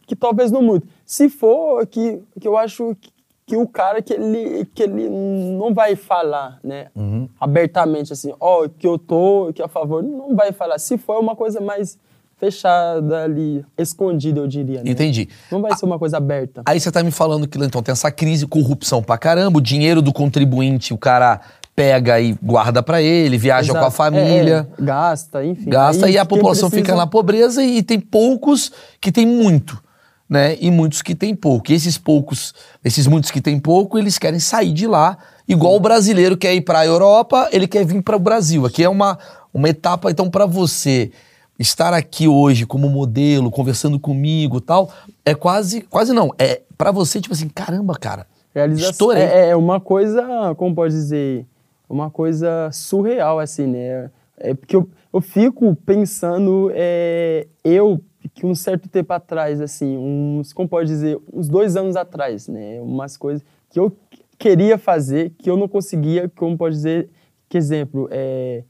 [0.07, 0.87] que talvez não muito.
[1.05, 3.11] Se for que, que eu acho que,
[3.49, 7.27] que o cara que ele, que ele não vai falar, né, Uhum.
[7.41, 10.79] abertamente assim, ó, que eu tô que a favor, não vai falar.
[10.79, 11.99] Se for uma coisa mais
[12.37, 14.91] fechada ali, escondida, eu diria, né?
[14.91, 15.29] Entendi.
[15.51, 16.63] Não vai ser uma coisa aberta.
[16.67, 20.01] Aí você tá me falando que então tem essa crise, corrupção pra caramba, o dinheiro
[20.01, 21.41] do contribuinte o cara
[21.75, 23.97] pega e guarda pra ele, viaja com a Exato.
[23.97, 24.69] família.
[24.79, 25.71] É, é, gasta, enfim.
[25.71, 28.71] gasta Aí e a população precisa- fica na pobreza e tem poucos
[29.01, 29.81] que tem muito.
[30.29, 30.57] Né?
[30.61, 31.73] E muitos que têm pouco.
[31.73, 32.55] E esses poucos,
[32.85, 35.17] esses muitos que têm pouco, eles querem sair de lá,
[35.49, 38.67] igual o brasileiro quer ir para a Europa, ele quer vir para o Brasil.
[38.67, 39.19] Aqui é uma,
[39.53, 41.11] uma etapa, então, para você
[41.59, 44.91] estar aqui hoje como modelo, conversando comigo, tal,
[45.25, 48.27] é quase, quase não, é para você tipo assim, caramba, cara.
[48.55, 49.23] Realização Estourei.
[49.23, 51.45] é, é uma coisa, como pode dizer,
[51.89, 54.11] uma coisa surreal, assim, né?
[54.39, 58.01] É porque eu, eu fico pensando, é, eu,
[58.35, 62.81] que um certo tempo atrás, assim, uns, como pode dizer, uns dois anos atrás, né?
[62.81, 63.97] Umas coisas que eu
[64.39, 67.09] queria fazer, que eu não conseguia, como pode dizer,
[67.49, 68.63] que exemplo, é,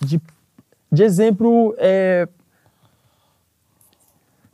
[0.00, 0.20] de,
[0.90, 2.28] de exemplo, é,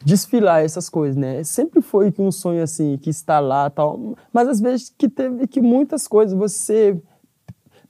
[0.04, 1.42] desfilar essas coisas, né?
[1.44, 5.46] Sempre foi que um sonho assim, que está lá, tal, mas às vezes que teve
[5.46, 7.00] que muitas coisas você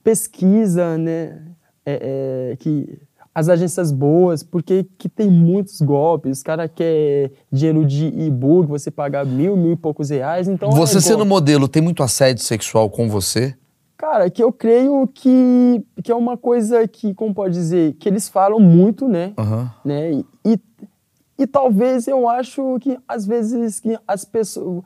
[0.03, 1.41] pesquisa, né?
[1.85, 2.97] É, é, que
[3.35, 8.91] as agências boas, porque que tem muitos golpes, os caras querem dinheiro de e-book, você
[8.91, 10.69] pagar mil, mil e poucos reais, então...
[10.71, 13.55] Você é sendo modelo, tem muito assédio sexual com você?
[13.97, 18.27] Cara, que eu creio que, que é uma coisa que, como pode dizer, que eles
[18.27, 19.33] falam muito, né?
[19.37, 19.71] Aham.
[19.83, 20.11] né?
[20.11, 20.59] E, e,
[21.39, 24.83] e talvez eu acho que às vezes que as pessoas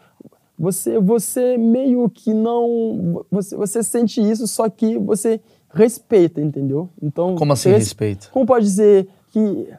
[0.60, 5.40] você você meio que não você, você sente isso só que você
[5.78, 6.90] respeita, entendeu?
[7.02, 8.30] Então Como assim res- respeito?
[8.32, 9.70] Como pode dizer que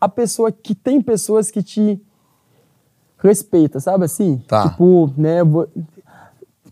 [0.00, 2.00] a pessoa que tem pessoas que te
[3.18, 4.38] respeita, sabe assim?
[4.46, 4.68] Tá.
[4.70, 5.38] Tipo, né?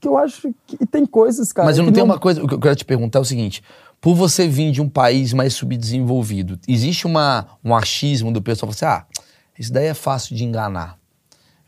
[0.00, 1.66] Que eu acho que tem coisas, cara.
[1.68, 3.62] Mas eu não tenho uma coisa, o que eu quero te perguntar é o seguinte:
[4.00, 8.96] por você vir de um país mais subdesenvolvido, existe uma, um achismo do pessoal falar
[8.96, 9.22] assim: ah,
[9.58, 10.98] isso daí é fácil de enganar.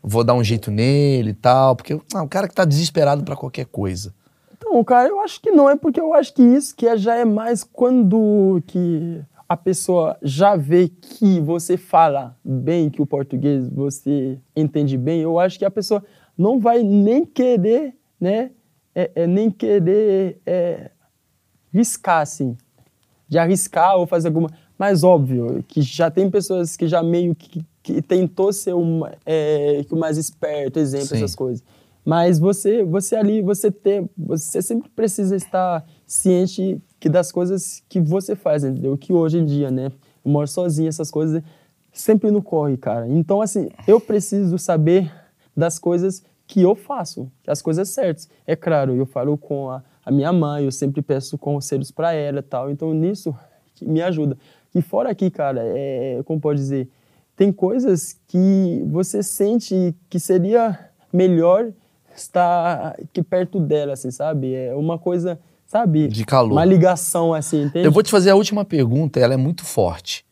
[0.03, 3.35] Vou dar um jeito nele e tal, porque ah, o cara que tá desesperado pra
[3.35, 4.13] qualquer coisa.
[4.57, 7.15] Então, cara, eu acho que não é porque eu acho que isso que é- já
[7.15, 13.67] é mais quando que a pessoa já vê que você fala bem que o português
[13.67, 15.19] você entende bem.
[15.21, 16.03] Eu acho que a pessoa
[16.37, 18.51] não vai nem querer, né?
[18.93, 20.89] É, é, nem querer é,
[21.73, 22.57] riscar assim,
[23.27, 24.49] de arriscar ou fazer alguma.
[24.77, 29.85] Mas óbvio que já tem pessoas que já meio que, que tentou ser uma, é,
[29.91, 31.15] o mais esperto, exemplo, Sim.
[31.17, 31.61] essas coisas.
[32.05, 37.99] Mas você, você ali, você ter, você sempre precisa estar ciente que das coisas que
[37.99, 38.95] você faz, entendeu?
[38.95, 39.91] Que hoje em dia, né?
[40.23, 41.41] Eu moro sozinho, essas coisas
[41.91, 43.07] sempre não corre, cara.
[43.09, 45.11] Então, assim, eu preciso saber
[45.57, 48.29] das coisas que eu faço, as coisas certas.
[48.45, 52.43] É claro, eu falo com a, a minha mãe, eu sempre peço conselhos para ela
[52.43, 52.69] tal.
[52.69, 53.35] Então, nisso
[53.81, 54.37] me ajuda.
[54.75, 56.87] E fora aqui, cara, é, como pode dizer,
[57.35, 60.77] tem coisas que você sente que seria
[61.11, 61.71] melhor
[62.15, 64.53] estar aqui perto dela, assim, sabe?
[64.53, 66.07] É uma coisa, sabe?
[66.07, 66.51] De calor.
[66.53, 67.85] Uma ligação, assim, entende?
[67.85, 70.23] Eu vou te fazer a última pergunta, ela é muito forte.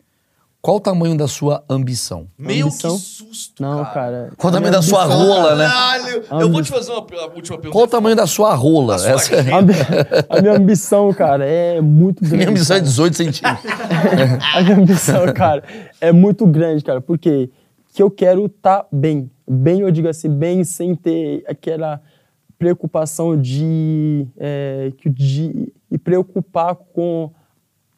[0.62, 2.26] Qual o tamanho da sua ambição?
[2.40, 2.96] Meu, Ambição?
[2.96, 3.92] que susto, Não, cara.
[3.94, 4.32] cara.
[4.38, 5.68] Qual o tamanho da sua ambição- rola, né?
[5.68, 6.24] Caralho!
[6.40, 7.70] Eu vou te fazer uma, última pergunta.
[7.70, 8.94] Qual o tamanho da sua rola?
[8.94, 9.52] Da sua Essa é-.
[9.54, 9.78] A minha,
[10.30, 12.38] a minha ambição, cara, é muito grande.
[12.38, 12.90] Minha ambição é cara.
[12.90, 13.66] 18 centímetros.
[14.56, 15.64] A minha ambição, cara,
[16.00, 17.50] é muito grande, cara, porque
[17.94, 19.30] que eu quero estar bem.
[19.48, 22.02] Bem, eu digo assim, bem sem ter aquela
[22.58, 27.32] preocupação de, é, que- de e preocupar com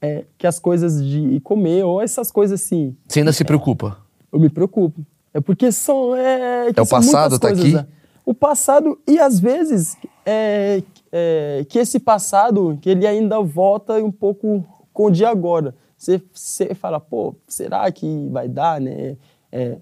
[0.01, 2.95] é, que as coisas de comer ou essas coisas assim.
[3.07, 3.97] Você ainda se preocupa?
[4.31, 5.05] Eu me preocupo.
[5.33, 6.15] É porque são.
[6.15, 7.73] É, É o passado, tá coisas, aqui?
[7.73, 7.87] né?
[8.25, 10.81] O passado, e às vezes, é,
[11.11, 15.75] é, que esse passado, que ele ainda volta um pouco com o de agora.
[15.97, 19.15] Você, você fala, pô, será que vai dar, né?
[19.51, 19.77] É,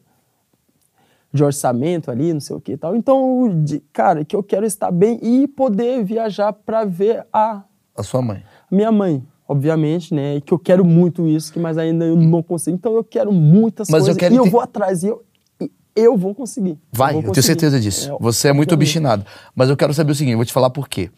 [1.34, 2.96] de orçamento ali, não sei o que e tal.
[2.96, 7.64] Então, de- cara, que eu quero estar bem e poder viajar para ver a
[7.98, 8.44] A sua mãe.
[8.72, 10.40] minha mãe, obviamente, né?
[10.42, 12.76] Que eu quero muito isso, que mas ainda eu não consigo.
[12.76, 15.24] Então eu quero muitas Mas eu coisas quero e eu vou atrás e eu,
[15.60, 16.78] e eu vou conseguir.
[16.92, 18.12] Vai, vou eu, tenho certeza disso.
[18.12, 18.98] É, Você é muito obviamente.
[19.00, 19.26] obstinado.
[19.56, 21.10] Mas eu quero saber o seguinte, eu vou te falar por quê.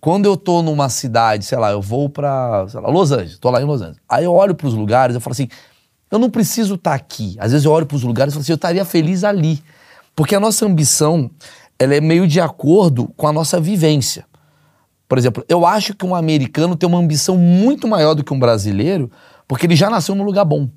[0.00, 3.50] Quando eu tô numa cidade, sei lá, eu vou pra, sei lá, Los Angeles, tô
[3.50, 4.00] lá em Los Angeles.
[4.08, 5.48] Aí eu olho pros lugares, eu falo assim,
[6.10, 7.36] eu não preciso estar aqui.
[7.38, 9.62] Às vezes eu olho pros lugares e falo assim, eu estaria feliz ali.
[10.14, 11.30] Porque a nossa ambição,
[11.78, 14.26] ela é meio de acordo com a nossa vivência.
[15.08, 18.38] Por exemplo, eu acho que um americano tem uma ambição muito maior do que um
[18.38, 19.10] brasileiro,
[19.46, 20.68] porque ele já nasceu num lugar bom.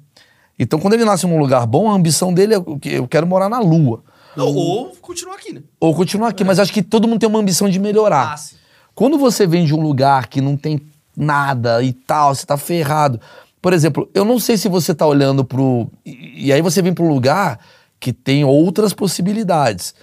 [0.57, 3.25] Então, quando ele nasce num lugar bom, a ambição dele é o que eu quero
[3.25, 4.03] morar na Lua.
[4.37, 5.63] Ou, ou continuar aqui, né?
[5.79, 8.35] Ou continuar aqui, mas acho que todo mundo tem uma ambição de melhorar.
[8.35, 8.55] Ah.
[8.93, 10.79] Quando você vem de um lugar que não tem
[11.17, 13.19] nada e tal, você tá ferrado.
[13.61, 15.89] Por exemplo, eu não sei se você tá olhando pro.
[16.05, 17.59] E, e aí você vem pra um lugar
[17.99, 19.93] que tem outras possibilidades.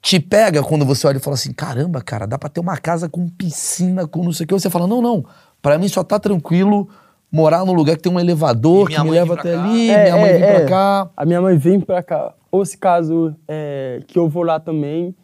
[0.00, 3.08] Te pega quando você olha e fala assim: caramba, cara, dá pra ter uma casa
[3.08, 4.54] com piscina, com não sei o que.
[4.54, 5.24] Você fala: não, não,
[5.60, 6.88] pra mim só tá tranquilo
[7.30, 9.64] morar num lugar que tem um elevador que me leva até cá.
[9.64, 10.66] ali, É, minha mãe é, vem pra é.
[10.66, 11.10] cá.
[11.16, 12.34] A minha mãe vem pra cá.
[12.50, 15.14] ou se caso é, que eu vou lá também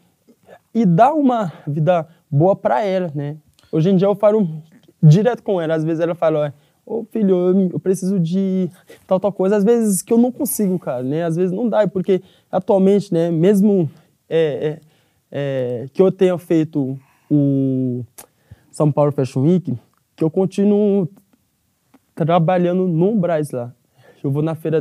[0.74, 3.36] e dar uma vida boa para ela, né?
[3.70, 4.48] Hoje em dia eu falo
[5.02, 6.50] direto com ela, às vezes ela fala, "Ó,
[6.88, 8.70] ô filho, eu, eu preciso de
[9.06, 11.24] tal, tal coisa, às vezes que eu não consigo, cara, né?
[11.24, 13.90] Às vezes não dá, porque atualmente, né, mesmo
[14.28, 14.80] é, é,
[15.30, 16.98] é, que eu tenha feito
[17.30, 18.02] o
[18.70, 19.78] São Paulo Fashion Week,
[20.16, 21.08] que eu continuo
[22.14, 23.72] trabalhando no Brás lá.
[24.24, 24.80] Eu vou na feira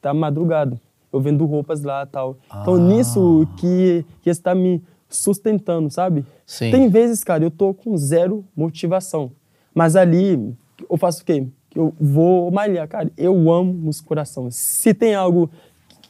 [0.00, 0.80] da madrugada,
[1.12, 2.38] eu vendo roupas lá e tal.
[2.60, 6.24] Então, nisso que, que está me sustentando, sabe?
[6.46, 6.70] Sim.
[6.70, 9.32] Tem vezes, cara, eu tô com zero motivação.
[9.74, 10.54] Mas ali,
[10.90, 11.46] eu faço o quê?
[11.74, 13.10] Eu vou malhar, cara.
[13.16, 14.48] Eu amo musculação.
[14.50, 15.50] Se tem algo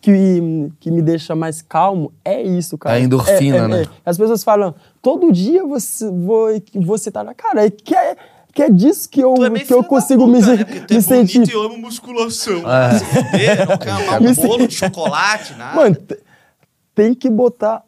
[0.00, 2.96] que, que me deixa mais calmo, é isso, cara.
[2.96, 3.86] É a endorfina, né?
[4.04, 7.64] As pessoas falam, todo dia você, vou, você tá na cara.
[7.66, 8.16] É que é,
[8.52, 10.64] que é disso que eu, é que eu consigo puta, me, né?
[10.64, 11.34] Tu é me sentir.
[11.38, 12.62] bonito e eu amo musculação.
[12.68, 12.98] É.
[12.98, 15.76] Se fuder, não quer amar Me um bolo de chocolate, nada.
[15.76, 16.18] Mano, te-
[16.94, 17.84] tem que botar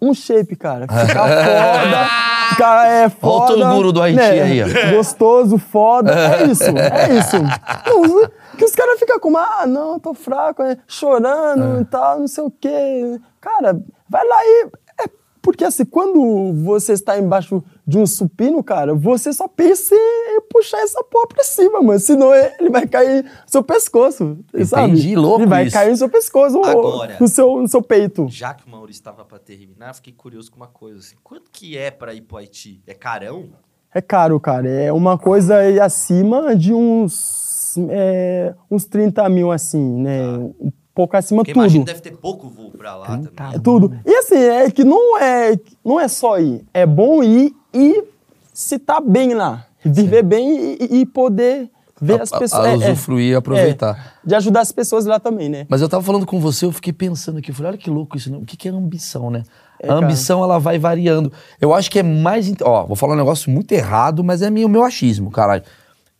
[0.00, 0.82] um shape, cara.
[0.88, 2.37] Ficar foda.
[2.50, 3.74] Ficar é foda.
[3.74, 4.42] O do Haiti né?
[4.42, 4.96] aí, ó.
[4.96, 6.12] Gostoso, foda.
[6.12, 7.36] É isso, é isso.
[7.36, 12.28] Não, que os caras ficam como, ah, não, tô fraco, é, chorando e tal, não
[12.28, 13.20] sei o quê.
[13.40, 14.68] Cara, vai lá e.
[15.04, 15.10] É
[15.40, 20.78] porque assim, quando você está embaixo de um supino, cara, você só pensa em puxar
[20.80, 21.98] essa porra pra cima, mano.
[21.98, 24.36] Senão ele vai cair no seu pescoço,
[24.66, 24.92] sabe?
[24.92, 25.72] Entendi, louco Ele vai isso.
[25.74, 27.16] cair no seu pescoço, Agora.
[27.18, 28.26] no seu, no seu peito.
[28.28, 30.98] Já que o Maurício estava para terminar, fiquei curioso com uma coisa.
[30.98, 32.82] Assim, quanto que é para ir pro Haiti?
[32.86, 33.46] É carão?
[33.94, 34.68] É caro, cara.
[34.68, 40.28] É uma coisa acima de uns, é, uns 30 mil, assim, né?
[40.60, 41.62] Um pouco acima Porque tudo.
[41.62, 43.54] imagino deve ter pouco voo para lá também.
[43.54, 43.98] É tudo.
[44.04, 46.66] E assim, é que não é, não é só ir.
[46.74, 48.04] É bom ir e
[48.52, 49.66] se tá bem lá.
[49.84, 51.70] Viver bem e, e poder
[52.00, 52.64] ver A- as a- pessoas.
[52.64, 54.18] a é, é, usufruir e aproveitar.
[54.24, 55.66] é, de ajudar as pessoas lá também, né?
[55.68, 58.16] Mas eu tava falando com você, eu fiquei pensando aqui, eu falei, olha que louco
[58.16, 58.38] isso, né?
[58.38, 59.44] o que, que é ambição, né?
[59.80, 60.04] É, a cara.
[60.04, 61.32] ambição, ela vai variando.
[61.60, 62.52] Eu acho que é mais...
[62.62, 65.62] Ó, vou falar um negócio muito errado, mas é meu, meu achismo, caralho.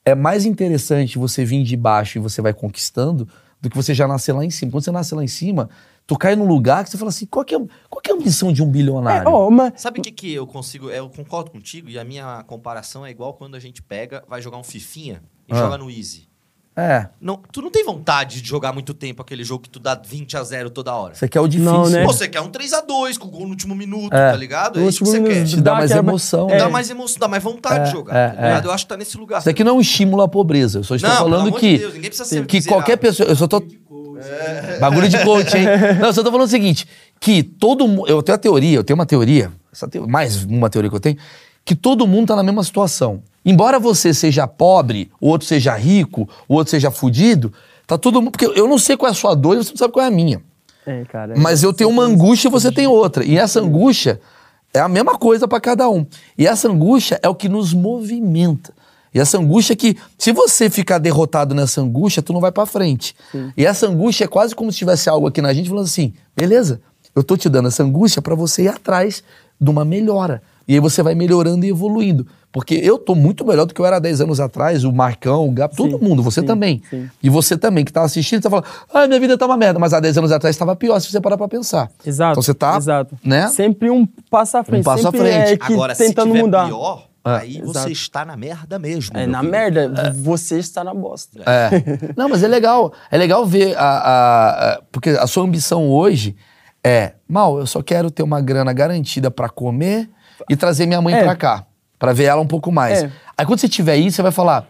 [0.04, 3.28] É mais interessante você vir de baixo e você vai conquistando
[3.60, 4.70] do que você já nascer lá em cima.
[4.70, 5.68] Quando você nasce lá em cima,
[6.08, 7.58] tu cai num lugar que você fala assim, qual que é,
[7.88, 9.28] qual que é a ambição de um É, bilionário?
[9.30, 10.88] ó, mas, Sabe o que, que eu consigo?
[10.90, 14.56] Eu concordo contigo e a minha comparação é igual quando a gente pega, vai jogar
[14.56, 15.56] um Fifinha e Ah.
[15.58, 16.26] joga no Easy.
[16.80, 19.96] É, Não, tu não tem vontade de jogar muito tempo aquele jogo que tu dá
[19.96, 21.12] 20 a 0 toda hora.
[21.12, 21.72] você quer o difícil.
[21.72, 22.04] Não, né?
[22.04, 24.30] Pô, Você quer um 3x2 com o gol no último minuto, É.
[24.30, 24.78] tá ligado?
[24.78, 25.38] É No isso que último você quer.
[25.40, 25.50] minuto.
[25.56, 26.48] Te dá Dá mais emoção.
[26.48, 26.56] É.
[26.56, 28.64] Dá mais emoção, dá mais vontade É, de jogar, é, tá ligado?
[28.64, 28.68] é.
[28.68, 29.40] Eu acho que tá nesse lugar.
[29.40, 30.78] Isso aqui não é um estímulo à pobreza.
[30.78, 32.78] Eu só estou Não, pelo falando amor que, de Deus, ninguém precisa ser que miserável.
[32.80, 33.28] qualquer pessoa.
[33.28, 33.60] Eu só tô.
[34.80, 35.64] Bagulho de coach, hein?
[36.00, 36.86] Não, eu só tô falando o seguinte:
[37.20, 38.08] que todo mundo.
[38.08, 39.50] Eu tenho a teoria, eu tenho uma teoria,
[39.90, 41.16] teo- mais uma teoria que eu tenho,
[41.64, 43.22] que todo mundo tá na mesma situação.
[43.44, 47.52] Embora você seja pobre, o outro seja rico, o outro seja fudido,
[47.86, 48.30] tá todo mundo.
[48.32, 50.08] Porque eu não sei qual é a sua dor e você não sabe qual é
[50.08, 50.42] a minha.
[50.86, 51.34] é, cara.
[51.36, 53.24] Mas eu tenho uma angústia e você tem outra.
[53.24, 54.20] E essa angústia
[54.74, 56.04] é a mesma coisa para cada um.
[56.36, 58.72] E essa angústia é o que nos movimenta.
[59.14, 63.14] E essa angústia que, se você ficar derrotado nessa angústia, tu não vai para frente.
[63.56, 66.80] E essa angústia é quase como se tivesse algo aqui na gente falando assim: beleza,
[67.14, 69.22] eu tô te dando essa angústia para você ir atrás
[69.60, 70.42] de uma melhora.
[70.66, 72.26] E aí você vai melhorando e evoluindo.
[72.52, 75.50] Porque eu tô muito melhor do que eu era 10 anos atrás, o Marcão, o
[75.50, 76.82] Gabo, todo mundo, você sim, também.
[76.88, 77.08] sim.
[77.22, 79.92] E você também, que tá assistindo, tá falando, ah, minha vida tá uma merda, mas
[79.92, 81.90] há 10 anos atrás estava pior, se você parar pra pensar.
[82.04, 82.32] Exato.
[82.32, 83.18] Então você tá, exato.
[83.22, 83.48] né?
[83.48, 84.84] Sempre um passo à frente.
[84.84, 85.52] passo à sempre frente.
[85.52, 86.66] É que Agora, tentando se tiver mudar.
[86.66, 87.40] pior, É.
[87.40, 87.90] aí você Exato.
[87.92, 89.16] está na merda mesmo.
[89.16, 89.50] É, na querido.
[89.52, 91.40] merda, você está na bosta.
[91.46, 92.12] É.
[92.16, 92.92] Não, mas é legal.
[93.10, 96.36] É legal ver a, a- a- Porque a sua ambição hoje
[96.84, 100.08] é, mal, eu só quero ter uma grana garantida pra comer
[100.48, 101.22] e trazer minha mãe É.
[101.24, 101.64] pra cá.
[101.98, 103.02] Pra ver ela um pouco mais.
[103.02, 103.10] É.
[103.36, 104.68] Aí quando você tiver isso, você vai falar,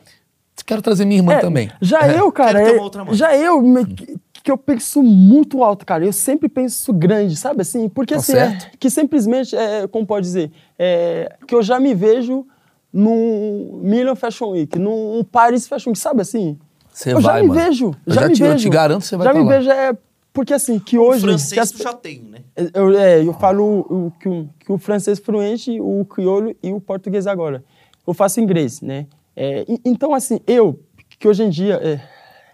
[0.64, 1.70] quero trazer minha irmã É, também.
[1.80, 3.14] Já eu, cara, Quero ter é- uma outra mãe.
[3.14, 4.18] já eu, me-
[4.49, 6.05] que, eu penso muito alto, cara.
[6.05, 7.89] Eu sempre penso grande, sabe assim?
[7.89, 8.66] Porque Tá assim, certo.
[8.66, 12.47] é, que simplesmente, é, como pode dizer, é, que eu já me vejo
[12.93, 16.59] num Milan Fashion Week, num Paris Fashion Week, sabe assim?
[16.93, 17.61] Você eu vai, já me mano.
[17.61, 18.62] vejo, Eu já, já me te- eu vejo.
[18.65, 19.53] te garanto que você vai Já tá me lá.
[19.57, 19.97] vejo, é
[20.33, 21.20] porque assim, que O hoje...
[21.20, 22.39] que francês as- tu já tem, né?
[22.75, 26.73] eu, é, eu falo o, o- que, o, que o francês fluente, o crioulo e
[26.73, 27.62] o português agora.
[28.07, 29.07] Eu faço inglês, né?
[29.37, 30.81] É, então, assim, eu,
[31.19, 32.01] que hoje em dia, é,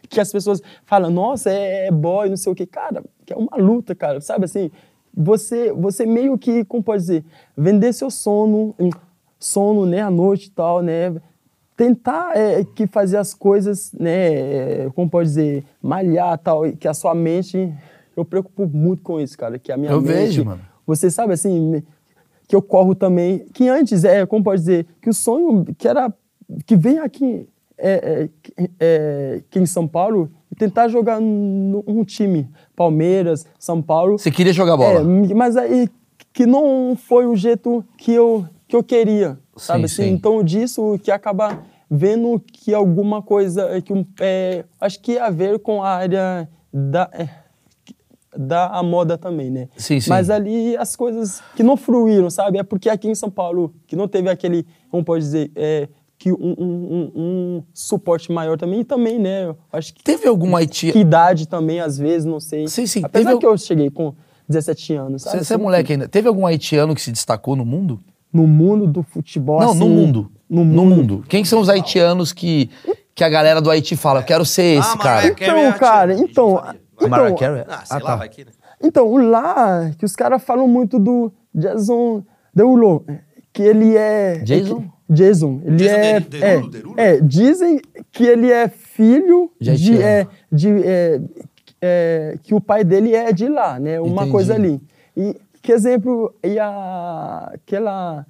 [0.08, 2.66] que as pessoas falam, nossa, é, é boy, não sei o quê.
[2.66, 4.70] Cara, que é uma luta, cara, sabe assim?
[5.16, 7.24] Você, você meio que, como pode dizer,
[7.56, 8.74] vender seu sono,
[9.38, 11.14] sono, né, à noite e tal, né?
[11.76, 16.94] Tentar é, que fazer as coisas, né, é, como pode dizer, malhar tal, que a
[16.94, 17.72] sua mente,
[18.16, 20.60] eu preocupo muito com isso, cara, que a minha Eu mente, vejo, mano.
[20.86, 21.82] você sabe assim,
[22.48, 26.12] que eu corro também, que antes é, como pode dizer, que o sonho que era,
[26.66, 27.48] que vem aqui,
[27.78, 33.82] é, é, é, que em São Paulo, e tentar jogar num um time, Palmeiras, São
[33.82, 34.18] Paulo.
[34.18, 35.00] Você queria jogar bola?
[35.00, 35.88] É, mas aí
[36.32, 40.02] que não foi o jeito que eu, que eu queria, sabe Sim, assim?
[40.10, 40.14] sim.
[40.14, 45.58] Então disso que acaba vendo que alguma coisa que um, é, acho que a ver
[45.60, 47.28] com a área da é,
[48.36, 49.68] da a moda também, né?
[49.76, 50.10] Sim, sim.
[50.10, 52.58] Mas ali as coisas que não fruíram, sabe?
[52.58, 55.88] É porque aqui em São Paulo que não teve aquele, como pode dizer, é,
[56.18, 59.46] que um, um, um- um suporte maior também e também, né?
[59.46, 60.92] eu Acho que Teve algum Haiti...
[60.92, 62.66] que idade também, às vezes, não sei.
[62.68, 63.02] Sim, sim.
[63.04, 64.14] Apesar Teve- que eu cheguei com
[64.48, 65.38] 17 anos, sabe?
[65.38, 66.08] Você você é moleque ainda.
[66.08, 68.00] Teve algum haitiano que se destacou no mundo?
[68.32, 70.30] No mundo do futebol, Não, assim, no mundo.
[70.48, 70.96] No No mundo.
[71.14, 71.24] mundo.
[71.28, 72.70] Quem são os haitianos que,
[73.14, 74.20] que a galera do Haiti fala?
[74.20, 75.14] Eu quero ser esse, Ah, cara.
[75.22, 76.54] Mariah Carey é Então, cara, artista, então,
[77.08, 77.64] Mariah então, Carey?
[77.68, 78.16] Ah, sei Ah, lá, tá.
[78.16, 78.50] vai que, né?
[78.82, 82.22] Então, lá, que os caras falam muito do Jason
[82.54, 83.04] Derulo,
[83.52, 84.38] que ele é...
[84.40, 84.84] Jason?
[85.08, 86.94] Jason, ele Jason é, Derulo, é, Derulo?
[86.96, 90.02] é, dizem que ele é filho De de, haitiano.
[90.02, 91.20] é, de é,
[91.82, 94.00] é, que o pai dele é de lá, né?
[94.00, 94.30] Uma Entendi.
[94.30, 94.80] coisa ali.
[95.16, 98.26] E que exemplo, e a, aquela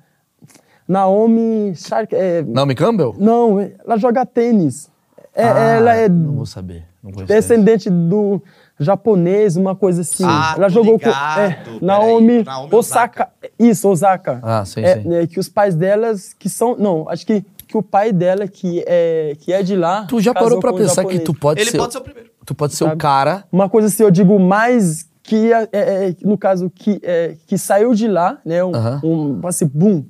[0.87, 3.15] Naomi Shark, é, Naomi Campbell?
[3.19, 4.91] não, ela joga tênis.
[5.35, 6.85] É, Ah, ela é Não vou saber.
[7.03, 8.41] Não descendente do
[8.79, 10.25] japonês, uma coisa assim.
[10.27, 11.79] Ah, ela jogou ligado, com é.
[11.81, 13.29] Naomi, Naomi Osaka.
[13.59, 14.41] Isso, Osaka.
[14.43, 15.09] Ah, sim, É, sim.
[15.09, 18.85] né, que os pais delas que são, não, acho que, que o pai dela que
[18.87, 20.07] é que é de lá.
[20.07, 21.79] Tu já parou pra um pensar que tu pode Ele ser...
[21.79, 22.31] pode ser o primeiro.
[22.45, 23.01] Tu pode ser o Sabe?
[23.01, 23.45] cara...
[23.51, 27.57] Uma coisa assim, eu digo mais que é, é, é, no caso que é, que
[27.57, 28.63] saiu de lá, né?
[28.63, 29.01] Um, Aham.
[29.03, 30.05] um assim, boom,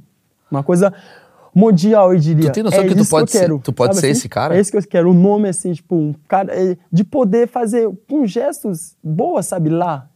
[0.50, 0.92] uma coisa
[1.55, 2.51] mundial, eu diria.
[2.51, 4.10] Tu tem noção é que tu pode ser- quero, tu pode ser assim?
[4.10, 4.56] esse cara?
[4.56, 7.89] É isso que eu quero, um nome assim, tipo, um cara é, de poder fazer
[8.09, 10.09] com gestos boas, sabe, lá,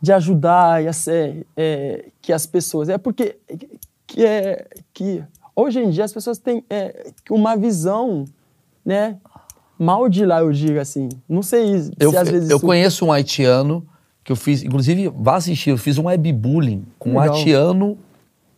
[0.00, 3.36] de ajudar e assim, é, que as pessoas, é porque
[4.06, 5.22] que é que
[5.56, 8.24] hoje em dia as pessoas têm é, uma visão,
[8.84, 9.16] né?
[9.78, 11.08] Mal de lá, eu digo assim.
[11.28, 13.84] Não sei se Eu, às vezes eu isso- conheço um haitiano
[14.22, 14.62] que eu fiz...
[14.62, 15.70] Inclusive, vá assistir.
[15.70, 17.34] Eu fiz um webbullying com um Legal.
[17.34, 17.98] haitiano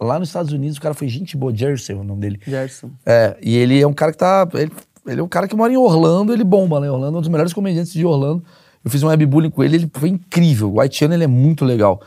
[0.00, 0.76] lá nos Estados Unidos.
[0.78, 1.54] O cara foi gente boa.
[1.54, 2.40] Jersey é o nome dele.
[2.46, 2.90] Gerson.
[3.04, 4.48] É, e ele é um cara que tá.
[4.54, 4.72] Ele,
[5.06, 6.90] ele é um cara que mora em Orlando, ele bomba, né?
[6.90, 8.44] Orlando é um dos melhores comediantes de Orlando.
[8.84, 10.72] Eu fiz um webbullying com ele, ele foi incrível.
[10.74, 12.02] O haitiano, ele é muito legal.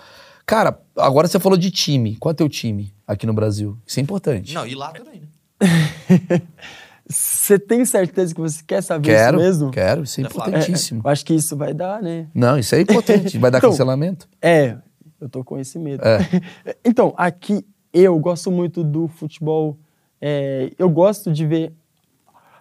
[0.45, 2.15] Cara, agora você falou de time.
[2.17, 3.77] Qual é teu time aqui no Brasil?
[3.85, 4.53] Isso é importante.
[4.53, 6.41] Não, e lá também, né?
[7.09, 9.71] Você tem certeza que você quer saber quero, isso mesmo?
[9.71, 10.03] quero.
[10.03, 11.01] Isso é É, importantíssimo.
[11.03, 12.27] Eu acho que isso vai dar, né?
[12.33, 13.37] Não, isso é importante.
[13.37, 14.27] Vai dar Então, cancelamento?
[14.41, 14.75] É,
[15.19, 16.03] eu tô com esse medo.
[16.05, 16.19] É.
[16.83, 17.65] então, aqui
[18.01, 19.77] eu gosto muito do futebol.
[20.21, 21.73] é, eu gosto de ver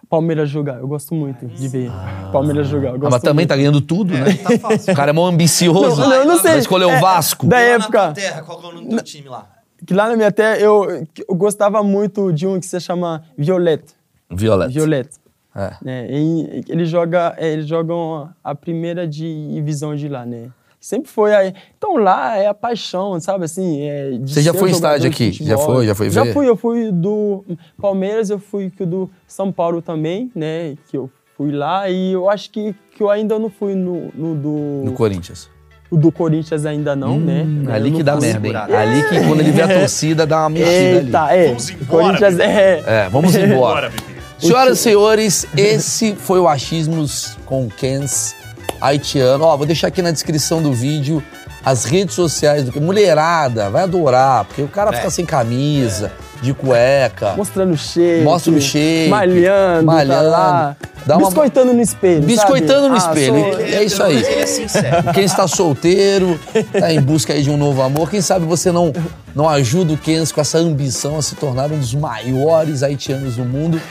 [0.09, 0.79] Palmeiras jogar.
[0.79, 1.91] Eu gosto muito de ver
[2.31, 2.89] Palmeiras jogar.
[2.89, 3.49] Eu Ah, gosto mas também muito.
[3.49, 4.33] tá ganhando tudo, né?
[4.35, 4.93] Tá fácil.
[4.93, 5.99] O cara é mó ambicioso.
[6.01, 6.51] Não, não, eu não sei.
[6.51, 7.45] Vai escolher o É, Vasco.
[7.45, 8.11] Da Lá na época.
[8.13, 9.49] terra, qual que é o nome do teu time lá?
[9.85, 13.93] Que lá na minha terra eu, eu gostava muito de um que se chama Violette.
[14.29, 14.71] Violeta.
[14.71, 15.17] Violette.
[15.55, 15.73] É.
[15.81, 16.07] né?
[16.11, 20.49] E eles jogam, eles jogam a primeira divisão de lá, né?
[20.87, 21.53] Sempre foi aí.
[21.77, 23.81] Então lá é a paixão, sabe assim?
[23.81, 25.33] é de Você já foi estádio aqui?
[25.33, 25.85] Já foi?
[25.85, 26.31] Já foi Já ver?
[26.31, 27.43] fui, eu fui do
[27.77, 30.75] Palmeiras, eu fui do São Paulo também, né?
[30.89, 34.33] Que eu fui lá e eu acho que, que eu ainda não fui no, no
[34.33, 35.49] do, No Corinthians.
[35.91, 37.43] o do Corinthians ainda não, né?
[37.45, 38.31] Hum, Eu ali que dá merda, hein?
[38.41, 38.73] segurado.
[38.73, 41.37] Ali que quando ele vê a torcida, dá uma mexida Eita, ali.
[41.37, 41.47] é.
[41.49, 42.83] Vamos O embora, Corinthians é.
[42.87, 43.91] É, vamos embora.
[44.39, 48.33] Senhoras e senhores, esse foi o Achismos com o Kens
[48.79, 49.43] haitiano.
[49.43, 51.23] Ó, vou deixar aqui na descrição do vídeo
[51.63, 57.33] as redes sociais do Mulherada, vai adorar, porque o cara fica sem camisa, de cueca,
[57.35, 58.21] Mostrando o shape.
[58.23, 60.75] mostra o shape, Malhando, malhando, tá lá.
[61.05, 62.21] dá uma- Biscoitando no espelho.
[62.21, 62.89] biscoitando sabe?
[62.89, 63.51] no Ah, espelho.
[63.53, 64.17] sou- É isso aí.
[64.17, 65.13] Ele é sincero.
[65.13, 66.39] Quem está solteiro,
[66.79, 68.93] tá em busca aí de um novo amor, quem sabe você não,
[69.35, 73.43] não ajuda o Kens com essa ambição a se tornar um dos maiores haitianos do
[73.45, 73.81] mundo.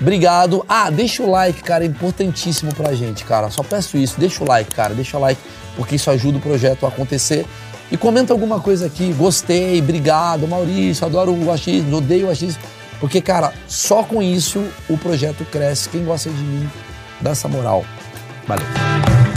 [0.00, 0.64] Obrigado.
[0.68, 3.50] Ah, deixa o like, cara, é importantíssimo pra gente, cara.
[3.50, 5.40] Só peço isso, deixa o like, cara, deixa o like,
[5.76, 7.46] porque isso ajuda o projeto a acontecer.
[7.94, 12.60] E comenta alguma coisa aqui, gostei, obrigado, Maurício, adoro o achismo, odeio o achismo.
[12.98, 15.88] Porque, cara, só com isso o projeto cresce.
[15.90, 16.68] Quem gosta de mim,
[17.20, 17.84] dá essa moral.
[18.48, 19.33] Valeu.